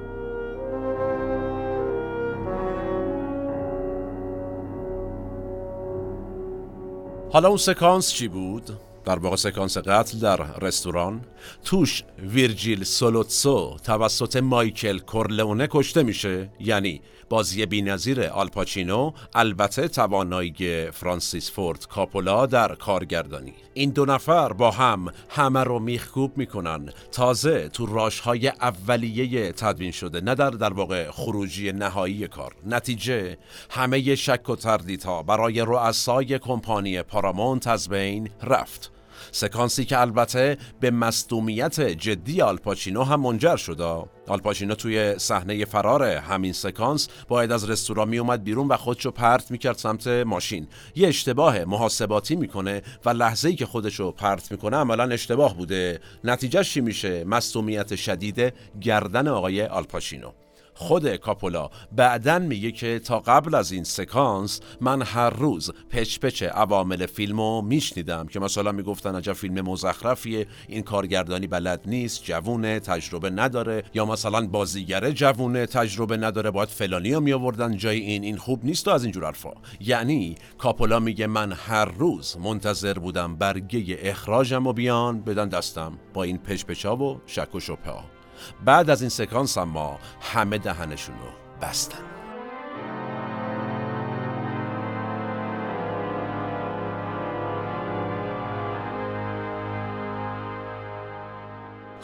حالا 7.33 7.49
اون 7.49 7.57
سکانس 7.57 8.13
چی 8.13 8.29
بود؟ 8.29 8.71
در 9.05 9.19
واقع 9.19 9.37
سکانس 9.37 9.79
قتل 9.79 10.19
در 10.19 10.37
رستوران 10.37 11.21
توش 11.65 12.03
ویرجیل 12.19 12.85
سولوتسو 12.85 13.77
توسط 13.85 14.37
مایکل 14.37 14.99
کورلئونه 14.99 15.69
کشته 15.71 16.03
میشه. 16.03 16.51
یعنی 16.61 17.01
بازی 17.29 17.67
بینظیر 17.67 18.25
آلپاچینو 18.25 19.13
البته 19.35 19.89
توانایی 19.89 20.91
فرانسیس 20.91 21.51
فورد 21.51 21.87
کاپولا 21.87 22.47
در 22.47 22.75
کارگردانی. 22.75 23.53
این 23.75 23.91
دو 23.91 24.05
نفر 24.05 24.53
با 24.53 24.71
هم 24.71 25.07
همه 25.29 25.65
رو 25.65 25.79
میخکوب 25.79 26.39
می‌کنن. 26.39 26.93
تازه 27.13 27.69
تو 27.69 27.87
راشهای 27.87 28.49
اولیه 28.49 29.53
تدوین 29.53 29.91
شده 29.91 30.21
نه 30.21 30.35
در 30.35 30.51
در 30.51 30.73
واقع 30.73 31.11
خروجی 31.11 31.73
نهایی 31.73 32.29
کار. 32.29 32.55
نتیجه 32.67 33.39
همه 33.71 34.15
شک 34.15 34.49
و 34.49 34.57
تردیدها 34.57 35.23
برای 35.23 35.61
رؤسای 35.61 36.39
کمپانی 36.39 37.03
پارامونت 37.03 37.67
از 37.67 37.89
بین 37.89 38.31
رفت. 38.43 38.93
سکانسی 39.31 39.85
که 39.85 40.01
البته 40.01 40.59
به 40.81 40.91
مصدومیت 40.91 41.81
جدی 41.81 42.43
آلپاچینو 42.43 43.03
هم 43.03 43.21
منجر 43.21 43.57
شده. 43.57 44.05
آلپاچینو 44.29 44.75
توی 44.75 45.19
صحنه 45.19 45.65
فرار 45.65 46.03
همین 46.03 46.53
سکانس 46.53 47.09
باید 47.29 47.53
از 47.53 47.71
رستوران 47.71 48.09
می 48.09 48.19
اومد 48.19 48.45
بیرون 48.45 48.69
و 48.69 48.77
خودشو 48.77 49.11
پرت 49.11 49.51
می‌کرد 49.51 49.77
سمت 49.77 50.07
ماشین. 50.07 50.67
یه 50.95 51.09
اشتباه 51.09 51.65
محاسباتی 51.65 52.37
می‌کنه 52.37 52.83
و 53.05 53.11
لحظه 53.11 53.49
ای 53.49 53.55
که 53.55 53.67
خودشو 53.67 54.13
پرت 54.13 54.53
می‌کنه 54.53 54.77
عملا 54.77 55.05
اشتباه 55.05 55.57
بوده. 55.57 56.01
نتیجه 56.25 56.65
چی 56.65 56.81
میشه؟ 56.81 57.25
مصدومیت 57.25 57.97
شدید 57.97 58.55
گردن 58.81 59.29
آقای 59.29 59.67
آلپاچینو 59.67 60.33
خود 60.75 61.17
کاپولا 61.17 61.71
بعدا 61.93 62.39
میگه 62.39 62.73
که 62.73 62.99
تا 62.99 63.21
قبل 63.21 63.55
از 63.55 63.73
این 63.73 63.85
سکانس 63.85 64.61
من 64.81 65.03
هر 65.03 65.31
روز 65.31 65.71
پچ 65.91 66.19
پچ 66.19 66.43
عوامل 66.43 67.07
فیلمو 67.07 67.63
میشنیدم 67.63 68.27
که 68.27 68.41
مثلا 68.41 68.73
می‌گفتن 68.73 69.15
عجب 69.15 69.33
فیلم 69.33 69.61
مزخرفیه 69.61 70.47
این 70.69 70.83
کارگردانی 70.83 71.47
بلد 71.47 71.81
نیست 71.87 72.25
جوونه 72.25 72.81
تجربه 72.81 73.31
نداره 73.31 73.83
یا 73.95 74.05
مثلا 74.05 74.47
بازیگره 74.47 75.13
جوونه 75.13 75.67
تجربه 75.67 76.17
نداره 76.17 76.51
باید 76.51 76.69
فلانی 76.69 77.13
رو 77.13 77.21
میآوردن 77.21 77.77
جای 77.77 78.01
این 78.01 78.25
این 78.25 78.37
خوب 78.37 78.65
نیست 78.65 78.89
و 78.89 78.91
از 78.91 79.03
اینجور 79.03 79.25
حرفا. 79.25 79.51
یعنی 79.81 80.35
کاپولا 80.59 81.01
میگه 81.01 81.27
من 81.27 81.53
هر 81.53 81.85
روز 81.85 82.37
منتظر 82.41 82.95
بودم 82.95 83.37
برگه 83.37 83.99
اخراجم 84.01 84.67
و 84.67 84.73
بیان 84.73 85.21
بدن 85.21 85.49
دستم 85.49 85.99
با 86.15 86.23
این 86.23 86.39
پچ 86.39 86.65
پچا 86.65 86.97
و 86.97 87.21
شک 87.27 87.55
و 87.55 87.61
شبه 87.61 88.22
بعد 88.65 88.91
از 88.91 89.01
این 89.01 89.11
سکانس 89.11 89.59
اما 89.59 89.99
همه 90.21 90.59
دهنشون 90.59 91.15
رو 91.15 91.31
بستن. 91.67 91.99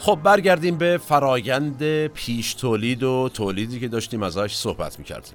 خب 0.01 0.19
برگردیم 0.23 0.77
به 0.77 0.97
فرایند 0.97 2.07
پیش 2.07 2.53
تولید 2.53 3.03
و 3.03 3.29
تولیدی 3.33 3.79
که 3.79 3.87
داشتیم 3.87 4.23
ازش 4.23 4.55
صحبت 4.55 4.99
می‌کردیم. 4.99 5.33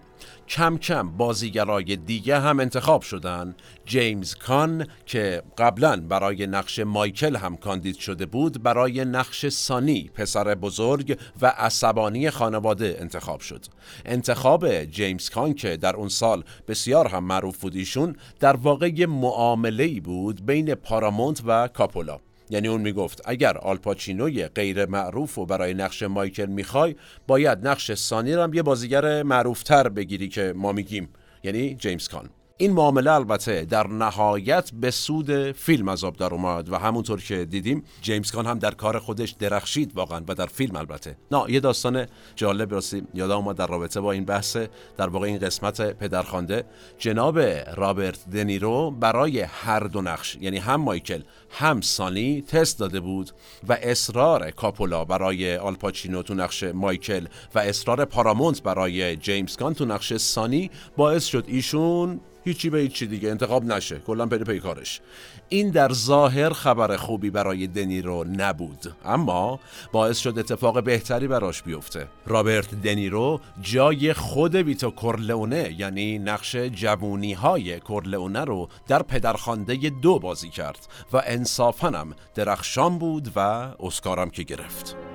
کم 0.49 0.79
کم 0.79 1.09
بازیگرای 1.09 1.97
دیگه 1.97 2.41
هم 2.41 2.61
انتخاب 2.61 3.03
شدن. 3.03 3.55
جیمز 3.85 4.35
کان 4.35 4.87
که 5.07 5.43
قبلا 5.59 6.01
برای 6.01 6.47
نقش 6.47 6.79
مایکل 6.79 7.37
هم 7.37 7.57
کاندید 7.57 7.97
شده 7.99 8.27
بود 8.27 8.63
برای 8.63 9.05
نقش 9.05 9.47
سانی 9.47 10.11
پسر 10.15 10.55
بزرگ 10.55 11.19
و 11.43 11.47
عصبانی 11.47 12.31
خانواده 12.31 12.97
انتخاب 13.01 13.41
شد. 13.41 13.65
انتخاب 14.05 14.85
جیمز 14.85 15.31
کان 15.31 15.55
که 15.55 15.77
در 15.77 15.97
اون 15.97 16.09
سال 16.09 16.45
بسیار 16.69 17.09
هم 17.09 17.25
معروف 17.25 17.61
بود 17.61 17.77
ایشون 17.77 18.17
در 18.41 18.57
واقع 18.57 19.07
معامله 19.07 20.01
بود 20.01 20.47
بین 20.47 20.75
پارامونت 20.75 21.43
و 21.47 21.69
کاپولا. 21.69 22.21
یعنی 22.51 22.69
اون 22.69 22.81
می‌گفت 22.81 23.23
اگر 23.25 23.59
آلپاچینوی 23.59 24.47
غیر 24.47 24.87
معروف 24.87 25.39
و 25.39 25.47
برای 25.47 25.75
نقش 25.75 26.03
مایکل 26.03 26.47
می‌خوای 26.47 26.97
باید 27.27 27.69
نقش 27.69 27.93
سانی 27.93 28.35
رو 28.35 28.43
هم 28.43 28.55
یه 28.55 28.63
بازیگر 28.63 29.23
معروفتر 29.23 29.89
بگیری 29.89 30.29
که 30.29 30.53
ما 30.57 30.73
میگیم. 30.73 31.09
یعنی 31.43 31.75
جیمز 31.75 32.09
کان. 32.09 32.31
این 32.57 32.73
معامله 32.73 33.13
البته 33.13 33.65
در 33.65 33.87
نهایت 33.87 34.71
به 34.73 34.91
سود 34.91 35.53
فیلم 35.53 35.89
آب 35.89 36.17
در 36.17 36.35
اومد 36.35 36.73
و 36.73 36.77
همونطور 36.77 37.21
که 37.21 37.45
دیدیم 37.45 37.85
جیمز 38.03 38.31
کان 38.31 38.47
هم 38.47 38.59
در 38.59 38.71
کار 38.71 38.99
خودش 38.99 39.31
درخشید 39.31 39.97
واقعا 39.97 40.25
و 40.29 40.35
در 40.35 40.47
فیلم 40.47 40.77
البته. 40.77 41.17
نه 41.31 41.45
یه 41.49 41.61
داستان 41.61 42.07
جالب 42.37 42.73
راستی 42.73 43.03
یادم 43.15 43.37
اومد 43.37 43.57
در 43.57 43.67
رابطه 43.67 44.01
با 44.01 44.13
این 44.13 44.25
بحث 44.25 44.57
در 44.97 45.09
واقع 45.09 45.27
این 45.27 45.39
قسمت 45.39 45.81
پدرخوانده. 45.81 46.65
جناب 46.99 47.39
رابرت 47.77 48.31
دنیرو 48.31 48.91
برای 48.91 49.41
هر 49.41 49.81
دو 49.81 50.03
نقش 50.03 50.37
یعنی 50.41 50.59
هم 50.59 50.81
مایکل 50.81 51.23
هم 51.51 51.81
سانی 51.81 52.43
تست 52.43 52.79
داده 52.79 53.01
بود 53.01 53.31
و 53.69 53.79
اصرار 53.83 54.51
کاپولا 54.51 55.05
برای 55.05 55.57
آلپاچینو 55.57 56.23
تو 56.23 56.35
نقش 56.35 56.63
مایکل 56.63 57.27
و 57.55 57.59
اصرار 57.59 58.05
پارامونت 58.05 58.63
برای 58.63 59.17
جیمز 59.17 59.57
کان 59.57 59.75
تو 59.75 59.85
نقش 59.85 60.15
سانی 60.15 60.71
باعث 60.97 61.25
شد 61.25 61.45
ایشون 61.47 62.21
هیچی 62.45 62.71
به 62.71 62.79
هیچی 62.79 63.07
دیگه 63.07 63.31
انتخاب 63.31 63.65
نشه 63.65 63.99
کلا 63.99 64.27
پی 64.27 64.39
پی 64.39 64.61
کارش. 64.61 65.01
این 65.49 65.71
در 65.71 65.93
ظاهر 65.93 66.53
خبر 66.53 66.97
خوبی 66.97 67.31
برای 67.31 67.67
دنیرو 67.67 68.25
نبود 68.25 68.95
اما 69.05 69.61
باعث 69.93 70.19
شد 70.19 70.39
اتفاق 70.39 70.83
بهتری 70.83 71.29
براش 71.29 71.63
بیفته. 71.63 72.09
رابرت 72.27 72.75
دنیرو 72.75 73.41
جای 73.63 74.13
خود 74.13 74.55
ویتو 74.55 74.91
کورلئونه 74.91 75.75
یعنی 75.79 76.19
نقش 76.19 76.57
جوونی 76.57 77.33
های 77.33 77.81
کورلئونه 77.81 78.45
رو 78.45 78.69
در 78.89 79.03
پدرخوانده 79.03 79.75
دو 80.03 80.19
بازی 80.19 80.49
کرد 80.49 80.89
و 81.13 81.23
انصافا 81.27 82.07
درخشان 82.35 82.99
بود 82.99 83.33
و 83.37 83.39
اسکارم 83.81 84.31
که 84.31 84.43
گرفت. 84.43 85.14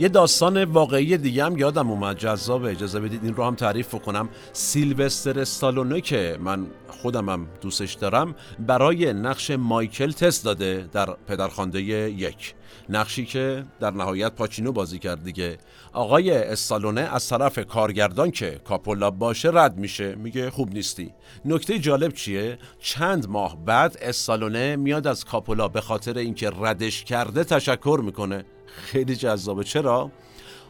یه 0.00 0.08
داستان 0.08 0.64
واقعی 0.64 1.16
دیگه 1.16 1.44
هم 1.44 1.58
یادم 1.58 1.90
اومد. 1.90 2.18
جذاب 2.18 2.64
اجازه 2.64 3.00
بدید 3.00 3.24
این 3.24 3.34
رو 3.34 3.44
هم 3.44 3.54
تعریف 3.54 3.94
کنم 3.94 4.28
سیلوستر 4.52 5.40
استالونه 5.40 6.00
که 6.00 6.38
من 6.40 6.66
خودم 6.88 7.28
هم 7.28 7.46
دوستش 7.60 7.94
دارم 7.94 8.34
برای 8.58 9.12
نقش 9.12 9.50
مایکل 9.50 10.10
تست 10.10 10.44
داده 10.44 10.88
در 10.92 11.16
پدرخوانده 11.26 11.82
یک. 11.82 12.54
نقشی 12.88 13.24
که 13.24 13.64
در 13.80 13.90
نهایت 13.90 14.32
پاچینو 14.32 14.72
بازی 14.72 14.98
کرد 14.98 15.24
دیگه. 15.24 15.58
آقای 15.92 16.30
استالونه 16.30 17.00
از 17.00 17.28
طرف 17.28 17.58
کارگردان 17.58 18.30
که 18.30 18.60
کاپولا 18.64 19.10
باشه 19.10 19.50
رد 19.52 19.76
میشه. 19.78 20.14
میگه 20.14 20.50
خوب 20.50 20.74
نیستی. 20.74 21.14
نکته 21.44 21.78
جالب 21.78 22.12
چیه؟ 22.12 22.58
چند 22.80 23.28
ماه 23.28 23.64
بعد 23.64 23.98
استالونه 24.02 24.76
میاد 24.76 25.06
از 25.06 25.24
کاپولا 25.24 25.68
به 25.68 25.80
خاطر 25.80 26.18
اینکه 26.18 26.50
ردش 26.50 27.04
کرده 27.04 27.44
تشکر 27.44 28.00
می‌کنه. 28.04 28.44
خیلی 28.66 29.16
جذابه. 29.16 29.64
چرا؟ 29.64 30.10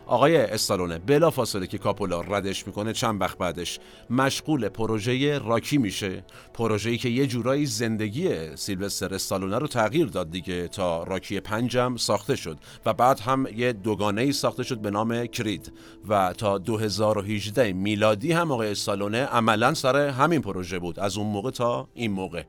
آقای 0.09 0.36
استالونه 0.36 0.98
بلا 0.98 1.30
فاصله 1.30 1.66
که 1.66 1.78
کاپولا 1.78 2.20
ردش 2.20 2.66
می‌کنه 2.66 2.92
چند 2.92 3.20
وقت 3.20 3.38
بعدش 3.38 3.78
مشغول 4.11 4.68
پروژه 4.68 5.38
راکی 5.38 5.78
میشه. 5.78 6.24
پروژه‌ای 6.54 6.98
که 6.98 7.09
یه 7.09 7.26
جورایی 7.26 7.66
زندگی 7.66 8.56
سیلوستر 8.56 9.14
استالونه 9.14 9.59
رو 9.59 9.66
تغییر 9.66 10.06
داد 10.06 10.30
دیگه. 10.30 10.68
تا 10.68 11.02
راکی 11.02 11.40
پنجم 11.40 11.96
ساخته 11.96 12.36
شد 12.36 12.59
و 12.86 12.94
بعد 12.94 13.20
هم 13.20 13.46
یه 13.56 13.72
دوگانه 13.72 14.20
ای 14.22 14.32
ساخته 14.32 14.62
شد 14.62 14.78
به 14.78 14.90
نام 14.90 15.26
کرید. 15.26 15.72
و 16.09 16.32
تا 16.32 16.59
2018 16.59 17.72
میلادی 17.72 18.32
هم 18.32 18.52
آقای 18.52 18.70
استالونه 18.70 19.24
عملا 19.24 19.74
سر 19.74 19.96
همین 19.96 20.42
پروژه 20.42 20.78
بود 20.78 21.00
از 21.00 21.16
اون 21.16 21.26
موقع 21.26 21.50
تا 21.50 21.88
این 21.94 22.12
موقع. 22.12 22.42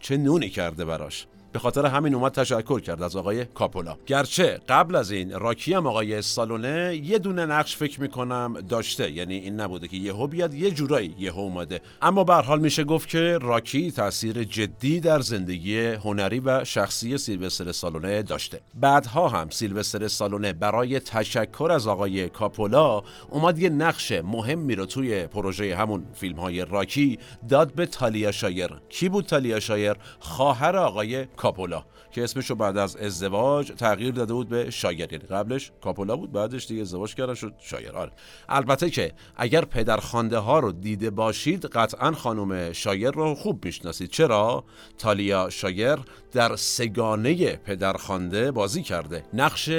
چه 0.00 0.16
نونی 0.16 0.50
کرده 0.50 0.84
براش. 0.84 1.26
به 1.52 1.58
خاطر 1.58 1.86
همین 1.86 2.14
اومد 2.14 2.32
تشکر 2.32 2.80
کرد 2.80 3.02
از 3.02 3.16
آقای 3.16 3.44
کاپولا. 3.44 3.96
گرچه 4.06 4.60
قبل 4.68 4.96
از 4.96 5.10
این 5.10 5.38
راکی 5.38 5.74
هم 5.74 5.86
آقای 5.86 6.22
سالونه 6.22 7.00
یه 7.04 7.18
دونه 7.18 7.46
نقش 7.46 7.76
فکر 7.76 8.00
می‌کنم 8.00 8.60
داشته. 8.68 9.10
یعنی 9.10 9.34
این 9.34 9.60
نبوده 9.60 9.88
که 9.88 9.96
یهو 9.96 10.26
بیاد 10.26 10.54
یه 10.54 10.70
جورایی 10.70 11.14
یهو 11.18 11.40
اومده. 11.40 11.80
اما 12.02 12.24
به 12.24 12.34
حال 12.34 12.60
میشه 12.60 12.84
گفت 12.84 13.08
که 13.08 13.38
راکی 13.42 13.90
تاثیر 13.90 14.44
جدی 14.44 15.00
در 15.00 15.20
زندگی 15.20 15.80
هنری 15.80 16.40
و 16.40 16.64
شخصی 16.64 17.18
سیلوستر 17.18 17.72
سالونه 17.72 18.22
داشته. 18.22 18.60
بعدها 18.74 19.28
هم 19.28 19.50
سیلوستر 19.50 20.08
سالونه 20.08 20.52
برای 20.52 21.00
تشکر 21.00 21.68
از 21.72 21.86
آقای 21.86 22.28
کاپولا 22.28 23.02
اومد 23.30 23.58
یه 23.58 23.68
نقش 23.68 24.12
مهمی 24.12 24.74
رو 24.74 24.86
توی 24.86 25.26
پروژه 25.26 25.76
همون 25.76 26.04
فیلم 26.14 26.36
های 26.36 26.64
راکی 26.64 27.18
داد 27.48 27.74
به 27.74 27.86
تالیا 27.86 28.32
شایر. 28.32 28.70
کی 28.88 29.08
بود 29.08 29.24
تالیا 29.24 29.60
شایر؟ 29.60 29.94
خواهر 30.20 30.76
آقای 30.76 31.26
کاپولا 31.42 31.84
که 32.10 32.24
اسمش 32.24 32.50
رو 32.50 32.56
بعد 32.56 32.76
از 32.76 32.96
ازدواج 32.96 33.72
تغییر 33.72 34.14
داده 34.14 34.32
بود 34.32 34.48
به 34.48 34.70
شایر 34.70 35.12
یعنی 35.12 35.24
قبلش 35.24 35.72
کاپولا 35.80 36.16
بود 36.16 36.32
بعدش 36.32 36.66
دیگه 36.66 36.82
ازدواج 36.82 37.14
کردن 37.14 37.34
شد 37.34 37.54
شایر 37.58 37.92
آره. 37.92 38.12
البته 38.48 38.90
که 38.90 39.12
اگر 39.36 39.64
پدرخوانده 39.64 40.38
ها 40.38 40.58
رو 40.58 40.72
دیده 40.72 41.10
باشید 41.10 41.66
قطعا 41.66 42.12
خانم 42.12 42.72
شایر 42.72 43.10
رو 43.10 43.34
خوب 43.34 43.64
می‌شناسید. 43.64 44.10
چرا؟ 44.10 44.64
تالیا 44.98 45.50
شایر 45.50 45.96
در 46.32 46.56
سگانه 46.56 47.56
پدرخوانده 47.56 48.50
بازی 48.50 48.82
کرده. 48.82 49.24
نقش 49.34 49.70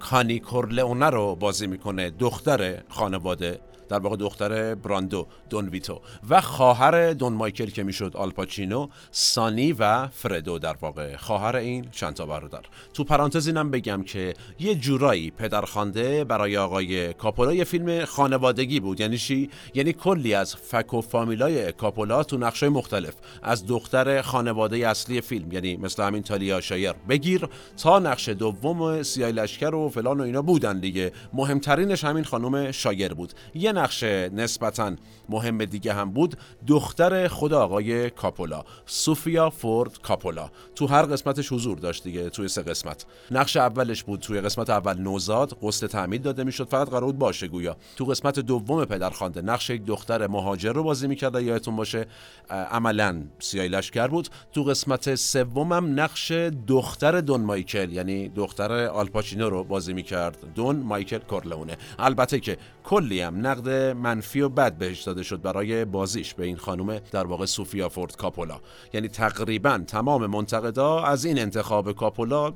کانی 0.00 0.38
کورلئونه 0.38 1.10
رو 1.10 1.36
بازی 1.36 1.66
می‌کنه 1.66 2.10
دختر 2.10 2.82
خانواده. 2.88 3.60
در 3.92 3.98
واقع 3.98 4.16
دختر 4.16 4.74
براندو 4.74 5.26
دون 5.50 5.68
ویتو 5.68 6.00
و 6.30 6.40
خواهر 6.40 7.12
دون 7.12 7.32
مایکل 7.32 7.66
که 7.66 7.82
می‌شد 7.82 8.16
آلپاچینو 8.16 8.88
سانی 9.10 9.72
و 9.72 10.06
فردو 10.06 10.58
در 10.58 10.76
واقع. 10.80 11.16
خواهر 11.16 11.56
این 11.56 11.88
چند 11.90 12.14
تا 12.14 12.26
برادر. 12.26 12.60
تو 12.94 13.04
پرانتز 13.04 13.46
اینم 13.46 13.70
بگم 13.70 14.02
که 14.02 14.34
یه 14.58 14.74
جورایی 14.74 15.30
پدرخوانده 15.30 16.24
برای 16.24 16.56
آقای 16.56 17.12
کاپولا 17.12 17.54
یه 17.54 17.64
فیلم 17.64 18.04
خانوادگی 18.04 18.80
بود. 18.80 19.00
یعنی 19.00 19.18
چی؟ 19.18 19.50
یعنی 19.74 19.92
کلی 19.92 20.34
از 20.34 20.56
فک 20.56 20.94
و 20.94 21.00
فامیلای 21.00 21.72
کاپولا 21.72 22.22
تو 22.22 22.38
نقشه 22.38 22.68
مختلف 22.68 23.14
از 23.42 23.66
دختر 23.66 24.22
خانواده 24.22 24.88
اصلی 24.88 25.20
فیلم 25.20 25.52
یعنی 25.52 25.76
مثل 25.76 26.02
همین 26.02 26.22
تالیا 26.22 26.60
شایر 26.60 26.92
بگیر 27.08 27.48
تا 27.76 27.98
نقش 27.98 28.28
دوم 28.28 29.02
سیای 29.02 29.32
لشکر 29.32 29.74
و 29.74 29.88
فلان 29.88 30.20
و 30.20 30.22
اینا 30.22 30.42
بودن 30.42 30.78
دیگه. 30.78 31.12
مهمترینش 31.32 32.04
همین 32.04 32.24
خانم 32.24 32.72
شایر 32.72 33.14
بود. 33.14 33.32
یه 33.54 33.72
نقش 33.82 34.02
نسبتا 34.32 34.92
مهم 35.28 35.64
دیگه 35.64 35.92
هم 35.92 36.10
بود 36.10 36.36
دختر 36.66 37.28
خود 37.28 37.52
آقای 37.52 38.10
کاپولا 38.10 38.64
سوفیا 38.86 39.50
فورد 39.50 39.98
کاپولا. 40.02 40.50
تو 40.74 40.86
هر 40.86 41.02
قسمتش 41.02 41.52
حضور 41.52 41.78
داشت 41.78 42.04
دیگه 42.04 42.30
توی 42.30 42.48
سه 42.48 42.62
قسمت. 42.62 43.06
نقش 43.30 43.56
اولش 43.56 44.02
بود 44.04 44.20
توی 44.20 44.40
قسمت 44.40 44.70
اول 44.70 44.98
نوزاد 44.98 45.58
قسط 45.62 45.90
تعمید 45.90 46.22
داده 46.22 46.44
می‌شد 46.44 46.68
فقط 46.68 46.88
قرار 46.88 47.02
بود 47.02 47.18
باشه 47.18 47.48
گویا. 47.48 47.76
تو 47.96 48.04
قسمت 48.04 48.38
دوم 48.38 48.84
پدرخوانده 48.84 49.42
نقش 49.42 49.70
یک 49.70 49.84
دختر 49.84 50.26
مهاجر 50.26 50.72
رو 50.72 50.82
بازی 50.82 51.06
می‌کرد 51.06 51.42
یادتون 51.42 51.76
باشه. 51.76 52.06
عملا 52.50 53.22
سیای 53.38 53.68
لشکر 53.68 54.06
بود. 54.06 54.28
تو 54.52 54.62
قسمت 54.62 55.14
سومم 55.14 56.00
نقش 56.00 56.32
دختر 56.66 57.20
دون 57.20 57.40
مایکل 57.40 57.92
یعنی 57.92 58.28
دختر 58.28 58.86
آلپاچینو 58.86 59.50
رو 59.50 59.64
بازی 59.64 59.92
می‌کرد. 59.92 60.36
دون 60.54 60.76
مایکل 60.76 61.18
کورلونه. 61.18 61.76
البته 61.98 62.40
که 62.40 62.56
کلی 62.84 63.20
هم 63.20 63.46
نقد 63.46 63.68
منفی 63.72 64.40
و 64.40 64.48
بد 64.48 64.78
بهش 64.78 65.02
داده 65.02 65.22
شد 65.22 65.42
برای 65.42 65.84
بازیش 65.84 66.34
به 66.34 66.44
این 66.44 66.56
خانم 66.56 66.98
در 66.98 67.26
واقع 67.26 67.46
سوفیا 67.46 67.88
فورد 67.88 68.16
کاپولا. 68.16 68.60
یعنی 68.92 69.08
تقریبا 69.08 69.82
تمام 69.86 70.26
منتقدا 70.26 71.02
از 71.02 71.24
این 71.24 71.38
انتخاب 71.38 71.92
کاپولا 71.92 72.52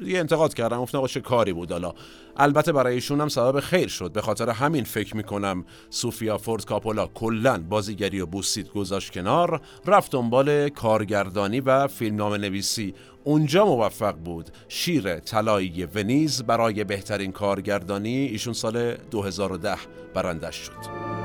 یه 0.00 0.18
انتقاد 0.18 0.54
کردن 0.54 0.78
گفتن 0.78 0.98
آقا 0.98 1.06
چه 1.06 1.20
کاری 1.20 1.52
بود 1.52 1.72
حالا؟ 1.72 1.94
البته 2.36 2.72
برای 2.72 2.94
ایشون 2.94 3.20
هم 3.20 3.28
سبب 3.28 3.60
خیر 3.60 3.88
شد. 3.88 4.12
به 4.12 4.20
خاطر 4.20 4.50
همین 4.50 4.84
فکر 4.84 5.16
می‌کنم 5.16 5.64
سوفیا 5.90 6.38
فورد 6.38 6.64
کاپولا 6.64 7.06
کلا 7.06 7.62
بازیگری 7.68 8.20
و 8.20 8.26
بوسید 8.26 8.68
گذاشت 8.68 9.12
کنار 9.12 9.60
رفت 9.86 10.12
دنبال 10.12 10.68
کارگردانی 10.68 11.60
و 11.60 11.86
فیلمنامه 11.86 12.38
نویسی. 12.38 12.94
اونجا 13.24 13.66
موفق 13.66 14.14
بود. 14.14 14.50
شیر 14.68 15.18
طلایی 15.18 15.84
ونیز 15.84 16.42
برای 16.42 16.84
بهترین 16.84 17.32
کارگردانی 17.32 18.16
ایشون 18.16 18.52
سال 18.52 18.94
2010 18.94 19.76
برندش 20.14 20.56
شد. 20.56 21.19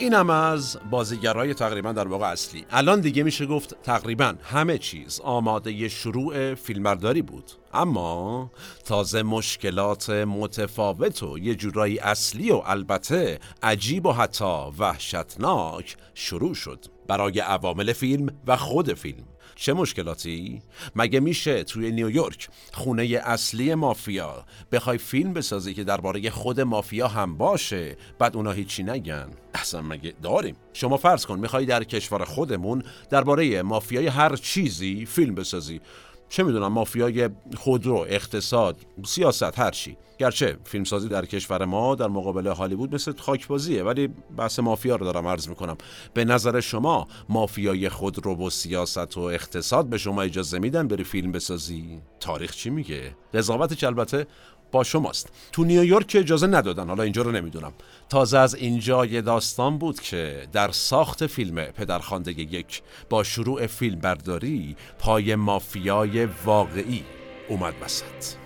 اینم 0.00 0.30
از 0.30 0.78
بازیگرای 0.90 1.54
تقریبا 1.54 1.92
در 1.92 2.08
واقع 2.08 2.26
اصلی. 2.26 2.66
الان 2.70 3.00
دیگه 3.00 3.22
میشه 3.22 3.46
گفت 3.46 3.82
تقریبا 3.82 4.34
همه 4.42 4.78
چیز 4.78 5.20
آماده 5.24 5.88
شروع 5.88 6.54
فیلمبرداری 6.54 7.22
بود. 7.22 7.44
اما 7.74 8.50
تازه 8.84 9.22
مشکلات 9.22 10.10
متفاوت 10.10 11.22
و 11.22 11.38
یه 11.38 11.54
جورایی 11.54 11.98
اصلی 11.98 12.50
و 12.50 12.62
البته 12.66 13.38
عجیب 13.62 14.06
و 14.06 14.12
حتی 14.12 14.54
وحشتناک 14.78 15.96
شروع 16.14 16.54
شد 16.54 16.84
برای 17.08 17.40
عوامل 17.40 17.92
فیلم 17.92 18.28
و 18.46 18.56
خود 18.56 18.94
فیلم. 18.94 19.24
چه 19.54 19.72
مشکلاتی؟ 19.72 20.62
مگه 20.96 21.20
میشه 21.20 21.64
توی 21.64 21.90
نیویورک 21.92 22.48
خونه 22.72 23.20
اصلی 23.24 23.74
مافیا 23.74 24.44
بخوای 24.72 24.98
فیلم 24.98 25.32
بسازی 25.32 25.74
که 25.74 25.84
درباره 25.84 26.30
خود 26.30 26.60
مافیا 26.60 27.08
هم 27.08 27.36
باشه 27.36 27.96
بعد 28.18 28.36
اونا 28.36 28.52
هیچی 28.52 28.82
نگن؟ 28.82 29.28
اصلا 29.54 29.82
مگه 29.82 30.14
داریم؟ 30.22 30.56
شما 30.72 30.96
فرض 30.96 31.26
کن 31.26 31.38
می‌خوای 31.38 31.66
در 31.66 31.84
کشور 31.84 32.24
خودمون 32.24 32.82
درباره 33.10 33.62
مافیای 33.62 34.06
هر 34.06 34.36
چیزی 34.36 35.06
فیلم 35.06 35.34
بسازی. 35.34 35.80
چه 36.28 36.42
می‌دونم 36.42 36.72
مافیای 36.72 37.28
خودرو 37.56 38.06
اقتصاد 38.08 38.76
سیاست 39.04 39.58
هر 39.58 39.70
چی. 39.70 39.96
گرچه 40.18 40.58
فیلمسازی 40.64 41.08
در 41.08 41.26
کشور 41.26 41.64
ما 41.64 41.94
در 41.94 42.06
مقابل 42.06 42.46
هالیوود 42.46 42.94
مثل 42.94 43.12
خاکبازیه 43.12 43.82
ولی 43.82 44.08
بحث 44.36 44.58
مافیا 44.58 44.96
رو 44.96 45.04
دارم 45.04 45.26
عرض 45.26 45.48
می‌کنم. 45.48 45.76
به 46.14 46.24
نظر 46.24 46.60
شما 46.60 47.08
مافیای 47.28 47.88
خودرو 47.88 48.46
و 48.46 48.50
سیاست 48.50 49.16
و 49.16 49.20
اقتصاد 49.20 49.86
به 49.86 49.98
شما 49.98 50.22
اجازه 50.22 50.58
میدن 50.58 50.88
بری 50.88 51.04
فیلم 51.04 51.32
بسازی؟ 51.32 52.00
تاریخ 52.20 52.52
چی 52.52 52.70
میگه؟ 52.70 53.16
قضاوتش 53.34 53.84
البته 53.84 54.26
با 54.72 54.84
شماست. 54.84 55.28
تو 55.52 55.64
نیویورک 55.64 56.16
اجازه 56.20 56.46
ندادن 56.46 56.88
حالا 56.88 57.02
اینجا 57.02 57.22
رو 57.22 57.32
نمی‌دونم. 57.32 57.72
تازه 58.08 58.38
از 58.38 58.54
اینجا 58.54 59.06
یه 59.06 59.20
داستان 59.20 59.78
بود 59.78 60.00
که 60.00 60.48
در 60.52 60.70
ساخت 60.70 61.26
فیلم 61.26 61.64
پدرخوانده 61.64 62.32
یک 62.32 62.82
با 63.10 63.22
شروع 63.22 63.66
فیلم 63.66 64.00
برداری 64.00 64.76
پای 64.98 65.34
مافیای 65.34 66.24
واقعی 66.24 67.04
اومد 67.48 67.74
وسط. 67.84 68.36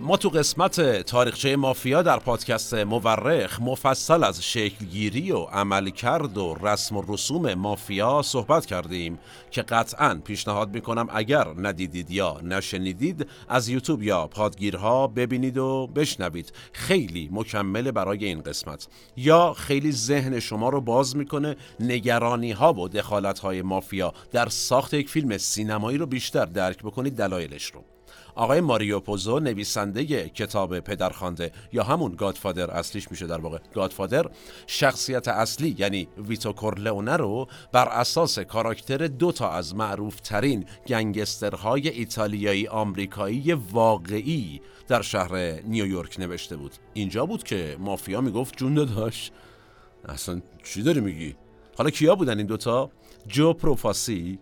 ما 0.00 0.16
تو 0.16 0.28
قسمت 0.28 1.00
تاریخچه 1.02 1.56
مافیا 1.56 2.02
در 2.02 2.18
پادکست 2.18 2.74
مورخ 2.74 3.60
مفصل 3.60 4.24
از 4.24 4.42
شکلگیری 4.44 5.32
و 5.32 5.38
عملکرد 5.38 6.38
و 6.38 6.54
رسم 6.62 6.96
و 6.96 7.02
رسوم 7.08 7.54
مافیا 7.54 8.22
صحبت 8.22 8.66
کردیم 8.66 9.18
که 9.50 9.62
قطعا 9.62 10.20
پیشنهاد 10.24 10.74
می‌کنم 10.74 11.08
اگر 11.10 11.46
ندیدید 11.58 12.10
یا 12.10 12.40
نشنیدید 12.42 13.26
از 13.48 13.68
یوتیوب 13.68 14.02
یا 14.02 14.26
پادگیرها 14.26 15.06
ببینید 15.06 15.58
و 15.58 15.86
بشنوید. 15.86 16.52
خیلی 16.72 17.28
مکمل 17.32 17.90
برای 17.90 18.24
این 18.24 18.40
قسمت. 18.40 18.88
یا 19.16 19.52
خیلی 19.52 19.92
ذهن 19.92 20.40
شما 20.40 20.68
رو 20.68 20.80
باز 20.80 21.16
می‌کنه 21.16 21.56
نگرانی 21.80 22.52
ها 22.52 22.72
و 22.72 22.88
دخالت 22.88 23.38
های 23.38 23.62
مافیا. 23.62 24.12
در 24.32 24.48
ساخت 24.48 24.94
یک 24.94 25.10
فیلم 25.10 25.38
سینمایی 25.38 25.98
رو 25.98 26.06
بیشتر 26.06 26.44
درک 26.44 26.78
بکنید 26.78 27.16
دلایلش 27.16 27.64
رو. 27.64 27.95
آقای 28.36 28.60
ماریو 28.60 29.00
پوزو 29.00 29.38
نویسنده 29.38 30.28
کتاب 30.28 30.80
پدرخوانده 30.80 31.52
یا 31.72 31.82
همون 31.82 32.14
گادفادر 32.14 32.70
اصلیش 32.70 33.10
میشه 33.10 33.26
در 33.26 33.38
واقع. 33.38 33.58
گادفادر 33.74 34.26
شخصیت 34.66 35.28
اصلی 35.28 35.74
یعنی 35.78 36.08
ویتو 36.28 36.52
کورلئونه 36.52 37.16
رو 37.16 37.48
بر 37.72 37.88
اساس 37.88 38.38
کاراکتر 38.38 39.06
دو 39.06 39.32
تا 39.32 39.50
از 39.50 39.74
معروف 39.74 40.20
ترین 40.20 40.64
گنگسترهای 40.86 41.88
ایتالیایی 41.88 42.68
آمریکایی 42.68 43.52
واقعی 43.52 44.60
در 44.88 45.02
شهر 45.02 45.36
نیویورک 45.62 46.20
نوشته 46.20 46.56
بود. 46.56 46.72
اینجا 46.94 47.26
بود 47.26 47.42
که 47.42 47.76
مافیا 47.80 48.20
می‌گفت 48.20 48.56
جون 48.56 48.74
داشت 48.74 49.32
اصلا 50.08 50.40
چی 50.64 50.82
داری 50.82 51.00
میگی؟ 51.00 51.34
حالا 51.78 51.90
کیا 51.90 52.14
بودن 52.14 52.38
این 52.38 52.46
دوتا؟ 52.46 52.90
جو 53.28 53.52
پروفاسی 53.52 54.38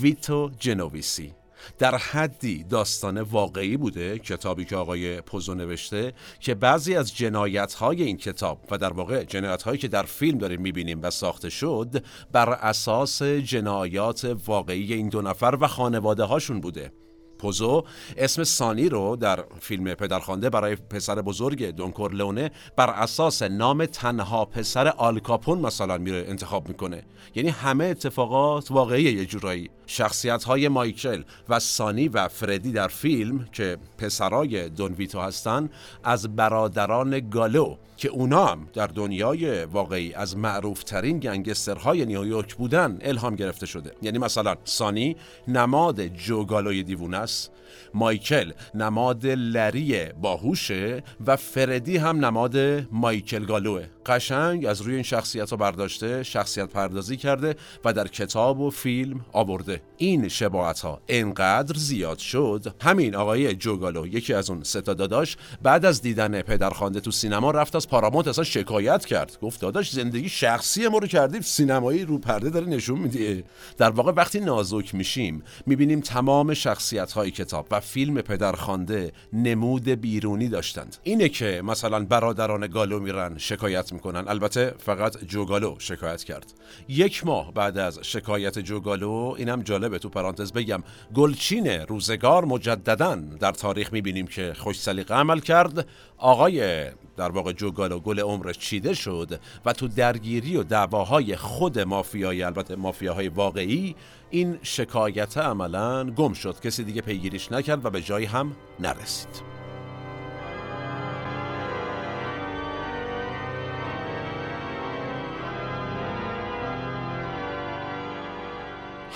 ویتو 0.00 0.50
جنوویسی 0.58 1.32
در 1.78 1.96
حدی 1.96 2.64
داستان 2.64 3.20
واقعی 3.20 3.76
بوده 3.76 4.18
کتابی 4.18 4.64
که 4.64 4.76
آقای 4.76 5.20
پوزو 5.20 5.54
نوشته 5.54 6.12
که 6.40 6.54
بعضی 6.54 6.94
از 6.94 7.16
جنایت 7.16 7.74
های 7.74 8.02
این 8.02 8.16
کتاب 8.16 8.60
و 8.70 8.78
در 8.78 8.92
واقع 8.92 9.24
جنایت 9.24 9.62
هایی 9.62 9.78
که 9.78 9.88
در 9.88 10.02
فیلم 10.02 10.38
داریم 10.38 10.60
می‌بینیم 10.60 11.02
و 11.02 11.10
ساخته 11.10 11.50
شد 11.50 12.04
بر 12.32 12.48
اساس 12.48 13.22
جنایات 13.22 14.36
واقعی 14.46 14.94
این 14.94 15.08
دو 15.08 15.22
نفر 15.22 15.58
و 15.60 15.66
خانواده 15.66 16.24
هاشون 16.24 16.60
بوده. 16.60 16.92
پوزو 17.38 17.84
اسم 18.16 18.44
سانی 18.44 18.88
رو 18.88 19.16
در 19.16 19.44
فیلم 19.60 19.94
پدرخوانده 19.94 20.50
برای 20.50 20.76
پسر 20.76 21.22
بزرگ 21.22 21.70
دونکور 21.70 22.12
لونه 22.12 22.50
بر 22.76 22.90
اساس 22.90 23.42
نام 23.42 23.86
تنها 23.86 24.44
پسر 24.44 24.88
آلکاپون 24.88 25.58
مثلا 25.58 25.98
میره 25.98 26.24
انتخاب 26.28 26.68
می‌کنه. 26.68 27.02
یعنی 27.34 27.48
همه 27.48 27.84
اتفاقات 27.84 28.70
واقعی 28.70 29.02
یه 29.02 29.26
جورایی. 29.26 29.70
شخصیت 29.90 30.44
های 30.44 30.68
مایکل 30.68 31.22
و 31.48 31.58
سانی 31.58 32.08
و 32.08 32.28
فردی 32.28 32.72
در 32.72 32.88
فیلم 32.88 33.48
که 33.52 33.76
پسرای 33.98 34.68
دونویتو 34.68 35.20
هستن 35.20 35.70
از 36.04 36.36
برادران 36.36 37.30
گالو 37.30 37.76
که 37.96 38.08
اونا 38.08 38.46
هم 38.46 38.68
در 38.74 38.86
دنیای 38.86 39.64
واقعی 39.64 40.14
از 40.14 40.36
معروفترین 40.36 41.18
گنگسترهای 41.18 42.06
نیویورک 42.06 42.54
بودن 42.54 42.98
الهام 43.00 43.36
گرفته 43.36 43.66
شده. 43.66 43.92
یعنی 44.02 44.18
مثلا 44.18 44.56
سانی 44.64 45.16
نماد 45.48 46.06
جوگالوی 46.06 46.82
دیوونه 46.82 47.16
است 47.16 47.50
مایکل 47.94 48.52
نماد 48.74 49.26
لری 49.26 50.06
باهوشه 50.22 51.02
و 51.26 51.36
فردی 51.36 51.96
هم 51.96 52.24
نماد 52.24 52.56
مایکل 52.92 53.44
گالوه. 53.44 53.86
قشنگ 54.08 54.66
از 54.66 54.80
روی 54.80 54.94
این 54.94 55.02
شخصیت 55.02 55.50
ها 55.50 55.56
برداشته 55.56 56.22
شخصیت 56.22 56.68
پردازی 56.68 57.16
کرده 57.16 57.56
و 57.84 57.92
در 57.92 58.08
کتاب 58.08 58.60
و 58.60 58.70
فیلم 58.70 59.20
آورده. 59.32 59.82
این 59.96 60.28
شباعت 60.28 60.80
ها 60.80 61.00
انقدر 61.08 61.78
زیاد 61.78 62.18
شد. 62.18 62.74
همین 62.80 63.14
آقای 63.14 63.54
جوگالو 63.54 64.06
یکی 64.06 64.34
از 64.34 64.50
اون 64.50 64.62
ستا 64.62 64.94
داداش 64.94 65.36
بعد 65.62 65.84
از 65.84 66.02
دیدن 66.02 66.42
پدرخوانده 66.42 67.00
تو 67.00 67.10
سینما 67.10 67.50
رفت 67.50 67.76
از 67.76 67.88
پارامونت 67.88 68.28
اصلا 68.28 68.44
شکایت 68.44 69.04
کرد. 69.04 69.38
گفت 69.42 69.60
داداش 69.60 69.90
زندگی 69.90 70.28
شخصی 70.28 70.88
ما 70.88 70.98
رو 70.98 71.06
کردیم 71.06 71.40
سینمایی 71.40 72.04
رو 72.04 72.18
پرده 72.18 72.50
داره 72.50 72.66
نشون 72.66 72.98
میده 72.98 73.44
در 73.76 73.90
واقع 73.90 74.12
وقتی 74.12 74.40
نازک 74.40 74.94
میشیم 74.94 75.42
می‌بینیم 75.66 76.00
تمام 76.00 76.54
شخصیت 76.54 77.12
های 77.12 77.30
کتاب 77.30 77.66
و 77.70 77.80
فیلم 77.80 78.22
پدرخوانده 78.22 79.12
نمود 79.32 79.88
بیرونی 79.88 80.48
داشتند. 80.48 80.96
اینه 81.02 81.28
که 81.28 81.62
مثلا 81.64 82.04
برادران 82.04 82.66
گالو 82.66 83.00
میرن 83.00 83.38
شکایت 83.38 83.92
می‌کنن. 83.98 84.28
البته 84.28 84.74
فقط 84.78 85.24
جوگالو 85.24 85.76
شکایت 85.78 86.24
کرد. 86.24 86.52
یک 86.88 87.26
ماه 87.26 87.52
بعد 87.52 87.78
از 87.78 87.98
شکایت 88.02 88.58
جوگالو 88.58 89.34
اینم 89.38 89.62
جالبه 89.62 89.98
تو 89.98 90.08
پرانتز 90.08 90.52
بگم. 90.52 90.82
گلچین 91.14 91.66
روزگار 91.66 92.44
مجددا 92.44 93.14
در 93.14 93.52
تاریخ 93.52 93.92
می‌بینیم 93.92 94.26
که 94.26 94.54
خوش 94.58 94.80
سلیقه 94.80 95.14
عمل 95.14 95.40
کرد. 95.40 95.86
آقای 96.18 96.86
در 97.16 97.30
واقع 97.30 97.52
جوگالو 97.52 98.00
گل 98.00 98.20
عمرش 98.20 98.58
چیده 98.58 98.94
شد 98.94 99.40
و 99.64 99.72
تو 99.72 99.88
درگیری 99.88 100.56
و 100.56 100.62
دعواهای 100.62 101.36
خود 101.36 101.78
مافیای 101.78 102.42
البته 102.42 102.76
مافیاهای 102.76 103.28
واقعی 103.28 103.94
این 104.30 104.58
شکایت 104.62 105.38
عملا 105.38 106.10
گم 106.10 106.32
شد. 106.32 106.60
کسی 106.60 106.84
دیگه 106.84 107.00
پیگیریش 107.00 107.52
نکرد 107.52 107.84
و 107.84 107.90
به 107.90 108.02
جایی 108.02 108.26
هم 108.26 108.56
نرسید. 108.80 109.57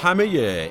همه 0.02 0.24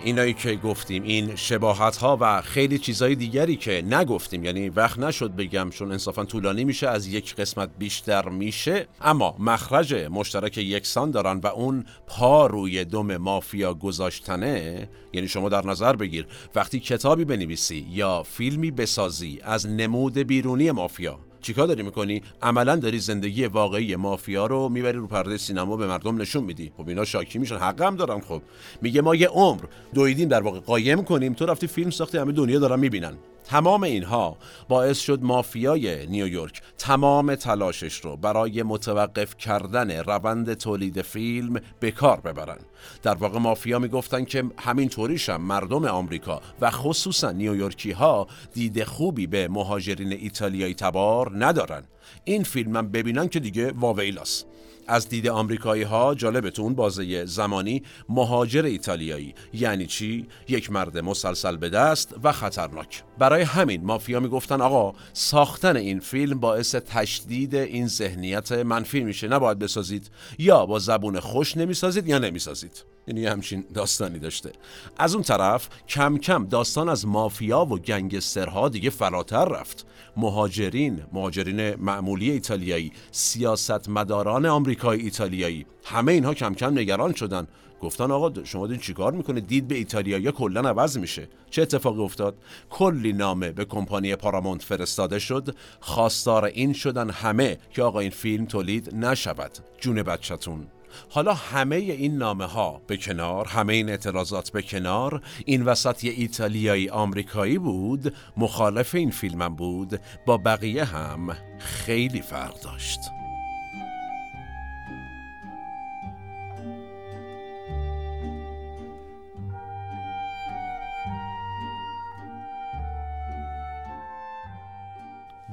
اینایی 0.03 0.33
که 0.33 0.55
گفتیم 0.55 1.03
این 1.03 1.35
شباهت 1.35 1.97
ها 1.97 2.17
و 2.21 2.41
خیلی 2.41 2.77
چیزهای 2.77 3.15
دیگری 3.15 3.55
که 3.55 3.83
نگفتیم 3.89 4.45
یعنی 4.45 4.69
وقت 4.69 4.99
نشد 4.99 5.35
بگم 5.35 5.69
چون 5.69 5.91
انصافا 5.91 6.25
طولانی 6.25 6.63
میشه 6.63 6.87
از 6.87 7.07
یک 7.07 7.35
قسمت 7.35 7.69
بیشتر 7.77 8.29
میشه. 8.29 8.87
اما 9.01 9.35
مخرج 9.39 9.93
مشترک 9.93 10.57
یکسان 10.57 11.11
دارن 11.11 11.39
و 11.43 11.47
اون 11.47 11.85
پا 12.07 12.47
روی 12.47 12.85
دم 12.85 13.17
مافیا 13.17 13.73
گذاشتنه. 13.73 14.89
یعنی 15.13 15.27
شما 15.27 15.49
در 15.49 15.65
نظر 15.65 15.95
بگیر 15.95 16.27
وقتی 16.55 16.79
کتابی 16.79 17.25
بنویسی 17.25 17.87
یا 17.89 18.23
فیلمی 18.23 18.71
بسازی 18.71 19.39
از 19.43 19.67
نمود 19.67 20.17
بیرونی 20.17 20.71
مافیا. 20.71 21.19
چیکار 21.41 21.67
داری 21.67 21.83
می‌کنی؟ 21.83 22.21
عملا 22.41 22.75
داری 22.75 22.99
زندگی 22.99 23.45
واقعی 23.45 23.95
مافیا 23.95 24.45
رو 24.45 24.69
می‌بری 24.69 24.97
رو 24.97 25.07
پرده 25.07 25.37
سینما 25.37 25.77
به 25.77 25.87
مردم 25.87 26.21
نشون 26.21 26.43
میدی. 26.43 26.71
خب 26.77 26.87
اینا 26.89 27.05
شاکی 27.05 27.39
میشن. 27.39 27.55
حقم 27.55 27.95
دارم 27.95 28.19
خب. 28.19 28.41
میگه 28.81 29.01
ما 29.01 29.15
یه 29.15 29.27
عمر 29.27 29.61
دویدیم 29.93 30.29
در 30.29 30.41
واقع 30.41 30.59
قایم 30.59 31.03
کنیم. 31.03 31.33
تو 31.33 31.45
رفتی 31.45 31.67
فیلم 31.67 31.89
ساختی 31.89 32.17
همه 32.17 32.31
دنیا 32.31 32.59
دارن 32.59 32.79
می‌بینن. 32.79 33.13
تمام 33.43 33.83
اینها 33.83 34.37
باعث 34.69 34.99
شد 34.99 35.23
مافیای 35.23 36.07
نیویورک 36.07 36.61
تمام 36.77 37.35
تلاشش 37.35 37.95
رو 37.95 38.17
برای 38.17 38.63
متوقف 38.63 39.37
کردن 39.37 39.91
روند 39.91 40.53
تولید 40.53 41.01
فیلم 41.01 41.59
به 41.79 41.91
کار 41.91 42.19
ببرن. 42.19 42.59
در 43.01 43.15
واقع 43.15 43.39
مافیا 43.39 43.79
می‌گفتن 43.79 44.25
که 44.25 44.43
همین 44.57 44.89
طوریشم 44.89 45.41
مردم 45.41 45.85
آمریکا 45.85 46.41
و 46.61 46.71
خصوصا 46.71 47.31
نیویورکی 47.31 47.91
ها 47.91 48.27
دید 48.53 48.83
خوبی 48.83 49.27
به 49.27 49.47
مهاجرین 49.47 50.11
ایتالیایی 50.11 50.73
تبار 50.73 51.45
ندارن. 51.45 51.83
این 52.23 52.43
فیلم 52.43 52.77
هم 52.77 52.91
ببینن 52.91 53.27
که 53.27 53.39
دیگه 53.39 53.71
واویلاست. 53.71 54.50
از 54.91 55.09
دید 55.09 55.27
آمریکایی 55.27 55.83
ها 55.83 56.15
جالبتون 56.15 56.75
بازه 56.75 57.25
زمانی 57.25 57.83
مهاجر 58.09 58.65
ایتالیایی. 58.65 59.35
یعنی 59.53 59.85
چی؟ 59.85 60.27
یک 60.47 60.71
مرد 60.71 60.97
مسلسل 60.97 61.57
به 61.57 61.69
دست 61.69 62.15
و 62.23 62.31
خطرناک. 62.31 63.03
برای 63.17 63.41
همین 63.41 63.83
مافیا 63.83 64.19
می‌گفتن 64.19 64.61
آقا 64.61 64.97
ساختن 65.13 65.77
این 65.77 65.99
فیلم 65.99 66.39
باعث 66.39 66.75
تشدید 66.75 67.55
این 67.55 67.87
ذهنیت 67.87 68.51
منفی 68.51 69.03
میشه. 69.03 69.27
نباید 69.27 69.59
بسازید. 69.59 70.09
یا 70.39 70.65
با 70.65 70.79
زبون 70.79 71.19
خوش 71.19 71.57
نمی‌سازید 71.57 72.07
یا 72.07 72.17
نمی‌سازید. 72.17 72.83
یعنی 73.07 73.25
همچین 73.25 73.65
داستانی 73.73 74.19
داشته. 74.19 74.51
از 74.97 75.13
اون 75.15 75.23
طرف 75.23 75.69
کم 75.87 76.17
کم 76.17 76.45
داستان 76.45 76.89
از 76.89 77.07
مافیا 77.07 77.65
و 77.65 77.79
گنگسترها 77.79 78.69
دیگه 78.69 78.89
فراتر 78.89 79.45
رفت. 79.45 79.85
مهاجرین 80.17 81.03
مهاجرین 81.13 81.75
معمولی 81.75 82.31
ایتالیایی 82.31 82.91
سیاستمداران 83.11 84.45
آمریکای 84.45 85.01
ایتالیایی 85.01 85.65
همه 85.85 86.11
اینها 86.11 86.33
کم 86.33 86.53
کم 86.53 86.79
نگران 86.79 87.13
شدن. 87.13 87.47
گفتن 87.81 88.11
آقا 88.11 88.43
شما 88.43 88.67
دین 88.67 88.77
چیکار 88.77 89.13
می‌کنه 89.13 89.41
دید 89.41 89.67
به 89.67 89.75
ایتالیایی 89.75 90.31
کلا 90.31 90.69
عوض 90.69 90.97
میشه. 90.97 91.27
چه 91.49 91.61
اتفاقی 91.61 92.01
افتاد؟ 92.01 92.37
کلی 92.69 93.13
نامه 93.13 93.51
به 93.51 93.65
کمپانی 93.65 94.15
پارامونت 94.15 94.63
فرستاده 94.63 95.19
شد. 95.19 95.55
خواستار 95.79 96.45
این 96.45 96.73
شدن 96.73 97.09
همه 97.09 97.57
که 97.71 97.83
آقا 97.83 97.99
این 97.99 98.09
فیلم 98.09 98.45
تولید 98.45 98.95
نشود. 98.95 99.51
جون 99.79 100.03
بچهتون. 100.03 100.67
حالا 101.09 101.33
همه 101.33 101.75
این 101.75 102.17
نامه 102.17 102.45
ها 102.45 102.81
به 102.87 102.97
کنار 102.97 103.47
همه 103.47 103.73
این 103.73 103.89
اعتراضات 103.89 104.49
به 104.49 104.61
کنار 104.61 105.21
این 105.45 105.63
وسط 105.63 106.03
یه 106.03 106.13
ایتالیایی 106.17 106.89
آمریکایی 106.89 107.57
بود 107.57 108.15
مخالف 108.37 108.95
این 108.95 109.11
فیلمم 109.11 109.55
بود 109.55 109.99
با 110.25 110.37
بقیه 110.37 110.83
هم 110.83 111.37
خیلی 111.59 112.21
فرق 112.21 112.61
داشت. 112.61 112.99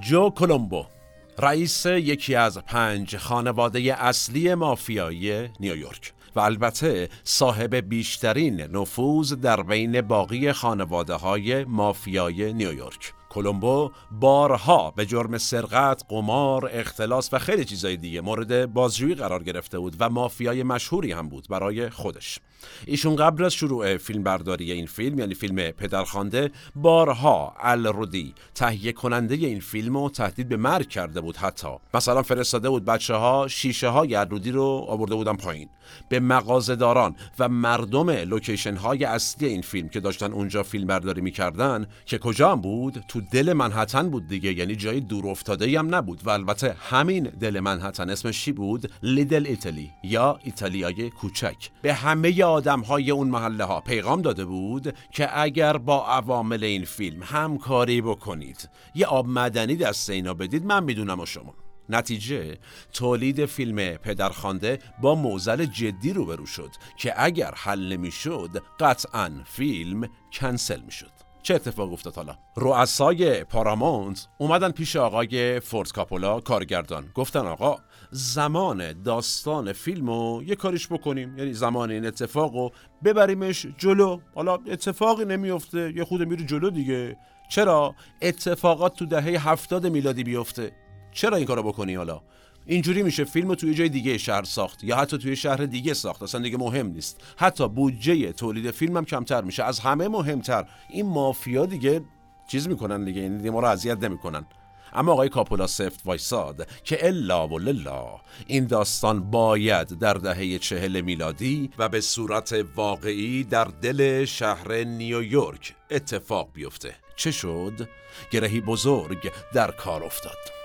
جو 0.00 0.30
کولومبو 0.30 0.97
رئیس 1.40 1.86
یکی 1.86 2.34
از 2.34 2.58
پنج 2.58 3.16
خانواده 3.16 3.96
اصلی 3.98 4.54
مافیایی 4.54 5.48
نیویورک 5.60 6.12
و 6.36 6.40
البته 6.40 7.08
صاحب 7.24 7.74
بیشترین 7.74 8.60
نفوذ 8.60 9.32
در 9.32 9.62
بین 9.62 10.00
باقی 10.00 10.52
خانواده 10.52 11.14
های 11.14 11.64
مافیای 11.64 12.52
نیویورک 12.52 13.12
کلمبو 13.42 13.90
بارها 14.10 14.90
به 14.90 15.06
جرم 15.06 15.38
سرقت، 15.38 16.02
قمار، 16.08 16.70
اختلاس 16.72 17.28
و 17.32 17.38
خیلی 17.38 17.64
چیزای 17.64 17.96
دیگه 17.96 18.20
مورد 18.20 18.72
بازجویی 18.72 19.14
قرار 19.14 19.42
گرفته 19.42 19.78
بود 19.78 19.96
و 19.98 20.10
مافیای 20.10 20.62
مشهوری 20.62 21.12
هم 21.12 21.28
بود 21.28 21.46
برای 21.50 21.90
خودش. 21.90 22.38
ایشون 22.86 23.16
قبل 23.16 23.44
از 23.44 23.54
شروع 23.54 23.96
فیلم 23.96 24.22
برداری 24.22 24.72
این 24.72 24.86
فیلم 24.86 25.18
یعنی 25.18 25.34
فیلم 25.34 25.70
پدرخوانده 25.70 26.50
بارها 26.76 27.54
الرودی 27.60 28.34
تهیه 28.54 28.92
کننده 28.92 29.34
این 29.34 29.60
فیلم 29.60 29.96
رو 29.96 30.10
تهدید 30.10 30.48
به 30.48 30.56
مرگ 30.56 30.88
کرده 30.88 31.20
بود 31.20 31.36
حتی. 31.36 31.68
مثلا 31.94 32.22
فرستاده 32.22 32.70
بود 32.70 32.84
بچه 32.84 33.14
ها 33.14 33.48
شیشه 33.48 33.88
های 33.88 34.14
الرودی 34.14 34.50
رو 34.50 34.86
آورده 34.88 35.14
بودن 35.14 35.36
پایین. 35.36 35.68
به 36.08 36.20
مغازهداران 36.20 37.16
و 37.38 37.48
مردم 37.48 38.10
لوکیشن 38.10 38.76
های 38.76 39.04
اصلی 39.04 39.48
این 39.48 39.62
فیلم 39.62 39.88
که 39.88 40.00
داشتن 40.00 40.32
اونجا 40.32 40.62
فیلم 40.62 40.86
برداری 40.86 41.20
می‌کردن 41.20 41.86
که 42.06 42.18
کجا 42.18 42.52
هم 42.52 42.60
بود؟ 42.60 43.04
تو 43.08 43.20
دل 43.30 43.52
منحتن 43.52 44.10
بود 44.10 44.28
دیگه 44.28 44.52
یعنی 44.52 44.76
جای 44.76 45.00
دور 45.00 45.28
افتاده 45.28 45.78
هم 45.78 45.94
نبود. 45.94 46.26
و 46.26 46.30
البته 46.30 46.76
همین 46.90 47.22
دل 47.22 47.60
منحتن 47.60 48.10
اسمش 48.10 48.44
چی 48.44 48.52
بود؟ 48.52 48.92
لیدل 49.02 49.46
ایتالی 49.46 49.90
یا 50.04 50.38
ایتالیای 50.42 51.10
کوچک. 51.10 51.56
به 51.82 51.94
همه 51.94 52.44
آدم 52.44 52.80
های 52.80 53.10
اون 53.10 53.28
محله 53.28 53.64
ها 53.64 53.80
پیغام 53.80 54.22
داده 54.22 54.44
بود 54.44 54.94
که 55.12 55.40
اگر 55.40 55.76
با 55.78 56.06
عوامل 56.06 56.64
این 56.64 56.84
فیلم 56.84 57.22
همکاری 57.22 58.00
بکنید 58.00 58.68
یه 58.94 59.06
آب 59.06 59.26
مدنی 59.28 59.76
دست 59.76 60.10
اینا 60.10 60.34
بدید 60.34 60.64
من 60.64 60.84
می‌دونم 60.84 61.20
و 61.20 61.26
شما. 61.26 61.54
نتیجه 61.88 62.58
تولید 62.92 63.46
فیلم 63.46 63.76
پدرخوانده 63.96 64.78
با 65.02 65.14
موزل 65.14 65.64
جدی 65.64 66.12
روبرو 66.12 66.46
شد 66.46 66.70
که 66.96 67.14
اگر 67.16 67.54
حل 67.56 67.92
نمی‌شد 67.92 68.62
قطعا 68.80 69.30
فیلم 69.44 70.08
کنسل 70.32 70.80
می‌شد. 70.80 71.17
چه 71.42 71.54
اتفاق 71.54 71.92
افتاد 71.92 72.14
حالا؟ 72.14 72.36
رؤسای 72.56 73.44
پارامونت 73.44 74.28
اومدن 74.38 74.70
پیش 74.70 74.96
آقای 74.96 75.60
فورد 75.60 75.92
کاپولا 75.92 76.40
کارگردان. 76.40 77.10
گفتن 77.14 77.46
آقا 77.46 77.76
زمان 78.10 79.02
داستان 79.02 79.72
فیلمو 79.72 80.42
یه 80.42 80.54
کاریش 80.54 80.88
بکنیم. 80.88 81.38
یعنی 81.38 81.52
زمان 81.52 81.90
این 81.90 82.06
اتفاقو 82.06 82.68
ببریمش 83.04 83.66
جلو. 83.78 84.20
حالا 84.34 84.54
اتفاقی 84.54 85.24
نمیفته 85.24 85.92
یه 85.96 86.04
خود 86.04 86.22
میره 86.22 86.44
جلو 86.44 86.70
دیگه. 86.70 87.16
چرا؟ 87.50 87.94
اتفاقات 88.22 88.94
تو 88.96 89.06
دهه 89.06 89.48
هفتاد 89.48 89.86
میلادی 89.86 90.24
بیفته. 90.24 90.72
چرا 91.12 91.36
این 91.36 91.46
کارو 91.46 91.62
بکنی 91.62 91.94
حالا؟ 91.94 92.22
اینجوری 92.70 93.02
میشه 93.02 93.24
فیلم 93.24 93.54
توی 93.54 93.74
جای 93.74 93.88
دیگه 93.88 94.18
شهر 94.18 94.44
ساخت 94.44 94.84
یا 94.84 94.96
حتی 94.96 95.18
توی 95.18 95.36
شهر 95.36 95.56
دیگه 95.56 95.94
ساخت 95.94 96.22
اصلا 96.22 96.40
دیگه 96.40 96.58
مهم 96.58 96.86
نیست. 96.86 97.20
حتی 97.36 97.68
بودجه 97.68 98.32
تولید 98.32 98.70
فیلم 98.70 98.96
هم 98.96 99.04
کمتر 99.04 99.40
میشه. 99.40 99.64
از 99.64 99.80
همه 99.80 100.08
مهمتر. 100.08 100.66
این 100.88 101.06
مافیا 101.06 101.66
دیگه 101.66 102.00
چیز 102.48 102.68
می‌کنن 102.68 103.04
دیگه 103.04 103.20
این 103.20 103.38
دیگه 103.38 103.50
ما 103.50 103.60
رو 103.60 103.66
اذیت 103.66 104.04
نمی‌کنن. 104.04 104.46
اما 104.92 105.12
آقای 105.12 105.28
کاپولا 105.28 105.66
سفت 105.66 106.00
وایساد 106.04 106.68
که 106.84 107.06
الا 107.06 107.48
و 107.48 107.58
للا 107.58 108.20
این 108.46 108.66
داستان 108.66 109.30
باید 109.30 109.88
در 109.88 110.14
دهه 110.14 110.58
چهل 110.58 111.00
میلادی 111.00 111.70
و 111.78 111.88
به 111.88 112.00
صورت 112.00 112.64
واقعی 112.76 113.44
در 113.44 113.64
دل 113.64 114.24
شهر 114.24 114.74
نیویورک 114.84 115.74
اتفاق 115.90 116.48
بیفته. 116.52 116.94
چه 117.16 117.30
شد؟ 117.30 117.88
گرهی 118.30 118.60
بزرگ 118.60 119.32
در 119.54 119.70
کار 119.70 120.04
افتاد. 120.04 120.57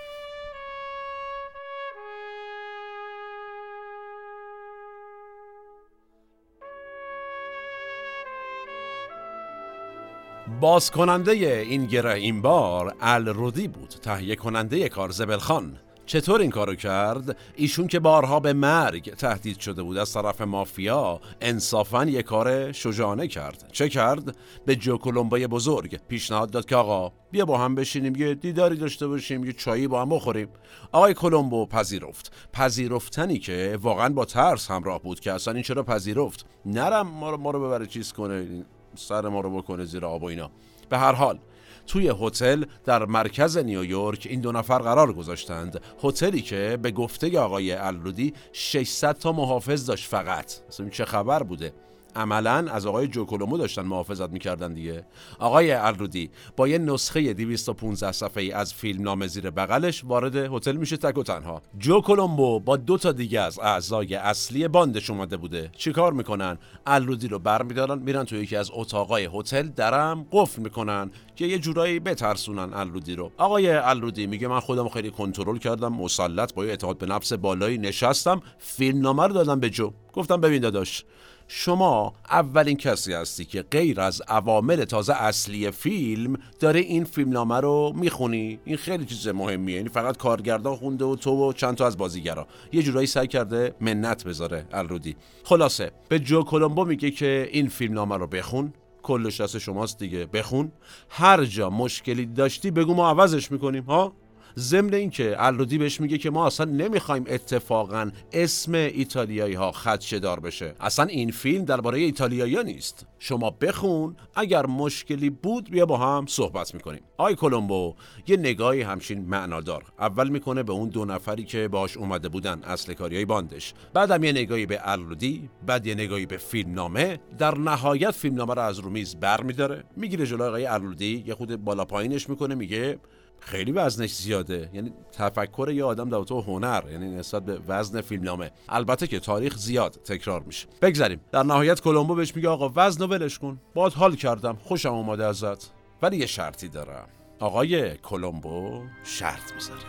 باز 10.60 10.90
کننده 10.90 11.32
این 11.32 11.86
گره 11.86 12.14
این 12.14 12.42
بار 12.42 12.94
الرودی 13.00 13.68
بود 13.68 13.88
تهیه 13.88 14.36
کننده 14.36 14.88
کار 14.88 15.38
خان. 15.38 15.78
چطور 16.06 16.40
این 16.40 16.50
کارو 16.50 16.74
کرد؟ 16.74 17.36
ایشون 17.56 17.86
که 17.86 18.00
بارها 18.00 18.40
به 18.40 18.52
مرگ 18.52 19.14
تهدید 19.14 19.58
شده 19.58 19.82
بود 19.82 19.98
از 19.98 20.12
طرف 20.12 20.40
مافیا 20.40 21.20
انصافا 21.40 22.04
یه 22.04 22.22
کار 22.22 22.72
شجانه 22.72 23.28
کرد. 23.28 23.68
چه 23.72 23.88
کرد؟ 23.88 24.36
به 24.66 24.76
جو 24.76 24.96
کلمبای 24.96 25.46
بزرگ 25.46 26.00
پیشنهاد 26.08 26.50
داد 26.50 26.64
که 26.64 26.76
آقا 26.76 27.12
بیا 27.30 27.44
با 27.44 27.58
هم 27.58 27.74
بشینیم 27.74 28.16
یه 28.16 28.34
دیداری 28.34 28.76
داشته 28.76 29.06
باشیم 29.06 29.44
یه 29.44 29.52
چایی 29.52 29.88
با 29.88 30.02
هم 30.02 30.08
بخوریم. 30.08 30.48
آقای 30.92 31.14
کلمبو 31.14 31.66
پذیرفت. 31.66 32.32
پذیرفتنی 32.52 33.38
که 33.38 33.78
واقعا 33.82 34.08
با 34.08 34.24
ترس 34.24 34.70
همراه 34.70 35.02
بود 35.02 35.20
که 35.20 35.32
اصلا 35.32 35.54
این 35.54 35.62
چرا 35.62 35.82
پذیرفت؟ 35.82 36.46
نرم 36.66 37.06
ما 37.06 37.30
رو, 37.30 37.36
ما 37.36 37.50
رو 37.50 37.66
ببره 37.66 37.86
چیز 37.86 38.12
کنه. 38.12 38.64
سر 38.96 39.28
ما 39.28 39.40
رو 39.40 39.56
بکنه 39.56 39.84
زیر 39.84 40.04
آب 40.04 40.22
و 40.22 40.26
اینا. 40.26 40.50
به 40.88 40.98
هر 40.98 41.12
حال 41.12 41.38
توی 41.86 42.12
هتل 42.20 42.64
در 42.84 43.04
مرکز 43.04 43.58
نیویورک 43.58 44.26
این 44.30 44.40
دو 44.40 44.52
نفر 44.52 44.78
قرار 44.78 45.12
گذاشتند. 45.12 45.80
هتلی 46.02 46.42
که 46.42 46.78
به 46.82 46.90
گفته 46.90 47.38
آقای 47.38 47.72
الرودی 47.72 48.34
600 48.52 49.18
تا 49.18 49.32
محافظ 49.32 49.86
داشت 49.86 50.08
فقط. 50.08 50.52
اصلا 50.68 50.88
چه 50.88 51.04
خبر 51.04 51.42
بوده؟ 51.42 51.72
عملا 52.16 52.70
از 52.70 52.86
آقای 52.86 53.08
جوکولومو 53.08 53.58
داشتن 53.58 53.82
محافظت 53.82 54.30
می‌کردن 54.30 54.74
دیگه. 54.74 55.06
آقای 55.38 55.72
الرودی 55.72 56.30
با 56.56 56.68
یه 56.68 56.78
نسخه 56.78 57.34
215 57.34 58.12
صفحه‌ای 58.12 58.52
از 58.52 58.74
فیلم 58.74 59.02
نام 59.02 59.26
زیر 59.26 59.50
بغلش 59.50 60.04
وارد 60.04 60.36
هتل 60.36 60.76
میشه 60.76 60.96
تک 60.96 61.18
و 61.18 61.22
تنها. 61.22 61.62
جو 61.78 62.00
کولومبو 62.00 62.60
با 62.60 62.76
دو 62.76 62.98
تا 62.98 63.12
دیگه 63.12 63.40
از 63.40 63.58
اعضای 63.58 64.14
اصلی 64.14 64.68
باندش 64.68 65.10
اومده 65.10 65.36
بوده. 65.36 65.70
چیکار 65.76 66.12
می‌کنن؟ 66.12 66.58
الرودی 66.86 67.28
رو 67.28 67.38
برمیدارن 67.38 67.98
میرن 67.98 68.24
تو 68.24 68.36
یکی 68.36 68.56
از 68.56 68.70
اتاقای 68.74 69.28
هتل 69.34 69.68
درم 69.68 70.26
قفل 70.32 70.62
می‌کنن 70.62 71.10
که 71.36 71.46
یه 71.46 71.58
جورایی 71.58 72.00
بترسونن 72.00 72.74
الرودی 72.74 73.14
رو. 73.14 73.30
آقای 73.36 73.70
الرودی 73.70 74.26
میگه 74.26 74.48
من 74.48 74.60
خودم 74.60 74.88
خیلی 74.88 75.10
کنترل 75.10 75.58
کردم 75.58 75.92
مسلط 75.92 76.54
با 76.54 76.64
یه 76.64 76.70
اعتقاد 76.70 76.98
به 76.98 77.06
نفس 77.06 77.32
بالایی 77.32 77.78
نشستم 77.78 78.42
فیلم 78.58 79.00
نامه 79.00 79.22
رو 79.22 79.32
دادم 79.32 79.60
به 79.60 79.70
جو. 79.70 79.90
گفتم 80.12 80.40
ببین 80.40 80.62
داداش 80.62 81.04
شما 81.48 82.12
اولین 82.30 82.76
کسی 82.76 83.12
هستی 83.12 83.44
که 83.44 83.62
غیر 83.62 84.00
از 84.00 84.22
عوامل 84.28 84.84
تازه 84.84 85.12
اصلی 85.14 85.70
فیلم 85.70 86.36
داره 86.60 86.80
این 86.80 87.04
فیلمنامه 87.04 87.60
رو 87.60 87.92
می‌خونی؟ 87.96 88.58
این 88.64 88.76
خیلی 88.76 89.04
چیز 89.04 89.28
مهمیه. 89.28 89.76
یعنی 89.76 89.88
فقط 89.88 90.16
کارگردان 90.16 90.76
خونده 90.76 91.04
و 91.04 91.16
تو 91.16 91.30
و 91.30 91.52
چند 91.52 91.74
تا 91.74 91.86
از 91.86 91.96
بازیگرا. 91.96 92.46
یه 92.72 92.82
جورایی 92.82 93.06
سعی 93.06 93.26
کرده 93.26 93.74
منت 93.80 94.24
بذاره 94.24 94.66
الرودی. 94.72 95.16
خلاصه 95.44 95.92
به 96.08 96.18
جو 96.18 96.42
کولومبو 96.42 96.84
میگه 96.84 97.10
که 97.10 97.48
این 97.52 97.68
فیلمنامه 97.68 98.16
رو 98.16 98.26
بخون. 98.26 98.72
کلش 99.02 99.40
دست 99.40 99.58
شماست 99.58 99.98
دیگه 99.98 100.26
بخون. 100.26 100.72
هر 101.08 101.44
جا 101.44 101.70
مشکلی 101.70 102.26
داشتی 102.26 102.70
بگو 102.70 102.94
ما 102.94 103.08
عوضش 103.10 103.52
می‌کنیم 103.52 103.84
ها؟ 103.84 104.12
ضمن 104.58 104.94
اینکه 104.94 105.34
الرودی 105.38 105.78
بهش 105.78 106.00
میگه 106.00 106.18
که 106.18 106.30
ما 106.30 106.46
اصلا 106.46 106.70
نمی‌خوایم 106.70 107.24
اتفاقا 107.26 108.10
اسم 108.32 108.74
ایتالیایی 108.74 109.54
ها 109.54 109.72
خدشه 109.72 110.18
دار 110.18 110.40
بشه. 110.40 110.74
اصلا 110.80 111.04
این 111.04 111.30
فیلم 111.30 111.64
درباره 111.64 111.98
ایتالیایی 111.98 112.64
نیست. 112.64 113.06
شما 113.18 113.50
بخون 113.50 114.16
اگر 114.34 114.66
مشکلی 114.66 115.30
بود 115.30 115.70
بیا 115.70 115.86
با 115.86 115.96
هم 115.96 116.26
صحبت 116.26 116.74
می‌کنیم. 116.74 117.00
آی 117.16 117.34
کلمبو 117.34 117.94
یه 118.26 118.36
نگاهی 118.36 118.82
همچین 118.82 119.24
معنادار 119.24 119.84
اول 119.98 120.28
می‌کنه 120.28 120.62
به 120.62 120.72
اون 120.72 120.88
دو 120.88 121.04
نفری 121.04 121.44
که 121.44 121.68
باش 121.68 121.96
اومده 121.96 122.28
بودن 122.28 122.62
اصل 122.62 122.94
کاریای 122.94 123.24
باندش. 123.24 123.74
بعدم 123.94 124.24
یه 124.24 124.32
نگاهی 124.32 124.66
به 124.66 124.80
الرودی 124.82 125.50
بعد 125.66 125.86
یه 125.86 125.94
نگاهی 125.94 126.26
به 126.26 126.36
فیلم 126.36 126.72
نامه 126.72 127.20
در 127.38 127.58
نهایت 127.58 128.10
فیلم 128.10 128.34
نامه 128.34 128.54
رو 128.54 128.62
از 128.62 128.78
رو 128.78 128.90
میز 128.90 129.16
برمیداره. 129.16 129.84
می‌گیره 129.96 130.26
جلوی 130.26 130.46
آقای 130.46 130.66
الرودی 130.66 131.24
یه 131.26 131.34
خود 131.34 131.64
بالا 131.64 131.84
پایینش 131.84 132.28
می‌کنه 132.28 132.54
میگه 132.54 132.98
خیلی 133.44 133.72
وزنش 133.72 134.14
زیاده. 134.14 134.70
یعنی 134.72 134.92
تفکر 135.12 135.70
یه 135.70 135.84
آدم 135.84 136.08
در 136.08 136.22
تو 136.22 136.40
هنر 136.40 136.82
یعنی 136.90 137.10
نسبت 137.10 137.44
به 137.44 137.58
وزن 137.68 138.00
فیلمنامه. 138.00 138.50
البته 138.68 139.06
که 139.06 139.20
تاریخ 139.20 139.56
زیاد 139.56 139.92
تکرار 139.92 140.42
میشه. 140.42 140.66
بگذریم 140.82 141.20
در 141.32 141.42
نهایت 141.42 141.80
کلمبو 141.80 142.14
بهش 142.14 142.36
میگه 142.36 142.48
آقا 142.48 142.72
وزن 142.76 143.04
ولش 143.04 143.38
کن. 143.38 143.60
باد 143.74 143.92
حال 143.92 144.16
کردم. 144.16 144.56
خوشم 144.64 144.94
اومده 144.94 145.24
ازت. 145.26 145.70
ولی 146.02 146.16
یه 146.16 146.26
شرطی 146.26 146.68
دارم. 146.68 147.08
آقای 147.40 147.96
کلمبو 147.96 148.82
شرط 149.04 149.52
می‌ذاره. 149.54 149.80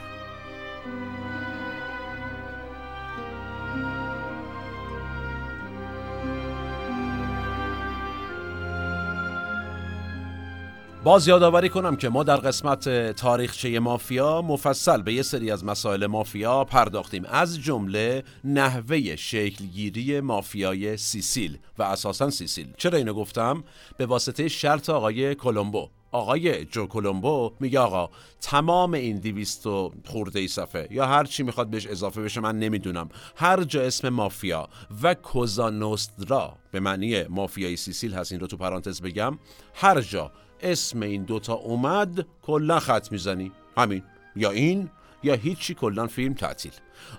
باز 11.05 11.27
یادآوری 11.27 11.69
کنم 11.69 11.95
که 11.95 12.09
ما 12.09 12.23
در 12.23 12.37
قسمت 12.37 13.11
تاریخچه 13.11 13.79
مافیا 13.79 14.41
مفصل 14.41 15.01
به 15.01 15.13
یه 15.13 15.21
سری 15.21 15.51
از 15.51 15.65
مسائل 15.65 16.05
مافیا 16.05 16.63
پرداختیم. 16.63 17.25
از 17.25 17.59
جمله 17.59 18.23
نحوه 18.43 19.15
شکلگیری 19.15 20.19
مافیای 20.19 20.97
سیسیل 20.97 21.57
و 21.77 21.83
اساسا 21.83 22.29
سیسیل. 22.29 22.73
چرا 22.77 22.97
اینو 22.97 23.13
گفتم؟ 23.13 23.63
به 23.97 24.05
واسطه 24.05 24.47
شرط 24.47 24.89
آقای 24.89 25.35
کلمبو. 25.35 25.89
آقای 26.11 26.65
جو 26.65 26.85
کولومبو 26.85 27.51
میگه 27.59 27.79
آقا 27.79 28.09
تمام 28.41 28.93
این 28.93 29.17
دیویست 29.17 29.67
و 29.67 29.93
خورده 30.05 30.39
ای 30.39 30.47
صفحه 30.47 30.87
یا 30.91 31.05
هر 31.05 31.23
چی 31.23 31.43
می‌خواد 31.43 31.67
بهش 31.67 31.87
اضافه 31.87 32.21
بشه 32.21 32.41
من 32.41 32.59
نمی‌دونم. 32.59 33.09
هر 33.35 33.63
جا 33.63 33.81
اسم 33.81 34.09
مافیا 34.09 34.69
و 35.03 35.13
کوزا 35.13 35.69
نوسترا 35.69 36.53
به 36.71 36.79
معنی 36.79 37.23
مافیای 37.23 37.75
سیسیل 37.75 38.13
هست 38.13 38.31
این 38.31 38.41
رو 38.41 38.47
تو 38.47 38.57
پرانتز 38.57 39.01
بگم 39.01 39.39
هر 39.73 40.01
جا 40.01 40.31
اسم 40.65 41.01
این 41.01 41.23
دوتا 41.23 41.53
اومد 41.53 42.25
کلا 42.41 42.79
خط 42.79 43.11
می‌زنی. 43.11 43.51
همین. 43.77 44.03
یا 44.35 44.51
این 44.51 44.89
یا 45.23 45.33
هیچی 45.33 45.73
کلا 45.73 46.07
فیلم 46.07 46.33
تعطیل. 46.33 46.71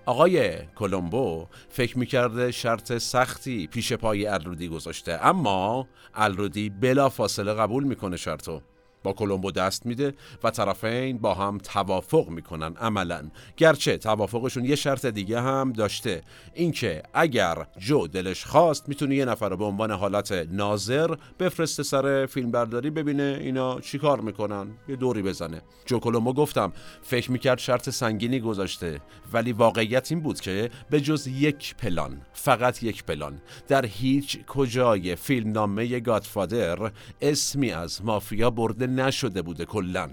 آقای 0.06 0.58
کلمبو 0.66 1.46
فکر 1.68 1.98
می‌کرده 1.98 2.50
شرط 2.50 2.98
سختی 2.98 3.66
پیش 3.66 3.92
پای 3.92 4.26
الرودی 4.26 4.68
گذاشته 4.68 5.18
اما 5.22 5.88
الرودی 6.14 6.70
بلا 6.70 7.08
فاصله 7.08 7.54
قبول 7.54 7.84
می‌کنه 7.84 8.16
شرطو. 8.16 8.60
با 9.06 9.12
کلمبو 9.12 9.50
دست 9.50 9.86
میده 9.86 10.14
و 10.44 10.50
طرفین 10.50 11.18
با 11.18 11.34
هم 11.34 11.58
توافق 11.58 12.28
می‌کنن 12.28 12.74
عملا. 12.76 13.30
گرچه 13.56 13.98
توافقشون 13.98 14.64
یه 14.64 14.76
شرط 14.76 15.06
دیگه 15.06 15.40
هم 15.40 15.72
داشته. 15.72 16.22
اینکه 16.54 17.02
اگر 17.14 17.66
جو 17.78 18.06
دلش 18.06 18.44
خواست 18.44 18.88
می‌تونه 18.88 19.14
یه 19.16 19.24
نفر 19.24 19.48
رو 19.48 19.56
به 19.56 19.64
عنوان 19.64 19.90
حالت 19.90 20.32
ناظر 20.32 21.14
بفرسته 21.38 21.82
سر 21.82 22.26
فیلم 22.26 22.50
برداری 22.50 22.90
ببینه 22.90 23.38
اینا 23.40 23.80
چیکار 23.80 24.20
می‌کنن. 24.20 24.66
یه 24.88 24.96
دوری 24.96 25.22
بزنه. 25.22 25.62
جو 25.86 25.98
کلمبو 25.98 26.32
گفتم 26.32 26.72
فکر 27.02 27.30
می‌کرد 27.32 27.58
شرط 27.58 27.90
سنگینی 27.90 28.40
گذاشته 28.40 29.00
ولی 29.32 29.52
واقعیت 29.52 30.12
این 30.12 30.20
بود 30.20 30.40
که 30.40 30.70
به 30.90 31.00
جز 31.00 31.26
یک 31.26 31.74
پلان 31.76 32.20
فقط 32.32 32.82
یک 32.82 33.04
پلان 33.04 33.40
در 33.68 33.86
هیچ 33.86 34.38
کجای 34.46 35.16
فیلم 35.16 35.52
نامه 35.52 36.00
گادفادر 36.00 36.92
اسمی 37.20 37.70
از 37.72 38.04
مافیا 38.04 38.50
برده 38.50 38.86
نشده 39.00 39.42
بوده 39.42 39.64
کلا. 39.64 40.10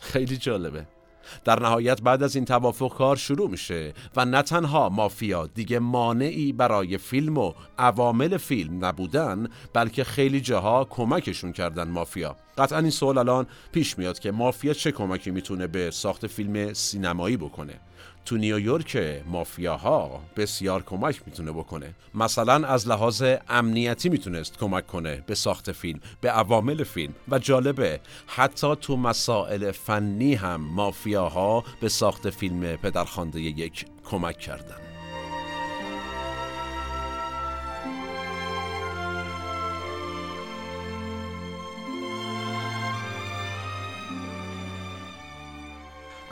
خیلی 0.00 0.36
جالبه. 0.36 0.86
در 1.44 1.60
نهایت 1.60 2.02
بعد 2.02 2.22
از 2.22 2.36
این 2.36 2.44
توافق 2.44 2.96
کار 2.96 3.16
شروع 3.16 3.50
میشه 3.50 3.92
و 4.16 4.24
نه 4.24 4.42
تنها 4.42 4.88
مافیا 4.88 5.46
دیگه 5.46 5.78
مانعی 5.78 6.52
برای 6.52 6.98
فیلم 6.98 7.38
و 7.38 7.52
عوامل 7.78 8.36
فیلم 8.36 8.84
نبودن 8.84 9.48
بلکه 9.72 10.04
خیلی 10.04 10.40
جاها 10.40 10.84
کمکشون 10.84 11.52
کردن 11.52 11.88
مافیا. 11.88 12.36
قطعا 12.58 12.78
این 12.78 12.90
سوال 12.90 13.18
الان 13.18 13.46
پیش 13.72 13.98
میاد 13.98 14.18
که 14.18 14.30
مافیا 14.30 14.72
چه 14.72 14.92
کمکی 14.92 15.30
می‌تونه 15.30 15.66
به 15.66 15.90
ساخت 15.90 16.26
فیلم 16.26 16.72
سینمایی 16.72 17.36
بکنه. 17.36 17.80
تو 18.24 18.36
نیویورک 18.36 19.22
مافیاها 19.26 20.20
بسیار 20.36 20.82
کمک 20.82 21.20
می‌تونه 21.26 21.52
بکنه. 21.52 21.94
مثلا 22.14 22.68
از 22.68 22.88
لحاظ 22.88 23.22
امنیتی 23.48 24.08
می‌تونست 24.08 24.58
کمک 24.58 24.86
کنه 24.86 25.24
به 25.26 25.34
ساخت 25.34 25.72
فیلم 25.72 26.00
به 26.20 26.30
عوامل 26.30 26.84
فیلم 26.84 27.14
و 27.28 27.38
جالبه 27.38 28.00
حتی 28.26 28.76
تو 28.76 28.96
مسائل 28.96 29.70
فنی 29.70 30.34
هم 30.34 30.60
مافیاها 30.60 31.64
به 31.80 31.88
ساخت 31.88 32.30
فیلم 32.30 32.76
پدرخوانده 32.76 33.40
یک 33.40 33.86
کمک 34.04 34.38
کردن. 34.38 34.83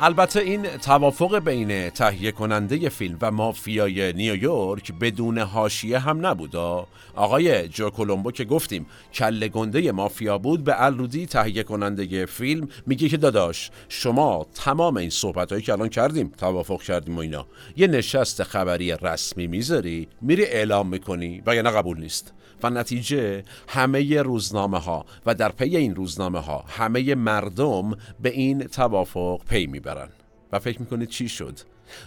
البته 0.05 0.41
این 0.41 0.63
توافق 0.63 1.39
بین 1.39 1.91
تهیه 1.91 2.33
کننده 2.33 2.89
فیلم 2.89 3.19
و 3.21 3.31
مافیای 3.31 4.13
نیویورک 4.13 4.93
بدون 4.93 5.39
حاشیه 5.39 5.99
هم 5.99 6.27
نبودا 6.27 6.87
آقای 7.15 7.69
جو 7.69 7.91
کولومبو 7.91 8.33
که 8.33 8.45
گفتیم 8.45 8.87
کله 9.15 9.49
گنده 9.49 9.93
مافیا 9.93 10.39
بود 10.39 10.65
به 10.65 10.83
الرودی 10.83 11.27
تهیه 11.27 11.63
کننده 11.63 12.27
فیلم 12.27 12.69
میگه 12.87 13.09
که 13.09 13.17
داداش 13.17 13.71
شما 13.89 14.47
تمام 14.55 14.97
این 14.97 15.11
صحبت 15.11 15.51
هایی 15.53 15.65
که 15.65 15.73
الان 15.73 15.89
کردیم 15.89 16.33
توافق 16.39 16.83
کردیم 16.83 17.17
و 17.17 17.21
اینا 17.21 17.47
یه 17.77 17.87
نشست 17.87 18.43
خبری 18.43 18.93
رسمی 18.93 19.47
می‌ذاری 19.47 20.09
میری 20.21 20.45
اعلام 20.45 20.89
می‌کنی 20.89 21.43
و 21.47 21.55
یا 21.55 21.63
نه 21.63 21.71
قبول 21.71 22.01
نیست. 22.01 22.33
و 22.63 22.71
نتیجه 22.71 23.45
همه 23.69 24.23
روزنامه 24.23 24.79
ها 24.79 25.05
و 25.27 25.35
در 25.35 25.53
پی 25.53 25.77
این 25.77 25.95
روزنامه 25.95 26.41
ها 26.41 26.65
همه 26.69 27.15
مردم 27.15 27.97
به 28.21 28.31
این 28.31 28.61
توافق 28.61 29.41
پی 29.49 29.67
می‌برن. 29.67 30.09
و 30.53 30.59
فکر 30.59 30.81
می‌کنید 30.81 31.09
چی 31.09 31.29
شد؟ 31.29 31.59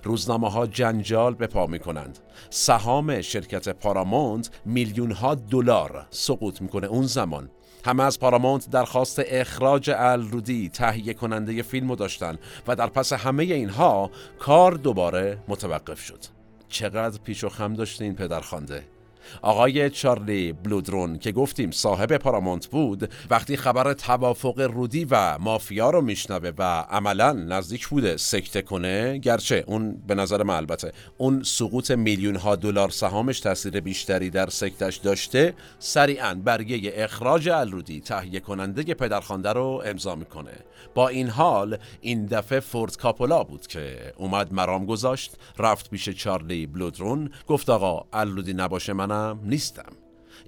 روزنامه 0.03 0.51
ها 0.51 0.67
جنجال 0.67 1.33
به 1.33 1.47
پا 1.47 1.67
می 1.67 1.79
کنند 1.79 2.19
سهام 2.49 3.21
شرکت 3.21 3.69
پارامونت 3.69 4.49
میلیون 4.65 5.11
ها 5.11 5.35
دلار 5.35 6.07
سقوط 6.09 6.61
می‌کنه 6.61 6.87
اون 6.87 7.05
زمان. 7.05 7.49
همه 7.85 8.03
از 8.03 8.19
پارامونت 8.19 8.69
درخواست 8.69 9.21
اخراج 9.25 9.91
الرودی 9.95 10.69
تهیه 10.69 11.13
کننده 11.13 11.61
فیلمو 11.61 11.95
داشتن 11.95 12.37
و 12.67 12.75
در 12.75 12.87
پس 12.87 13.13
همه 13.13 13.43
اینها 13.43 14.11
کار 14.39 14.73
دوباره 14.73 15.37
متوقف 15.47 16.01
شد. 16.01 16.19
چقدر 16.69 17.19
پیش 17.23 17.43
و 17.43 17.49
خم 17.49 17.73
داشته 17.73 18.03
این 18.03 18.15
پدرخوانده؟ 18.15 18.83
آقای 19.41 19.89
چارلی 19.89 20.53
بلودرون 20.53 21.17
که 21.17 21.31
گفتیم 21.31 21.71
صاحب 21.71 22.17
پارامونت 22.17 22.67
بود 22.67 23.09
وقتی 23.29 23.57
خبر 23.57 23.93
توافق 23.93 24.59
رودی 24.59 25.05
و 25.05 25.37
مافیا 25.37 25.89
رو 25.89 26.01
میشنوه 26.01 26.51
و 26.57 26.63
عملا 26.89 27.31
نزدیک 27.31 27.87
بوده 27.87 28.17
سکته 28.17 28.61
کنه 28.61 29.17
گرچه 29.17 29.63
اون 29.67 30.01
به 30.07 30.15
نظر 30.15 30.43
من 30.43 30.55
البته 30.55 30.91
اون 31.17 31.43
سقوط 31.43 31.91
میلیون 31.91 32.35
ها 32.35 32.55
دلار 32.55 32.89
سهامش 32.89 33.39
تاثیر 33.39 33.79
بیشتری 33.79 34.29
در 34.29 34.49
سکتش 34.49 34.95
داشته 34.95 35.53
سریعا 35.79 36.33
برگه 36.43 36.93
اخراج 36.95 37.49
الرودی 37.49 38.01
تهیه 38.01 38.39
کننده 38.39 38.83
پدرخوانده 38.83 39.53
رو 39.53 39.81
امضا 39.85 40.15
می‌کنه. 40.15 40.51
با 40.95 41.07
این 41.07 41.29
حال 41.29 41.77
این 42.01 42.25
دفعه 42.25 42.59
فورد 42.59 42.97
کاپولا 42.97 43.43
بود 43.43 43.67
که 43.67 44.13
اومد 44.17 44.53
مرام 44.53 44.85
گذاشت 44.85 45.35
رفت 45.59 45.89
پیش 45.89 46.09
چارلی 46.09 46.67
بلودرون 46.67 47.29
گفت 47.47 47.69
آقا 47.69 48.05
الرودی 48.13 48.53
نباشه 48.53 48.93
منم 49.15 49.39
نیستم. 49.43 49.91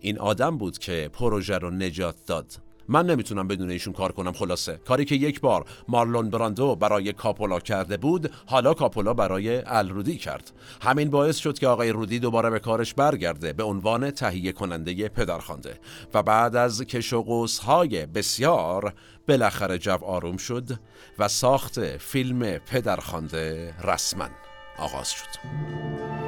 این 0.02 0.20
آدم 0.20 0.58
بود 0.58 0.78
که 0.78 1.10
پروژه 1.14 1.58
رو 1.58 1.72
نجات 1.72 2.16
داد. 2.28 2.54
من 2.90 3.06
نمی‌تونم 3.06 3.48
بدون 3.48 3.70
ایشون 3.70 3.94
کار 3.94 4.12
کنم 4.12 4.32
خلاصه. 4.32 4.80
کاری 4.88 5.06
که 5.06 5.16
یک 5.16 5.42
بار 5.42 5.66
مارلون 5.88 6.30
براندو 6.30 6.76
برای 6.76 7.14
کاپولا 7.14 7.60
کرده 7.60 7.98
بود 7.98 8.32
حالا 8.46 8.74
کاپولا 8.74 9.14
برای 9.14 9.62
الرودی 9.66 10.18
کرد. 10.18 10.52
همین 10.82 11.10
باعث 11.10 11.38
شد 11.38 11.60
که 11.60 11.68
آقای 11.68 11.90
رودی 11.90 12.20
دوباره 12.20 12.50
به 12.50 12.60
کارش 12.60 12.94
برگرده 12.94 13.54
به 13.54 13.64
عنوان 13.64 14.12
تهیه 14.12 14.52
کننده 14.52 15.10
پدرخوانده. 15.10 15.80
و 16.14 16.24
بعد 16.24 16.56
از 16.56 16.82
کش 16.82 17.14
و 17.14 17.48
های 17.66 18.06
بسیار 18.06 18.94
بالاخره 19.28 19.78
جو 19.78 20.06
آروم 20.06 20.38
شد 20.38 20.70
و 21.20 21.28
ساخت 21.28 21.98
فیلم 21.98 22.58
پدرخوانده 22.58 23.74
رسما. 23.84 24.30
آغاز 24.78 25.12
شد. 25.12 26.27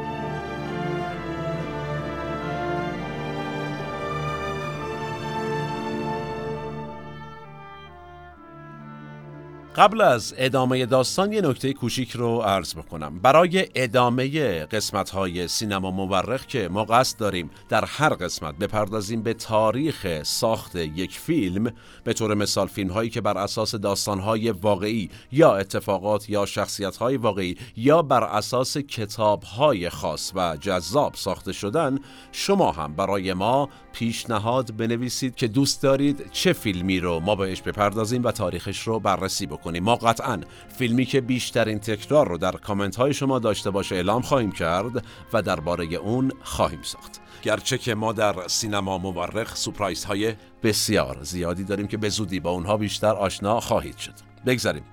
قبل 9.76 10.02
از 10.02 10.34
ادامه 10.38 10.86
داستان 10.86 11.34
یه 11.34 11.42
نکته 11.42 11.74
کوچیک 11.74 12.12
رو 12.12 12.40
عرض 12.40 12.74
بکنم. 12.76 13.20
برای 13.20 13.68
ادامه 13.76 14.30
قسمت 14.66 15.10
های 15.10 15.48
سینما 15.48 15.92
مورخ 15.92 16.46
که 16.46 16.70
ما 16.72 16.84
قصد 16.84 17.20
داریم 17.20 17.50
در 17.70 17.86
هر 17.86 18.10
قسمت 18.10 18.56
بپردازیم 18.56 19.22
به 19.22 19.34
تاریخ 19.34 20.24
ساخت 20.24 20.76
یک 20.76 21.20
فیلم 21.20 21.72
به 22.04 22.14
طور 22.14 22.34
مثال 22.34 22.68
فیلم 22.68 22.92
هایی 22.92 23.10
که 23.10 23.22
بر 23.22 23.38
اساس 23.38 23.76
داستان 23.76 24.20
های 24.20 24.52
واقعی 24.52 25.10
یا 25.32 25.56
اتفاقات 25.56 26.30
یا 26.30 26.46
شخصیت 26.46 26.98
های 26.98 27.18
واقعی 27.18 27.58
یا 27.76 28.02
بر 28.02 28.24
اساس 28.24 28.78
کتاب 28.78 29.44
های 29.44 29.90
خاص 29.90 30.32
و 30.36 30.58
جذاب 30.58 31.16
ساخته 31.16 31.54
شدن 31.54 32.00
شما 32.32 32.72
هم 32.72 32.94
برای 32.94 33.34
ما 33.34 33.70
پیشنهاد 33.94 34.78
بنویسید 34.78 35.36
که 35.36 35.48
دوست 35.48 35.82
دارید 35.84 36.32
چه 36.32 36.54
فیلمی 36.54 37.00
رو 37.00 37.20
ما 37.20 37.36
بهش 37.36 37.62
بپردازیم 37.62 38.24
و 38.24 38.32
تاریخش 38.32 38.80
رو 38.80 39.00
بررسی 39.00 39.46
بکنیم 39.46 39.59
ما 39.66 39.96
قطعا 39.96 40.42
فیلمی 40.78 41.06
که 41.06 41.22
بیشترین 41.22 41.80
تکرار 41.80 42.28
رو 42.28 42.38
در 42.38 42.52
کامنت 42.52 42.96
های 42.96 43.14
شما 43.14 43.40
داشته 43.40 43.70
باشه 43.70 43.96
اعلام 43.96 44.22
خواهیم 44.22 44.52
کرد 44.52 45.06
و 45.34 45.42
درباره 45.42 45.86
اون 45.86 46.32
خواهیم 46.44 46.82
ساخت. 46.84 47.22
گرچه 47.42 47.78
که 47.78 47.96
ما 47.96 48.14
در 48.14 48.48
سینما 48.48 48.98
مورخ 48.98 49.56
سپرایز 49.56 50.06
های 50.06 50.34
بسیار 50.64 51.18
زیادی 51.22 51.64
داریم 51.64 51.88
که 51.88 51.98
به 51.98 52.10
زودی 52.10 52.40
با 52.40 52.52
اونها 52.52 52.78
بیشتر 52.78 53.16
آشنا 53.16 53.60
خواهید 53.60 53.98
شد. 53.98 54.14
بگذاریم. 54.46 54.84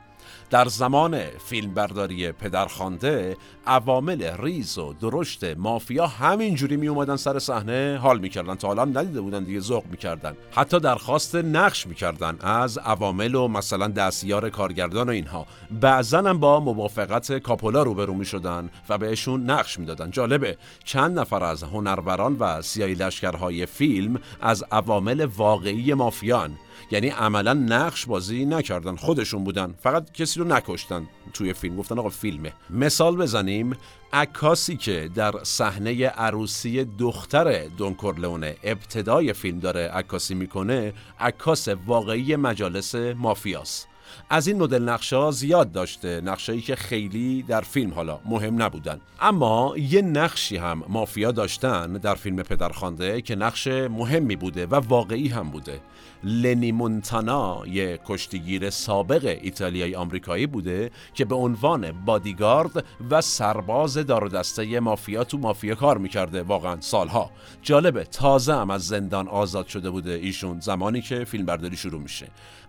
در 0.50 0.68
زمان 0.68 1.20
فیلمبرداری 1.24 2.32
پدرخوانده 2.32 3.36
عوامل 3.66 4.30
ریز 4.38 4.78
و 4.78 4.92
درشت 4.92 5.44
مافیا 5.44 6.06
همینجوری 6.06 6.76
می 6.76 6.88
اومدن 6.88 7.16
سر 7.16 7.38
صحنه 7.38 7.98
حال 8.02 8.18
می‌کردن 8.18 8.54
تا 8.54 8.68
حالا 8.68 8.84
ندیده 8.84 9.20
بودن 9.20 9.44
دیگه 9.44 9.60
ذوق 9.60 9.84
می‌کردن. 9.90 10.36
حتی 10.50 10.80
درخواست 10.80 11.34
نقش 11.34 11.86
می‌کردن 11.86 12.36
از 12.40 12.78
عوامل 12.78 13.34
و 13.34 13.48
مثلا 13.48 13.88
دستیار 13.88 14.50
کارگردان 14.50 15.08
و 15.08 15.12
اینها. 15.12 15.46
بعضا 15.70 16.18
هم 16.18 16.38
با 16.38 16.60
موافقت 16.60 17.38
کاپولا 17.38 17.82
روبرو 17.82 18.14
می‌شدن 18.14 18.70
و 18.88 18.98
بهشون 18.98 19.50
نقش 19.50 19.78
می‌دادن. 19.78 20.10
جالبه 20.10 20.56
چند 20.84 21.18
نفر 21.18 21.44
از 21.44 21.62
هنروران 21.62 22.36
و 22.40 22.62
سیایی 22.62 22.94
لشکرهای 22.94 23.66
فیلم 23.66 24.20
از 24.40 24.64
عوامل 24.70 25.24
واقعی 25.24 25.94
مافیان 25.94 26.58
یعنی 26.90 27.08
عملا 27.08 27.52
نقش 27.54 28.06
بازی 28.06 28.44
نکردن. 28.44 28.96
خودشون 28.96 29.44
بودن. 29.44 29.74
فقط 29.82 30.12
کسی 30.12 30.40
رو 30.40 30.46
نکشتن 30.46 31.08
توی 31.32 31.52
فیلم. 31.52 31.76
گفتن 31.76 31.98
آقا 31.98 32.08
فیلمه. 32.08 32.52
مثال 32.70 33.16
بزنیم. 33.16 33.76
عکاسی 34.12 34.76
که 34.76 35.10
در 35.14 35.32
صحنه 35.42 36.06
عروسی 36.06 36.84
دختر 36.84 37.68
دون 37.68 37.94
کورلونه 37.94 38.56
ابتدای 38.62 39.32
فیلم 39.32 39.58
داره 39.58 39.88
عکاسی 39.88 40.34
می‌کنه 40.34 40.92
عکاس 41.20 41.68
واقعی 41.68 42.36
مجالس 42.36 42.94
مافیاس 42.94 43.86
از 44.30 44.46
این 44.46 44.62
مدل 44.62 44.82
نقشه 44.82 45.30
زیاد 45.30 45.72
داشته 45.72 46.20
نقشهایی 46.20 46.60
که 46.60 46.76
خیلی 46.76 47.42
در 47.42 47.60
فیلم 47.60 47.94
حالا 47.94 48.20
مهم 48.24 48.62
نبودن. 48.62 49.00
اما 49.20 49.74
یه 49.76 50.02
نقشی 50.02 50.56
هم 50.56 50.82
مافیا 50.88 51.32
داشتن 51.32 51.92
در 51.92 52.14
فیلم 52.14 52.42
پدرخوانده 52.42 53.22
که 53.22 53.36
نقش 53.36 53.66
مهمی 53.66 54.36
بوده 54.36 54.66
و 54.66 54.74
واقعی 54.74 55.28
هم 55.28 55.50
بوده. 55.50 55.80
لنی 56.24 56.72
مونتانا 56.72 57.62
یه 57.66 57.98
کشتیگیر 58.06 58.70
سابق 58.70 59.38
ایتالیایی 59.42 59.94
آمریکایی 59.94 60.46
بوده 60.46 60.90
که 61.14 61.24
به 61.24 61.34
عنوان 61.34 61.92
بادیگارد 61.92 62.84
و 63.10 63.20
سرباز 63.20 63.94
دار 63.94 64.24
و 64.24 64.28
دسته 64.28 64.80
مافیا 64.80 65.24
تو 65.24 65.38
مافیا 65.38 65.74
کار 65.74 65.98
می‌کرده 65.98 66.42
واقعا 66.42 66.80
سالها. 66.80 67.30
جالبه 67.62 68.04
تازه 68.04 68.54
هم 68.54 68.70
از 68.70 68.86
زندان 68.86 69.28
آزاد 69.28 69.66
شده 69.66 69.90
بوده 69.90 70.10
ایشون 70.10 70.60
زمانی 70.60 71.00
که 71.00 71.24
فیلم 71.24 71.46
برداری 71.46 71.76
شروع 71.76 72.00
میشه. 72.00 72.26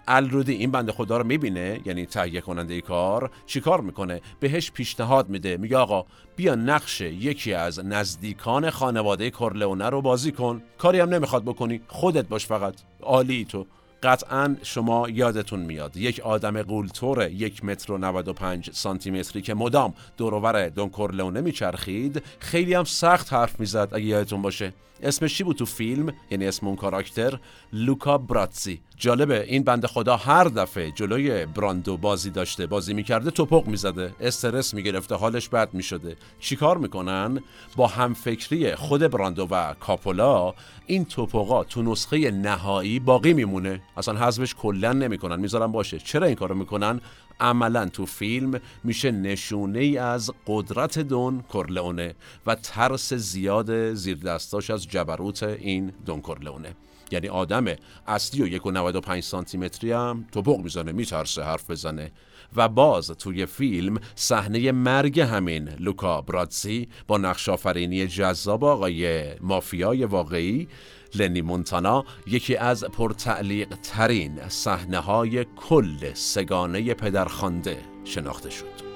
الرودی 0.08 0.54
این 0.54 0.72
بنده 0.72 0.92
خدا 0.92 1.18
رو 1.18 1.24
می‌بینه؟ 1.24 1.80
یعنی 1.86 2.06
تهیه 2.06 2.42
کننده 2.42 2.74
ای 2.74 2.82
کار 2.82 3.32
چیکار 3.46 3.82
می‌کنه؟ 3.82 4.22
بهش 4.40 4.72
پیشنهاد 4.72 5.30
میده. 5.30 5.58
میگه 5.58 5.78
آقا 5.78 6.06
بیا 6.36 6.56
نقش 6.56 7.02
یکی 7.02 7.54
از 7.54 7.86
نزدیکان 7.86 8.70
خانواده 8.70 9.32
کورلئونه 9.32 9.90
رو 9.90 10.02
بازی 10.02 10.32
کن. 10.32 10.62
کاری 10.78 11.00
هم 11.00 11.10
نمی‌خواد 11.10 11.44
بکنی. 11.44 11.82
خودت 11.88 12.28
باش 12.28 12.46
فقط. 12.46 12.74
عالی 13.02 13.46
تو. 13.46 13.66
قطعا 14.04 14.56
شما 14.64 15.10
یادتون 15.10 15.60
میاد. 15.60 15.98
یک 15.98 16.20
آدم 16.20 16.62
قولتور 16.62 17.30
یک 17.32 17.66
متر 17.66 17.92
و 17.92 17.98
95 17.98 18.70
سانتی 18.72 19.12
متری 19.12 19.42
که 19.42 19.54
مدام 19.54 19.94
دورور 20.18 20.70
دون 20.70 20.90
کورلونه 20.90 21.42
میچرخید. 21.42 22.24
خیلی 22.40 22.74
هم 22.74 22.84
سخت 22.84 23.34
حرف 23.34 23.60
می‌زد 23.60 23.90
اگه 23.92 24.06
یادتون 24.06 24.42
باشه. 24.42 24.74
اسمش 25.04 25.38
چی 25.38 25.44
بود 25.44 25.56
تو 25.56 25.66
فیلم؟ 25.66 26.14
یعنی 26.32 26.48
اسم 26.48 26.68
اون 26.68 26.76
کاراکتر؟ 26.76 27.40
لوکا 27.74 28.18
براتزی 28.18 28.82
جالبه 28.98 29.44
این 29.44 29.64
بند 29.64 29.86
خدا 29.86 30.18
هر 30.18 30.44
دفعه 30.44 30.92
جلوی 30.92 31.46
براندو 31.46 31.98
بازی 31.98 32.30
داشته 32.30 32.68
بازی 32.68 32.94
می‌کرده 32.94 33.32
توپق 33.32 33.68
می‌زده 33.68 34.14
استرس 34.20 34.74
می‌گرفته 34.74 35.16
حالش 35.16 35.50
بد 35.50 35.74
می‌شده. 35.74 36.18
چیکار 36.40 36.78
می‌کنن؟ 36.78 37.44
با 37.76 37.88
همفکری 37.88 38.76
خود 38.76 39.02
براندو 39.02 39.48
و 39.52 39.74
کاپولا 39.74 40.54
این 40.86 41.06
توپقا 41.06 41.64
تو 41.64 41.82
نسخه 41.82 42.32
نهایی 42.32 43.00
باقی 43.00 43.34
میمونه. 43.34 43.82
اصلا 43.98 44.20
حذفش 44.20 44.56
کلا 44.56 44.94
نمی‌کنن 44.94 45.40
می‌ذارن 45.40 45.68
باشه. 45.68 46.00
چرا 46.00 46.28
این 46.28 46.36
کارو 46.36 46.56
می‌کنن؟ 46.56 47.02
عملا 47.40 47.86
تو 47.86 48.06
فیلم 48.06 48.60
میشه 48.84 49.12
نشونه 49.12 49.80
ای 49.80 49.98
از 49.98 50.32
قدرت 50.48 51.00
دون 51.00 51.42
کورلئونه 51.42 52.16
و 52.46 52.56
ترس 52.56 53.14
زیاد 53.14 53.94
زیر 53.94 54.18
دستاش 54.18 54.70
از 54.70 54.88
جبروت 54.88 55.44
این 55.44 55.92
دون 56.06 56.22
کورلئونه. 56.22 56.76
یعنی 57.12 57.28
آدم 57.28 57.66
اصلی 58.08 58.60
و 58.60 58.60
1.95 59.00 59.20
سانتی 59.20 59.58
متری 59.58 59.92
هم 59.92 60.26
توپق 60.32 60.58
می‌زنه 60.58 60.92
میترسه 60.92 61.44
حرف 61.44 61.70
بزنه. 61.70 62.12
و 62.56 62.70
باز 62.70 63.08
توی 63.08 63.46
فیلم 63.46 64.00
صحنه 64.16 64.72
مرگ 64.72 65.20
همین 65.20 65.70
لوکا 65.80 66.22
برادزی 66.22 66.88
با 67.08 67.18
نقش 67.18 67.50
آفرینی 67.50 68.08
جذاب 68.08 68.64
آقای 68.64 69.26
مافیای 69.40 70.06
واقعی 70.06 70.68
لنی 71.16 71.42
مونتانا 71.42 72.06
یکی 72.28 72.56
از 72.56 72.84
پرتعلیق 72.84 73.76
ترین 73.84 74.50
صحنه 74.50 75.00
های 75.00 75.46
کل 75.56 76.14
سگانه 76.14 76.94
پدرخوانده 76.94 77.78
شناخته 78.04 78.50
شد. 78.50 78.88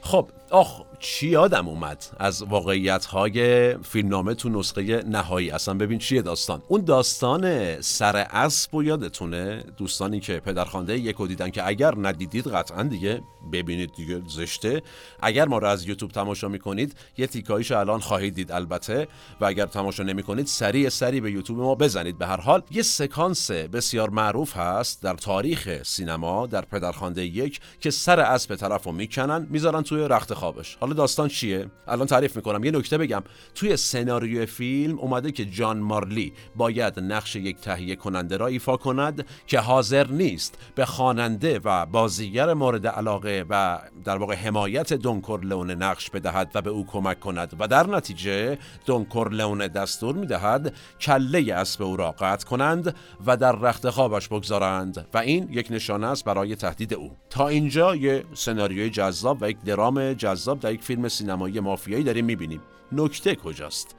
خب 0.00 0.30
آخ 0.50 0.82
چی 1.02 1.28
یادم 1.28 1.68
اومد 1.68 2.06
از 2.18 2.42
واقعیت 2.42 3.04
های 3.04 3.74
فیلمنامه 3.74 4.34
تو 4.34 4.48
نسخه 4.48 5.02
نهایی؟ 5.06 5.50
اصلا 5.50 5.74
ببین 5.74 5.98
چیه 5.98 6.22
داستان؟ 6.22 6.62
اون 6.68 6.84
داستان 6.84 7.80
سر 7.80 8.16
اسب 8.16 8.74
و 8.74 8.82
یادتونه؟ 8.82 9.64
دوستانی 9.76 10.20
که 10.20 10.40
پدرخوانده 10.40 10.98
یکو 10.98 11.26
دیدن 11.26 11.50
که 11.50 11.66
اگر 11.66 11.94
ندیدید 11.98 12.46
قطعا 12.46 12.82
دیگه 12.82 13.22
ببینید 13.52 13.92
دیگه 13.96 14.22
زشته. 14.28 14.82
اگر 15.20 15.48
ما 15.48 15.58
رو 15.58 15.66
از 15.66 15.88
یوتیوب 15.88 16.10
تماشا 16.10 16.48
می‌کنید 16.48 16.96
یه 17.18 17.26
تیکایش 17.26 17.72
الان 17.72 18.00
خواهید 18.00 18.34
دید 18.34 18.52
البته. 18.52 19.08
و 19.40 19.44
اگر 19.44 19.66
تماشا 19.66 20.02
نمی‌کنید 20.02 20.46
سریع 20.46 20.88
سریع 20.88 21.20
به 21.20 21.30
یوتیوب 21.30 21.58
ما 21.58 21.74
بزنید. 21.74 22.18
به 22.18 22.26
هر 22.26 22.40
حال 22.40 22.62
یه 22.70 22.82
سکانس 22.82 23.50
بسیار 23.50 24.10
معروف 24.10 24.56
هست 24.56 25.02
در 25.02 25.14
تاریخ 25.14 25.82
سینما 25.82 26.46
در 26.46 26.64
پدرخوانده 26.64 27.24
یک 27.24 27.60
که 27.80 27.90
سر 27.90 28.20
اسب 28.20 28.54
طرف 28.54 28.84
رو 28.84 28.92
می‌کنن 28.92 29.46
می‌ذارن 29.50 29.82
توی 29.82 30.08
رخت 30.08 30.34
خوابش. 30.34 30.76
حالا 30.80 30.91
داستان 30.92 31.28
چیه؟ 31.28 31.66
الان 31.88 32.06
تعریف 32.06 32.36
می‌کنم. 32.36 32.64
یه 32.64 32.70
نکته 32.70 32.98
بگم. 32.98 33.22
توی 33.54 33.76
سناریوی 33.76 34.46
فیلم 34.46 34.98
اومده 34.98 35.32
که 35.32 35.44
جان 35.44 35.78
مارلی 35.78 36.32
باید 36.56 37.00
نقش 37.00 37.36
یک 37.36 37.56
تهیه 37.56 37.96
کننده 37.96 38.36
را 38.36 38.46
ایفا 38.46 38.76
کند 38.76 39.26
که 39.46 39.58
حاضر 39.58 40.06
نیست 40.06 40.58
به 40.74 40.84
خواننده 40.84 41.60
و 41.64 41.86
بازیگر 41.86 42.54
مورد 42.54 42.86
علاقه 42.86 43.44
و 43.50 43.78
در 44.04 44.16
واقع 44.16 44.34
حمایت 44.34 44.92
دونکور 44.92 45.44
لون 45.44 45.70
نقش 45.70 46.10
بدهد 46.10 46.50
و 46.54 46.62
به 46.62 46.70
او 46.70 46.86
کمک 46.86 47.20
کند. 47.20 47.56
و 47.58 47.68
در 47.68 47.86
نتیجه 47.86 48.58
دونکور 48.86 49.32
لون 49.32 49.58
دستور 49.66 50.14
می‌دهد 50.14 50.74
کله 51.00 51.54
اسب 51.54 51.82
او 51.82 51.96
را 51.96 52.14
قطع 52.18 52.46
کنند 52.46 52.94
و 53.26 53.36
در 53.36 53.52
رخت 53.52 53.90
خوابش 53.90 54.28
بگذارند 54.28 55.06
و 55.14 55.18
این 55.18 55.48
یک 55.50 55.66
نشانه 55.70 56.06
است 56.06 56.24
برای 56.24 56.56
تهدید 56.56 56.94
او. 56.94 57.16
تا 57.30 57.48
اینجا 57.48 57.96
یه 57.96 58.24
سناریوی 58.34 58.90
جذاب 58.90 59.38
و 59.40 59.50
یک 59.50 59.56
درام 59.64 60.12
جذاب 60.12 60.60
در 60.60 60.72
فیلم 60.82 61.08
سینمایی 61.08 61.60
مافیایی 61.60 62.04
داریم 62.04 62.24
می‌بینیم. 62.24 62.60
نکته 62.92 63.34
کجاست؟ 63.34 63.96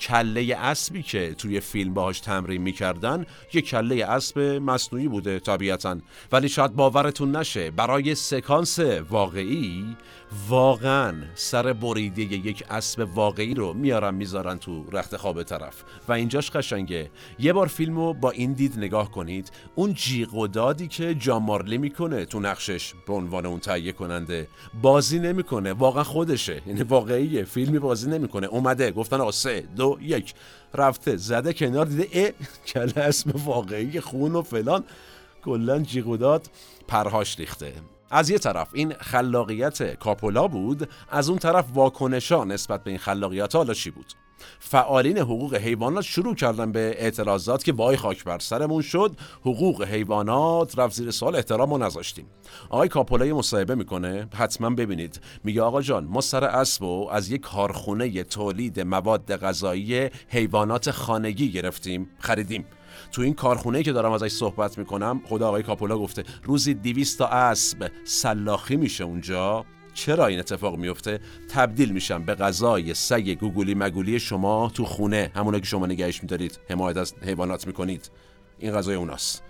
کله 0.00 0.56
اسبی 0.56 1.02
که 1.02 1.34
توی 1.34 1.60
فیلم 1.60 1.94
باهاش 1.94 2.20
تمرین 2.20 2.62
می‌کردن 2.62 3.26
یه 3.52 3.62
کله 3.62 4.04
اسب 4.04 4.38
مصنوعی 4.38 5.08
بوده 5.08 5.40
طبیعتا. 5.40 5.96
ولی 6.32 6.48
شاید 6.48 6.74
باورتون 6.74 7.36
نشه 7.36 7.70
برای 7.70 8.14
سکانس 8.14 8.78
واقعی 9.10 9.96
واقعا 10.48 11.14
سر 11.34 11.72
بریده 11.72 12.22
یک 12.22 12.64
اسب 12.70 13.08
واقعی 13.14 13.54
رو 13.54 13.72
میارن 13.72 14.14
می‌ذارن 14.14 14.58
تو 14.58 14.84
رخت 14.92 15.16
خواب 15.16 15.42
طرف. 15.42 15.84
و 16.08 16.12
اینجاش 16.12 16.50
قشنگه. 16.50 17.10
یه 17.38 17.52
بار 17.52 17.66
فیلمو 17.66 18.14
با 18.14 18.30
این 18.30 18.52
دید 18.52 18.78
نگاه 18.78 19.10
کنید. 19.10 19.52
اون 19.74 19.94
جیغ 19.94 20.34
و 20.34 20.46
دادی 20.46 20.88
که 20.88 21.14
جان 21.14 21.42
مارلی 21.42 21.78
می‌کنه 21.78 22.24
تو 22.24 22.40
نقشش 22.40 22.94
به 23.06 23.12
عنوان 23.12 23.46
اون 23.46 23.60
تهیه 23.60 23.92
کننده 23.92 24.48
بازی 24.82 25.18
نمی‌کنه. 25.18 25.72
واقعا 25.72 26.04
خودشه. 26.04 26.62
یعنی 26.66 26.82
واقعیه. 26.82 27.44
فیلمی 27.44 27.78
بازی 27.78 28.10
نمی‌کنه. 28.10 28.46
اومده. 28.46 28.90
گفتن 28.90 29.20
آقا 29.20 29.32
سه 29.32 29.60
دو 29.76 29.98
یک. 30.00 30.34
رفته. 30.74 31.16
زده 31.16 31.52
کنار. 31.52 31.86
دیده 31.86 32.08
اه 32.12 32.30
کله 32.66 32.98
اسم 33.04 33.30
واقعی 33.44 34.00
خون 34.00 34.34
و 34.34 34.42
فلان. 34.42 34.84
کلا 35.44 35.78
جیغ 35.78 36.06
و 36.06 36.16
داد 36.16 36.50
پرهاش 36.88 37.38
ریخته. 37.38 37.72
از 38.10 38.30
یه 38.30 38.38
طرف 38.38 38.68
این 38.72 38.94
خلاقیت 39.00 39.98
کاپولا 39.98 40.48
بود 40.48 40.88
از 41.10 41.28
اون 41.28 41.38
طرف 41.38 41.64
واکنشا 41.74 42.44
نسبت 42.44 42.84
به 42.84 42.90
این 42.90 42.98
خلاقیت 42.98 43.56
حالا 43.56 43.74
چی 43.74 43.90
بود؟ 43.90 44.06
فعالین 44.58 45.18
حقوق 45.18 45.54
حیوانات 45.54 46.04
شروع 46.04 46.34
کردن 46.34 46.72
به 46.72 46.94
اعتراضات 46.98 47.64
که 47.64 47.72
وای 47.72 47.96
خاک 47.96 48.24
بر 48.24 48.38
سرمون 48.38 48.82
شد 48.82 49.16
حقوق 49.40 49.82
حیوانات 49.82 50.78
رفت 50.78 50.94
زیر 50.94 51.10
سوال 51.10 51.36
احترام 51.36 51.72
رو 51.72 51.78
نذاشتیم. 51.78 52.26
آقای 52.70 52.88
کاپولا 52.88 53.36
مصاحبه 53.36 53.74
می‌کنه 53.74 54.28
حتما 54.34 54.70
ببینید. 54.70 55.20
میگه 55.44 55.62
آقا 55.62 55.82
جان 55.82 56.04
ما 56.04 56.20
سر 56.20 56.44
اسب 56.44 56.82
و 56.82 57.08
از 57.12 57.30
یک 57.30 57.40
کارخونه 57.40 58.24
تولید 58.24 58.80
مواد 58.80 59.36
غذایی 59.36 60.10
حیوانات 60.28 60.90
خانگی 60.90 61.52
گرفتیم 61.52 62.10
خریدیم. 62.18 62.64
تو 63.12 63.22
این 63.22 63.34
کارخونه 63.34 63.82
که 63.82 63.92
دارم 63.92 64.12
ازش 64.12 64.28
صحبت 64.28 64.78
می‌کنم 64.78 65.20
خدا 65.24 65.48
آقای 65.48 65.62
کاپولا 65.62 65.98
گفته 65.98 66.24
روزی 66.44 66.74
200 66.74 67.18
تا 67.18 67.26
اسب 67.26 67.90
سلاخی 68.04 68.76
میشه 68.76 69.04
اونجا. 69.04 69.64
چرا 69.94 70.26
این 70.26 70.38
اتفاق 70.38 70.76
میفته 70.76 71.20
تبدیل 71.48 71.92
میشن 71.92 72.22
به 72.22 72.34
غذای 72.34 72.94
سگ 72.94 73.30
گوگولی 73.30 73.74
مگولی 73.74 74.20
شما 74.20 74.70
تو 74.74 74.84
خونه. 74.84 75.30
همونا 75.34 75.58
که 75.58 75.66
شما 75.66 75.86
نگهش 75.86 76.22
میدارید 76.22 76.60
حمایت 76.68 76.96
از 76.96 77.14
حیوانات 77.22 77.66
می‌کنید. 77.66 78.10
این 78.58 78.72
غذای 78.72 78.94
اوناست. 78.94 79.42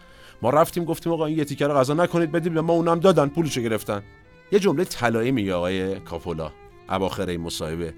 ما 0.42 0.50
رفتیم 0.50 0.84
گفتیم 0.84 1.12
آقا 1.12 1.26
این 1.26 1.38
یه 1.38 1.44
تیکر 1.44 1.68
غذا 1.68 1.94
نکنید 1.94 2.32
بدید 2.32 2.54
به 2.54 2.60
ما 2.60 2.72
اونم 2.72 3.00
دادن 3.00 3.28
پولشو 3.28 3.60
گرفتن. 3.60 4.02
یه 4.52 4.58
جمله 4.58 4.84
طلایی 4.84 5.30
میگه 5.30 5.54
آقای 5.54 6.00
کاپولا. 6.00 6.52
اواخر 6.90 7.28
این 7.28 7.40
مصاحبه. 7.40 7.94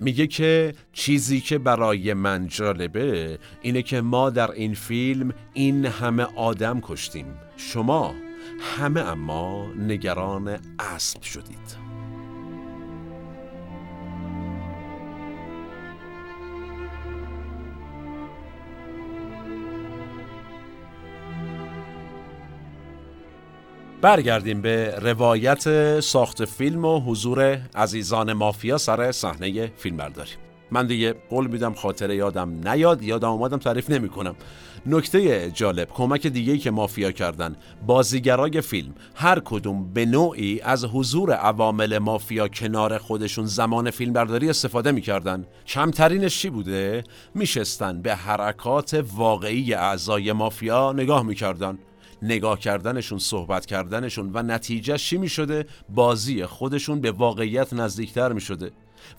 میگه 0.00 0.26
که 0.26 0.74
چیزی 0.92 1.40
که 1.40 1.58
برای 1.58 2.14
من 2.14 2.48
جالبه 2.48 3.38
اینه 3.62 3.82
که 3.82 4.00
ما 4.00 4.30
در 4.30 4.50
این 4.50 4.74
فیلم 4.74 5.32
این 5.52 5.86
همه 5.86 6.26
آدم 6.36 6.80
کشتیم. 6.82 7.26
شما 7.56 8.14
همه 8.60 9.00
اما 9.00 9.66
نگران 9.78 10.58
اسب 10.78 11.22
شدید. 11.22 11.85
برگردیم 24.00 24.60
به 24.60 24.94
روایت 25.00 26.00
ساخت 26.00 26.44
فیلم 26.44 26.84
و 26.84 27.00
حضور 27.00 27.60
عزیزان 27.74 28.32
مافیا 28.32 28.78
سر 28.78 29.12
صحنه 29.12 29.72
فیلمبرداری. 29.76 30.30
من 30.70 30.86
دیگه 30.86 31.14
قول 31.30 31.46
میدم 31.46 31.74
خاطره 31.74 32.16
یادم 32.16 32.68
نیاد 32.68 33.02
یادم 33.02 33.28
اومدم 33.28 33.58
تعریف 33.58 33.90
نمی 33.90 34.08
کنم 34.08 34.34
نکته 34.86 35.50
جالب 35.50 35.88
کمک 35.88 36.26
دیگه 36.26 36.58
که 36.58 36.70
مافیا 36.70 37.12
کردن 37.12 37.56
بازیگرای 37.86 38.60
فیلم 38.60 38.94
هر 39.14 39.40
کدوم 39.44 39.92
به 39.92 40.06
نوعی 40.06 40.60
از 40.60 40.84
حضور 40.84 41.32
عوامل 41.32 41.98
مافیا 41.98 42.48
کنار 42.48 42.98
خودشون 42.98 43.46
زمان 43.46 43.90
فیلمبرداری 43.90 44.50
استفاده 44.50 44.92
می‌کردن. 44.92 45.46
کمترینش 45.66 46.40
چی 46.40 46.50
بوده؟ 46.50 47.04
میشستن 47.34 48.02
به 48.02 48.14
حرکات 48.14 49.04
واقعی 49.16 49.74
اعضای 49.74 50.32
مافیا 50.32 50.92
نگاه 50.92 51.22
می‌کردن. 51.22 51.78
نگاه 52.22 52.58
کردنشون 52.58 53.18
صحبت 53.18 53.66
کردنشون 53.66 54.30
و 54.34 54.42
نتیجه 54.42 54.98
چی 54.98 55.18
می 55.18 55.28
شده 55.28 55.66
بازی 55.88 56.44
خودشون 56.44 57.00
به 57.00 57.10
واقعیت 57.10 57.72
نزدیکتر 57.72 58.32
می 58.32 58.40
شده 58.40 58.72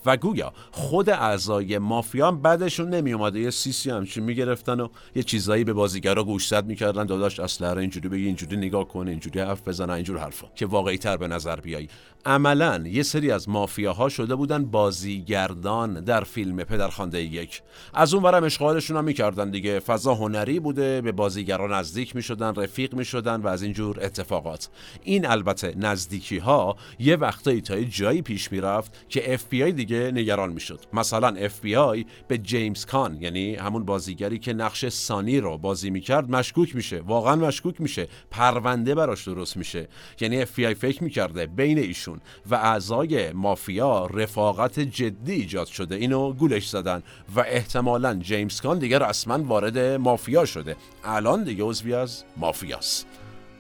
و 0.06 0.18
گویا 0.18 0.54
خود 0.72 1.10
اعضای 1.10 1.78
مافیا 1.78 2.28
هم 2.28 2.42
بعدشون 2.42 2.90
نمی 2.90 3.14
اومده 3.14 3.40
یه 3.40 3.50
سیسی 3.50 3.90
همچین 3.90 4.24
می‌گرفتن 4.24 4.80
و 4.80 4.88
یه 5.16 5.24
چیزایی 5.24 5.64
به 5.64 5.74
بازیگرا 5.74 6.24
گوشزد 6.24 6.66
می‌کردن 6.66 7.06
داداش 7.06 7.40
اصلا 7.40 7.80
اینجوری 7.80 8.10
بگی 8.10 8.26
اینجوری 8.26 8.58
نگاه 8.58 8.88
کن 8.88 9.08
اینجوری 9.08 9.40
حرف 9.40 9.68
بزن 9.68 9.90
اینجور 9.90 10.18
حرفا 10.18 10.48
که 10.56 10.66
واقعی 10.66 10.98
تر 10.98 11.18
به 11.18 11.28
نظر 11.28 11.56
بیای 11.56 11.88
عملا 12.26 12.84
یه 12.88 13.04
سری 13.04 13.32
از 13.32 13.50
مافیاها 13.50 14.10
شده 14.10 14.36
بودن 14.36 14.66
بازیگردان 14.66 16.04
در 16.04 16.24
فیلم 16.24 16.64
پدرخوانده 16.64 17.22
یک. 17.22 17.62
از 17.94 18.14
اون 18.14 18.24
ورم 18.24 18.44
عشق 18.44 18.63
و 18.63 18.68
حالشون 18.68 18.98
هم 18.98 19.04
می‌کردن 19.04 19.50
دیگه. 19.50 19.80
فضا 19.80 20.14
هنری 20.16 20.60
بوده 20.60 21.02
به 21.02 21.12
بازیگران 21.12 21.74
نزدیک 21.74 22.16
می‌شدن 22.16 22.56
رفیق 22.56 22.96
می‌شدن 22.96 23.42
و 23.42 23.48
از 23.48 23.62
اینجور 23.62 24.00
اتفاقات. 24.02 24.70
این 25.04 25.28
البته 25.28 25.74
نزدیکی 25.78 26.38
ها 26.38 26.76
یه 27.00 27.16
وقتایی 27.16 27.62
تا 27.62 27.82
جایی 27.82 28.22
پیش 28.22 28.52
می‌رفت 28.52 29.06
که 29.10 29.34
اف 29.34 29.46
بی 29.50 29.67
آی 29.68 29.74
دیگه 29.74 30.12
نگران 30.12 30.54
می‌شد. 30.54 30.80
مثلا 30.94 31.28
اف 31.28 31.62
بی 31.62 31.76
آی 31.76 32.06
به 32.28 32.38
جیمز 32.38 32.86
کان 32.86 33.22
یعنی 33.22 33.56
همون 33.56 33.86
بازیگری 33.86 34.40
که 34.40 34.54
نقش 34.54 34.88
سانی 34.88 35.40
رو 35.40 35.58
بازی 35.58 35.90
می‌کرد 35.90 36.30
مشکوک 36.30 36.76
میشه. 36.76 37.00
واقعا 37.00 37.36
مشکوک 37.36 37.82
میشه. 37.82 38.08
پرونده 38.32 38.96
براش 38.96 39.28
درست 39.28 39.58
میشه. 39.58 39.88
یعنی 40.22 40.42
اف 40.42 40.56
بی 40.56 40.66
آی 40.66 40.74
فکر 40.74 41.04
می‌کرده 41.04 41.46
بین 41.46 41.78
ایشون 41.78 42.22
و 42.50 42.56
اعضای 42.56 43.32
مافیا 43.32 44.06
رفاقت 44.06 44.80
جدی 44.80 45.32
ایجاد 45.32 45.68
شده. 45.68 45.96
اینو 45.96 46.34
گولش 46.34 46.70
زدن. 46.70 47.04
و 47.36 47.40
احتمالا 47.40 48.14
جیمز 48.14 48.62
کان 48.62 48.80
دیگه 48.80 49.00
رسما 49.00 49.44
وارد 49.44 49.78
مافیا 49.80 50.46
شده. 50.46 50.76
الان 51.04 51.44
دیگه 51.44 51.64
عضوی 51.64 51.94
از 51.94 52.24
مافیاست. 52.38 53.08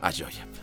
عجایب. 0.03 0.57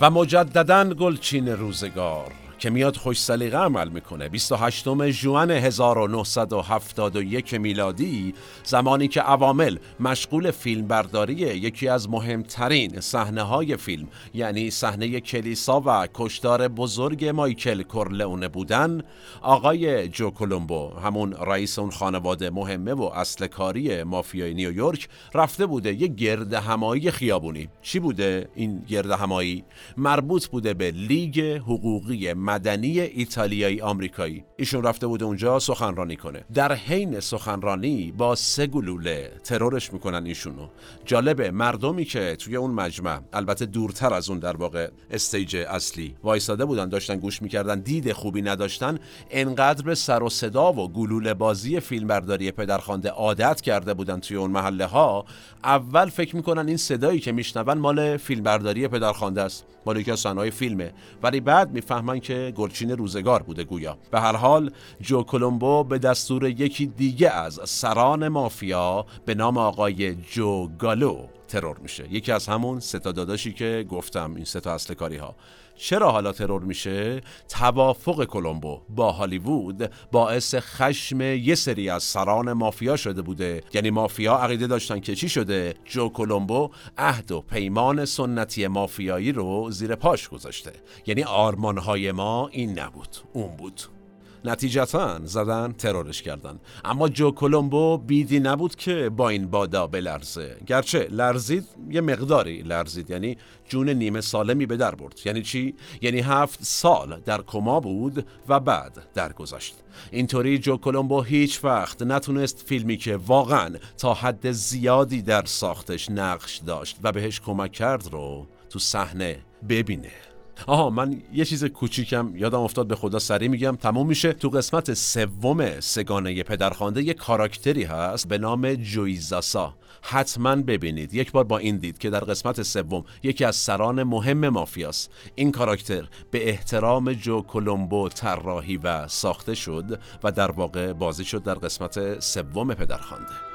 و 0.00 0.10
مجددا 0.10 0.94
گلچین 0.94 1.48
روزگار. 1.48 2.47
که 2.58 2.70
میاد 2.70 2.96
خوش 2.96 3.20
سلیقه 3.20 3.58
عمل 3.58 3.88
می‌کنه. 3.88 4.28
28 4.28 5.10
ژوئن 5.10 5.50
1971 5.50 7.54
میلادی 7.54 8.34
زمانی 8.64 9.08
که 9.08 9.20
عوامل 9.20 9.76
مشغول 10.00 10.50
فیلم 10.50 10.86
برداری 10.86 11.34
یکی 11.34 11.88
از 11.88 12.10
مهمترین 12.10 13.00
صحنه 13.00 13.42
های 13.42 13.76
فیلم 13.76 14.08
یعنی 14.34 14.70
صحنه 14.70 15.20
کلیسا 15.20 15.82
و 15.86 16.08
کشتار 16.14 16.68
بزرگ 16.68 17.24
مایکل 17.24 17.82
کورلئونه 17.82 18.48
بودن 18.48 19.02
آقای 19.42 20.08
جو 20.08 20.30
کولومبو 20.30 20.90
همون 21.04 21.32
رئیس 21.32 21.78
اون 21.78 21.90
خانواده 21.90 22.50
مهمه 22.50 22.92
و 22.92 23.02
اصل 23.02 23.46
کاری 23.46 24.02
مافیای 24.02 24.54
نیویورک 24.54 25.08
رفته 25.34 25.66
بوده 25.66 25.94
یه 25.94 26.08
گرد 26.08 26.54
همایی 26.54 27.10
خیابونی. 27.10 27.68
چی 27.82 27.98
بوده 27.98 28.48
این 28.54 28.84
گرد 28.88 29.10
همایی 29.10 29.64
مربوط 29.96 30.46
بوده 30.46 30.74
به 30.74 30.90
لیگ 30.90 31.40
حقوقی 31.40 32.34
مدنی 32.48 33.00
ایتالیایی 33.00 33.80
آمریکایی. 33.80 34.44
ایشون 34.56 34.82
رفته 34.82 35.06
بوده 35.06 35.24
اونجا 35.24 35.58
سخنرانی 35.58 36.16
کنه. 36.16 36.44
در 36.54 36.72
حین 36.72 37.20
سخنرانی 37.20 38.12
با 38.18 38.34
سه 38.34 38.66
گلوله 38.66 39.32
ترورش 39.44 39.92
می‌کنن 39.92 40.26
ایشونو. 40.26 40.68
جالبه 41.04 41.50
مردمی 41.50 42.04
که 42.04 42.36
توی 42.36 42.56
اون 42.56 42.70
مجمع 42.70 43.20
البته 43.32 43.66
دورتر 43.66 44.14
از 44.14 44.30
اون 44.30 44.38
در 44.38 44.56
واقع 44.56 44.88
استیج 45.10 45.56
اصلی 45.56 46.14
وایساده 46.22 46.64
بودن 46.64 46.88
داشتن 46.88 47.16
گوش 47.16 47.42
می‌کردن 47.42 47.80
دید 47.80 48.12
خوبی 48.12 48.42
نداشتن 48.42 48.98
انقدر 49.30 49.82
به 49.82 49.94
سر 49.94 50.22
و 50.22 50.28
صدا 50.28 50.72
و 50.72 50.92
گلوله 50.92 51.34
بازی 51.34 51.80
فیلمبرداری 51.80 52.50
پدرخوانده 52.50 53.10
عادت 53.10 53.60
کرده 53.60 53.94
بودن 53.94 54.20
توی 54.20 54.36
اون 54.36 54.50
محله 54.50 54.86
ها 54.86 55.24
اول 55.64 56.08
فکر 56.08 56.36
می‌کنن 56.36 56.68
این 56.68 56.76
صدایی 56.76 57.20
که 57.20 57.32
میشنون 57.32 57.78
مال 57.78 58.16
فیلمبرداری 58.16 58.88
پدرخوانده 58.88 59.42
است. 59.42 59.64
مال 59.86 59.96
یکی 59.96 60.10
از 60.10 60.20
صحنه‌های 60.20 60.50
فیلمه. 60.50 60.92
ولی 61.22 61.40
بعد 61.40 61.70
می‌فهمن 61.70 62.20
که 62.20 62.37
گلچین 62.56 62.90
روزگار 62.90 63.42
بوده 63.42 63.64
گویا. 63.64 63.98
به 64.10 64.20
هر 64.20 64.36
حال 64.36 64.70
جو 65.00 65.22
کولومبو 65.22 65.84
به 65.84 65.98
دستور 65.98 66.44
یکی 66.44 66.86
دیگه 66.86 67.30
از 67.30 67.60
سران 67.64 68.28
مافیا 68.28 69.06
به 69.26 69.34
نام 69.34 69.58
آقای 69.58 70.14
جو 70.14 70.68
گالو 70.78 71.37
ترور 71.48 71.78
میشه. 71.78 72.12
یکی 72.12 72.32
از 72.32 72.46
همون 72.46 72.80
ستا 72.80 73.12
داداشی 73.12 73.52
که 73.52 73.86
گفتم 73.88 74.34
این 74.34 74.44
ستا 74.44 74.72
اصل 74.74 74.94
کاری 74.94 75.16
ها 75.16 75.34
چرا 75.78 76.10
حالا 76.10 76.32
ترور 76.32 76.62
میشه؟ 76.62 77.20
توافق 77.48 78.24
کلمبو 78.24 78.80
با 78.88 79.12
هالیوود 79.12 79.90
باعث 80.12 80.54
خشم 80.54 81.20
یه 81.20 81.54
سری 81.54 81.90
از 81.90 82.02
سران 82.02 82.52
مافیا 82.52 82.96
شده 82.96 83.22
بوده. 83.22 83.62
یعنی 83.74 83.90
مافیا 83.90 84.36
عقیده 84.36 84.66
داشتن 84.66 85.00
که 85.00 85.14
چی 85.14 85.28
شده؟ 85.28 85.74
جو 85.84 86.08
کلمبو 86.08 86.70
عهد 86.98 87.32
و 87.32 87.40
پیمان 87.40 88.04
سنتی 88.04 88.66
مافیایی 88.66 89.32
رو 89.32 89.70
زیر 89.70 89.94
پاش 89.94 90.28
گذاشته. 90.28 90.72
یعنی 91.06 91.22
آرمانهای 91.22 92.12
ما 92.12 92.48
این 92.48 92.78
نبود 92.78 93.16
اون 93.32 93.56
بود. 93.56 93.97
نتیجتا 94.44 95.20
زدن 95.24 95.72
ترورش 95.72 96.22
کردن. 96.22 96.60
اما 96.84 97.08
جو 97.08 97.30
کولومبو 97.30 97.98
بیدی 97.98 98.40
نبود 98.40 98.74
که 98.74 99.10
با 99.16 99.28
این 99.28 99.46
بادا 99.46 99.86
بلرزه. 99.86 100.56
گرچه 100.66 101.08
لرزید 101.10 101.64
یه 101.90 102.00
مقداری 102.00 102.62
لرزید. 102.62 103.10
یعنی 103.10 103.36
جون 103.68 103.88
نیمه 103.88 104.20
سالمی 104.20 104.66
به 104.66 104.76
در 104.76 104.94
برد. 104.94 105.20
یعنی 105.24 105.42
چی؟ 105.42 105.74
یعنی 106.02 106.20
هفت 106.20 106.58
سال 106.62 107.20
در 107.24 107.42
کما 107.42 107.80
بود 107.80 108.26
و 108.48 108.60
بعد 108.60 108.98
درگذشت. 109.14 109.74
اینطوری 110.10 110.58
جو 110.58 110.76
کولومبو 110.76 111.22
هیچ 111.22 111.64
وقت 111.64 112.02
نتونست 112.02 112.64
فیلمی 112.66 112.96
که 112.96 113.16
واقعا 113.16 113.74
تا 113.98 114.14
حد 114.14 114.50
زیادی 114.50 115.22
در 115.22 115.44
ساختش 115.44 116.10
نقش 116.10 116.58
داشت 116.66 116.96
و 117.02 117.12
بهش 117.12 117.40
کمک 117.40 117.72
کرد 117.72 118.08
رو 118.12 118.46
تو 118.70 118.78
صحنه 118.78 119.38
ببینه. 119.68 120.27
آها 120.66 120.90
من 120.90 121.22
یه 121.32 121.44
چیز 121.44 121.64
کوچیکم 121.64 122.32
یادم 122.36 122.60
افتاد 122.60 122.86
به 122.86 122.96
خدا 122.96 123.18
سری 123.18 123.48
میگم. 123.48 123.76
تموم 123.76 124.06
میشه. 124.06 124.32
تو 124.32 124.48
قسمت 124.48 124.94
سوم 124.94 125.80
سگانه 125.80 126.42
پدرخوانده 126.42 127.02
یه 127.02 127.14
کاراکتری 127.14 127.84
هست 127.84 128.28
به 128.28 128.38
نام 128.38 128.74
جویزاسا. 128.74 129.74
حتما 130.02 130.56
ببینید. 130.56 131.14
یک 131.14 131.32
بار 131.32 131.44
با 131.44 131.58
این 131.58 131.76
دید 131.76 131.98
که 131.98 132.10
در 132.10 132.20
قسمت 132.20 132.62
سوم 132.62 133.04
یکی 133.22 133.44
از 133.44 133.56
سران 133.56 134.02
مهم 134.02 134.48
مافیاست. 134.48 135.10
این 135.34 135.52
کاراکتر 135.52 136.08
به 136.30 136.48
احترام 136.48 137.12
جو 137.12 137.42
کولومبو 137.42 138.08
طراحی 138.08 138.76
و 138.76 139.08
ساخته 139.08 139.54
شد 139.54 140.00
و 140.22 140.32
در 140.32 140.50
واقع 140.50 140.92
بازی 140.92 141.24
شد 141.24 141.42
در 141.42 141.54
قسمت 141.54 142.20
سوم 142.20 142.74
پدرخوانده. 142.74 143.47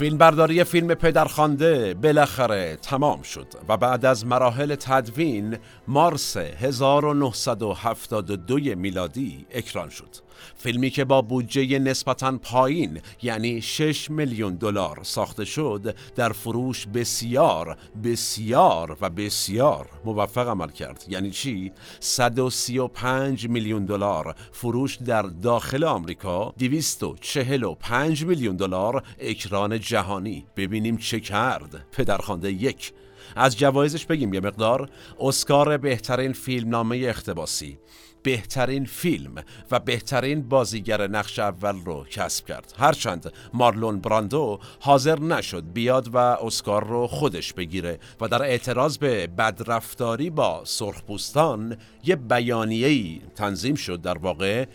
فیلمبرداری 0.00 0.64
فیلم 0.64 0.94
پدرخوانده 0.94 1.94
بالاخره 1.94 2.78
تمام 2.82 3.22
شد 3.22 3.46
و 3.68 3.76
بعد 3.76 4.04
از 4.04 4.26
مراحل 4.26 4.74
تدوین 4.74 5.58
مارس 5.88 6.36
1972 6.36 8.74
میلادی 8.74 9.46
اکران 9.50 9.88
شد. 9.88 10.16
فیلمی 10.56 10.90
که 10.90 11.04
با 11.04 11.22
بودجه 11.22 11.78
نسبتا 11.78 12.38
پایین 12.42 13.00
یعنی 13.22 13.62
6 13.62 14.10
میلیون 14.10 14.54
دلار 14.54 15.00
ساخته 15.02 15.44
شد 15.44 15.94
در 16.16 16.32
فروش 16.32 16.86
بسیار 16.86 17.76
بسیار 18.04 18.96
و 19.00 19.10
بسیار 19.10 19.86
موفق 20.04 20.48
عمل 20.48 20.70
کرد. 20.70 21.04
یعنی 21.08 21.30
چی؟ 21.30 21.72
135 22.00 23.48
میلیون 23.48 23.84
دلار 23.84 24.34
فروش 24.52 24.96
در 24.96 25.22
داخل 25.22 25.84
آمریکا 25.84 26.54
245 26.58 28.24
میلیون 28.24 28.56
دلار 28.56 29.02
اکران 29.18 29.80
جهانی. 29.80 30.46
ببینیم 30.56 30.96
چه 30.96 31.20
کرد. 31.20 31.86
پدرخوانده 31.92 32.52
یک. 32.52 32.92
از 33.36 33.58
جوایزش 33.58 34.06
بگیم 34.06 34.34
یه 34.34 34.40
مقدار. 34.40 34.90
اسکار 35.20 35.76
بهترین 35.76 36.32
فیلم 36.32 36.68
نامه 36.68 37.06
اختباسی 37.08 37.78
بهترین 38.22 38.84
فیلم 38.84 39.34
و 39.70 39.78
بهترین 39.80 40.48
بازیگر 40.48 41.06
نقش 41.06 41.38
اول 41.38 41.84
رو 41.84 42.04
کسب 42.10 42.46
کرد. 42.46 42.74
هرچند 42.78 43.32
مارلون 43.54 44.00
براندو 44.00 44.60
حاضر 44.80 45.20
نشد 45.20 45.64
بیاد 45.72 46.14
و 46.14 46.16
اسکار 46.16 46.86
رو 46.86 47.06
خودش 47.06 47.52
بگیره 47.52 47.98
و 48.20 48.28
در 48.28 48.42
اعتراض 48.42 48.98
به 48.98 49.26
بدرفتاری 49.26 50.30
با 50.30 50.62
سرخپوستان 50.64 51.76
یه 52.04 52.16
بیانیه‌ای 52.16 53.20
تنظیم 53.36 53.74
شد 53.74 54.00
در 54.00 54.18
واقع 54.18 54.66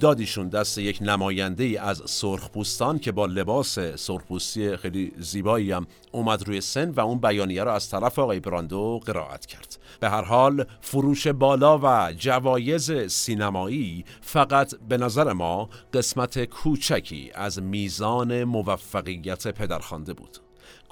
دادیشون 0.00 0.48
دست 0.48 0.78
یک 0.78 0.98
نماینده 1.00 1.64
ای 1.64 1.76
از 1.76 2.02
سرخپوستان 2.06 2.98
که 2.98 3.12
با 3.12 3.26
لباس 3.26 3.78
سرخپوستی 3.78 4.76
خیلی 4.76 5.12
زیبایی 5.18 5.72
هم 5.72 5.86
اومد 6.12 6.48
روی 6.48 6.60
سن 6.60 6.90
و 6.90 7.00
اون 7.00 7.18
بیانیه 7.18 7.64
را 7.64 7.74
از 7.74 7.88
طرف 7.88 8.18
آقای 8.18 8.40
براندو 8.40 9.00
قرائت 9.04 9.46
کرد. 9.46 9.78
به 10.00 10.10
هر 10.10 10.22
حال 10.22 10.64
فروش 10.80 11.26
بالا 11.26 11.78
و 11.82 12.12
جوایز 12.12 12.92
سینمایی 13.12 14.04
فقط 14.20 14.74
به 14.88 14.96
نظر 14.96 15.32
ما 15.32 15.68
قسمت 15.92 16.44
کوچکی 16.44 17.30
از 17.34 17.62
میزان 17.62 18.44
موفقیت 18.44 19.48
پدرخوانده 19.48 20.14
بود. 20.14 20.38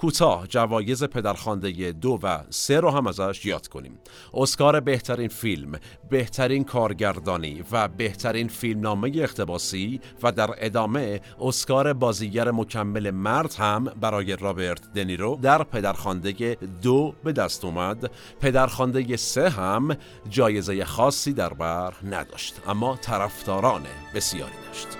کوتاه 0.01 0.47
جوایز 0.47 1.05
پدرخوانده 1.05 1.93
دو 1.93 2.19
و 2.23 2.39
سه 2.51 2.81
رو 2.81 2.91
هم 2.91 3.07
ازش 3.07 3.45
یاد 3.45 3.69
کنیم. 3.69 3.99
اسکار 4.35 4.81
بهترین 4.81 5.29
فیلم 5.29 5.73
بهترین 6.11 6.65
کارگردانی 6.65 7.65
و 7.73 7.89
بهترین 7.89 8.49
فیلمنامه 8.49 9.13
اختباسی 9.15 10.01
و 10.23 10.33
در 10.33 10.51
ادامه 10.59 11.21
اسکار 11.41 11.93
بازیگر 11.93 12.51
مکمل 12.51 13.11
مرد 13.11 13.55
هم 13.55 13.85
برای 13.85 14.37
رابرت 14.37 14.93
دنیرو 14.93 15.39
در 15.43 15.63
پدرخوانده 15.63 16.57
دو 16.83 17.15
به 17.25 17.33
دست 17.33 17.65
اومد. 17.65 18.11
پدرخوانده 18.41 19.17
سه 19.17 19.49
هم 19.49 19.97
جایزه 20.31 20.85
خاصی 20.85 21.33
در 21.33 21.55
بر 21.55 21.95
نداشت 22.05 22.55
اما 22.67 22.97
طرفداران 22.97 23.83
بسیاری 24.15 24.55
داشت. 24.67 25.00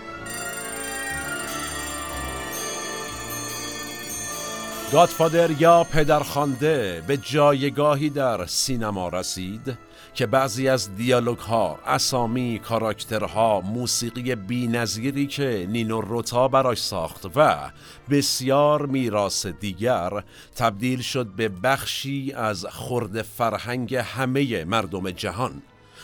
گادفادر 4.93 5.51
یا 5.51 5.85
پدرخوانده 5.85 7.03
به 7.07 7.17
جایگاهی 7.17 8.11
در 8.11 8.47
سینما 8.47 9.09
رسید 9.09 9.79
که 10.15 10.27
بعضی 10.27 10.69
از 10.69 10.97
دیالوگ 10.97 11.39
ها، 11.39 11.79
اسامی، 11.87 12.59
کاراکترها، 12.59 13.61
موسیقی 13.61 14.35
بینظیری 14.35 15.27
که 15.27 15.67
نینو 15.71 16.01
روتا 16.01 16.49
براش 16.49 16.83
ساخت 16.83 17.27
و 17.37 17.71
بسیار 18.11 18.87
میراث 18.87 19.47
دیگر 19.47 20.11
تبدیل 20.57 21.01
شد 21.01 21.27
به 21.27 21.49
بخشی 21.49 22.33
از 22.37 22.67
خرد 22.67 23.23
فرهنگ 23.23 23.95
همه 23.95 24.65
مردم 24.65 25.11
جهان. 25.11 25.63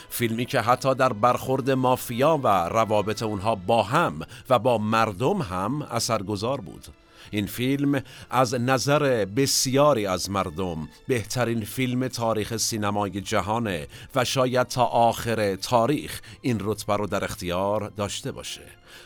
فیلمی 0.08 0.44
که 0.44 0.60
حتی 0.60 0.94
در 0.94 1.12
برخورد 1.12 1.70
مافیا 1.70 2.40
و 2.42 2.48
روابط 2.68 3.22
اونها 3.22 3.54
با 3.54 3.82
هم 3.82 4.20
و 4.50 4.58
با 4.58 4.78
مردم 4.78 5.42
هم 5.42 5.82
اثرگذار 5.82 6.60
بود. 6.60 6.86
این 7.30 7.46
فیلم 7.46 8.02
از 8.30 8.54
نظر 8.54 9.24
بسیاری 9.24 10.06
از 10.06 10.30
مردم 10.30 10.88
بهترین 11.08 11.64
فیلم 11.64 12.08
تاریخ 12.08 12.56
سینمای 12.56 13.20
جهانه 13.20 13.88
و 14.14 14.24
شاید 14.24 14.66
تا 14.66 14.84
آخر 14.84 15.56
تاریخ 15.56 16.20
این 16.40 16.58
رتبه 16.60 16.96
رو 16.96 17.06
در 17.06 17.24
اختیار 17.24 17.92
داشته 17.96 18.32
باشه. 18.32 18.62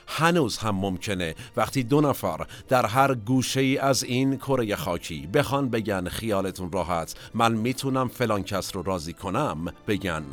هنوز 0.07 0.59
هم 0.59 0.77
ممکنه 0.77 1.35
وقتی 1.57 1.83
دو 1.83 2.01
نفر 2.01 2.47
در 2.69 2.87
هر 2.87 3.15
گوشه 3.15 3.61
ای 3.61 3.79
از 3.79 4.05
این 4.05 4.37
کره 4.37 4.77
خاکی 4.77 5.27
بخوان 5.27 5.69
بگن 5.69 6.09
خیالتون 6.09 6.73
راحت 6.73 7.15
من 7.35 7.53
می‌تونم 7.53 8.09
فلان 8.09 8.43
کس 8.43 8.77
رو 8.77 8.83
راضی 8.83 9.13
کنم 9.13 9.65
بگن. 9.87 10.25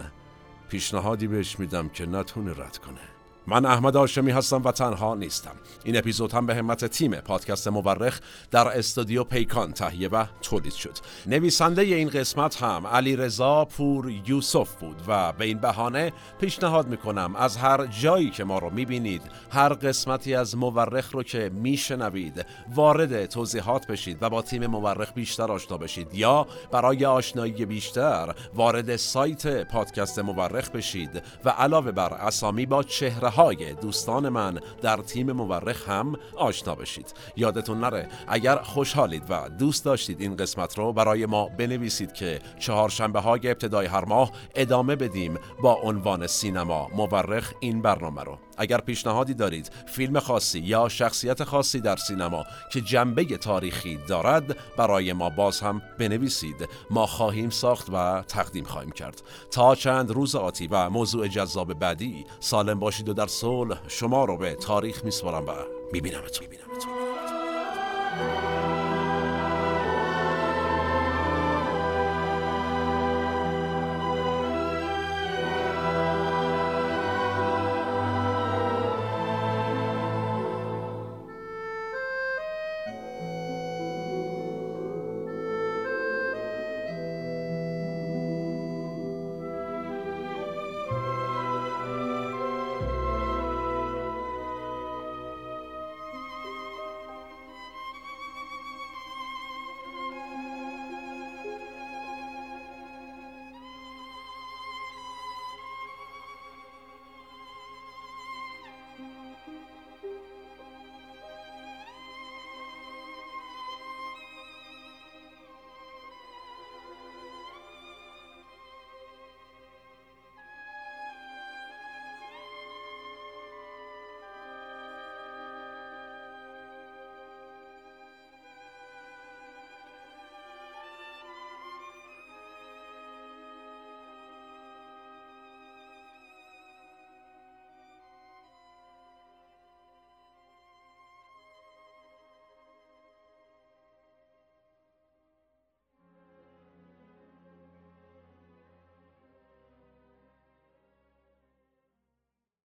پیشنهادی 0.69 1.27
بهش 1.27 1.59
میدم 1.59 1.89
که 1.89 2.05
نتونه 2.05 2.51
رد 2.51 2.77
کنه. 2.77 3.16
من 3.49 3.65
احمد 3.65 3.97
آشمی 3.97 4.31
هستم 4.31 4.61
و 4.63 4.71
تنها 4.71 5.15
نیستم. 5.15 5.51
این 5.83 5.97
اپیزود 5.97 6.33
هم 6.33 6.45
به 6.45 6.55
همت 6.55 6.85
تیم 6.85 7.15
پادکست 7.15 7.67
مورخ 7.67 8.19
در 8.51 8.67
استودیو 8.67 9.23
پیکان 9.23 9.73
تهیه 9.73 10.09
و 10.09 10.25
تولید 10.41 10.73
شد. 10.73 10.97
نویسنده 11.25 11.81
این 11.81 12.09
قسمت 12.09 12.63
هم 12.63 12.87
علی 12.87 13.15
رضا 13.15 13.65
پور 13.65 14.11
یوسف 14.27 14.75
بود 14.75 15.01
و 15.07 15.33
به 15.33 15.45
این 15.45 15.57
بهانه 15.57 16.13
پیشنهاد 16.39 16.87
می‌کنم 16.87 17.35
از 17.35 17.57
هر 17.57 17.85
جایی 17.85 18.29
که 18.29 18.43
ما 18.43 18.59
رو 18.59 18.69
می‌بینید 18.69 19.21
هر 19.51 19.73
قسمتی 19.73 20.35
از 20.35 20.57
مورخ 20.57 21.11
رو 21.11 21.23
که 21.23 21.51
میشنوید 21.53 22.45
وارد 22.75 23.25
توضیحات 23.25 23.87
بشید 23.87 24.17
و 24.21 24.29
با 24.29 24.41
تیم 24.41 24.65
مورخ 24.65 25.13
بیشتر 25.13 25.51
آشنا 25.51 25.77
بشید. 25.77 26.15
یا 26.15 26.47
برای 26.71 27.05
آشنایی 27.05 27.65
بیشتر 27.65 28.35
وارد 28.53 28.95
سایت 28.95 29.67
پادکست 29.67 30.19
مورخ 30.19 30.69
بشید 30.69 31.23
و 31.45 31.49
علاوه 31.49 31.91
بر 31.91 32.13
اسامی 32.13 32.65
با 32.65 32.83
چهره 32.83 33.36
های 33.37 33.73
دوستان 33.73 34.29
من 34.29 34.59
در 34.81 34.97
تیم 34.97 35.31
مورخ 35.31 35.89
هم 35.89 36.15
آشنا 36.35 36.75
بشید. 36.75 37.13
یادتون 37.35 37.79
نره 37.79 38.09
اگر 38.27 38.55
خوشحالید 38.55 39.23
و 39.29 39.49
دوست 39.49 39.85
داشتید 39.85 40.21
این 40.21 40.35
قسمت 40.35 40.77
رو 40.77 40.93
برای 40.93 41.25
ما 41.25 41.49
بنویسید 41.57 42.13
که 42.13 42.39
چهارشنبه 42.59 43.19
های 43.19 43.39
ابتدای 43.43 43.85
هر 43.85 44.05
ماه 44.05 44.31
ادامه 44.55 44.95
بدیم 44.95 45.37
با 45.61 45.73
عنوان 45.73 46.27
سینما 46.27 46.87
مورخ 46.95 47.53
این 47.59 47.81
برنامه 47.81 48.23
رو. 48.23 48.46
اگر 48.57 48.77
پیشنهادی 48.77 49.33
دارید 49.33 49.71
فیلم 49.85 50.19
خاصی 50.19 50.59
یا 50.59 50.89
شخصیت 50.89 51.43
خاصی 51.43 51.79
در 51.79 51.95
سینما 51.95 52.45
که 52.71 52.81
جنبه 52.81 53.25
تاریخی 53.25 53.99
دارد 54.07 54.57
برای 54.77 55.13
ما 55.13 55.29
باز 55.29 55.59
هم 55.59 55.81
بنویسید. 55.99 56.69
ما 56.89 57.05
خواهیم 57.05 57.49
ساخت 57.49 57.87
و 57.93 58.21
تقدیم 58.21 58.63
خواهیم 58.63 58.91
کرد. 58.91 59.21
تا 59.51 59.75
چند 59.75 60.11
روز 60.11 60.35
آتی 60.35 60.67
و 60.67 60.89
موضوع 60.89 61.27
جذاب 61.27 61.73
بعدی 61.73 62.25
سالم 62.39 62.79
باشید 62.79 63.09
و 63.09 63.13
در 63.13 63.27
صلح 63.27 63.77
شما 63.87 64.25
رو 64.25 64.37
به 64.37 64.55
تاریخ 64.55 65.05
میسپارم 65.05 65.45
و 65.45 65.51
میبینمتون. 65.93 66.47
میبینمتون 66.47 68.46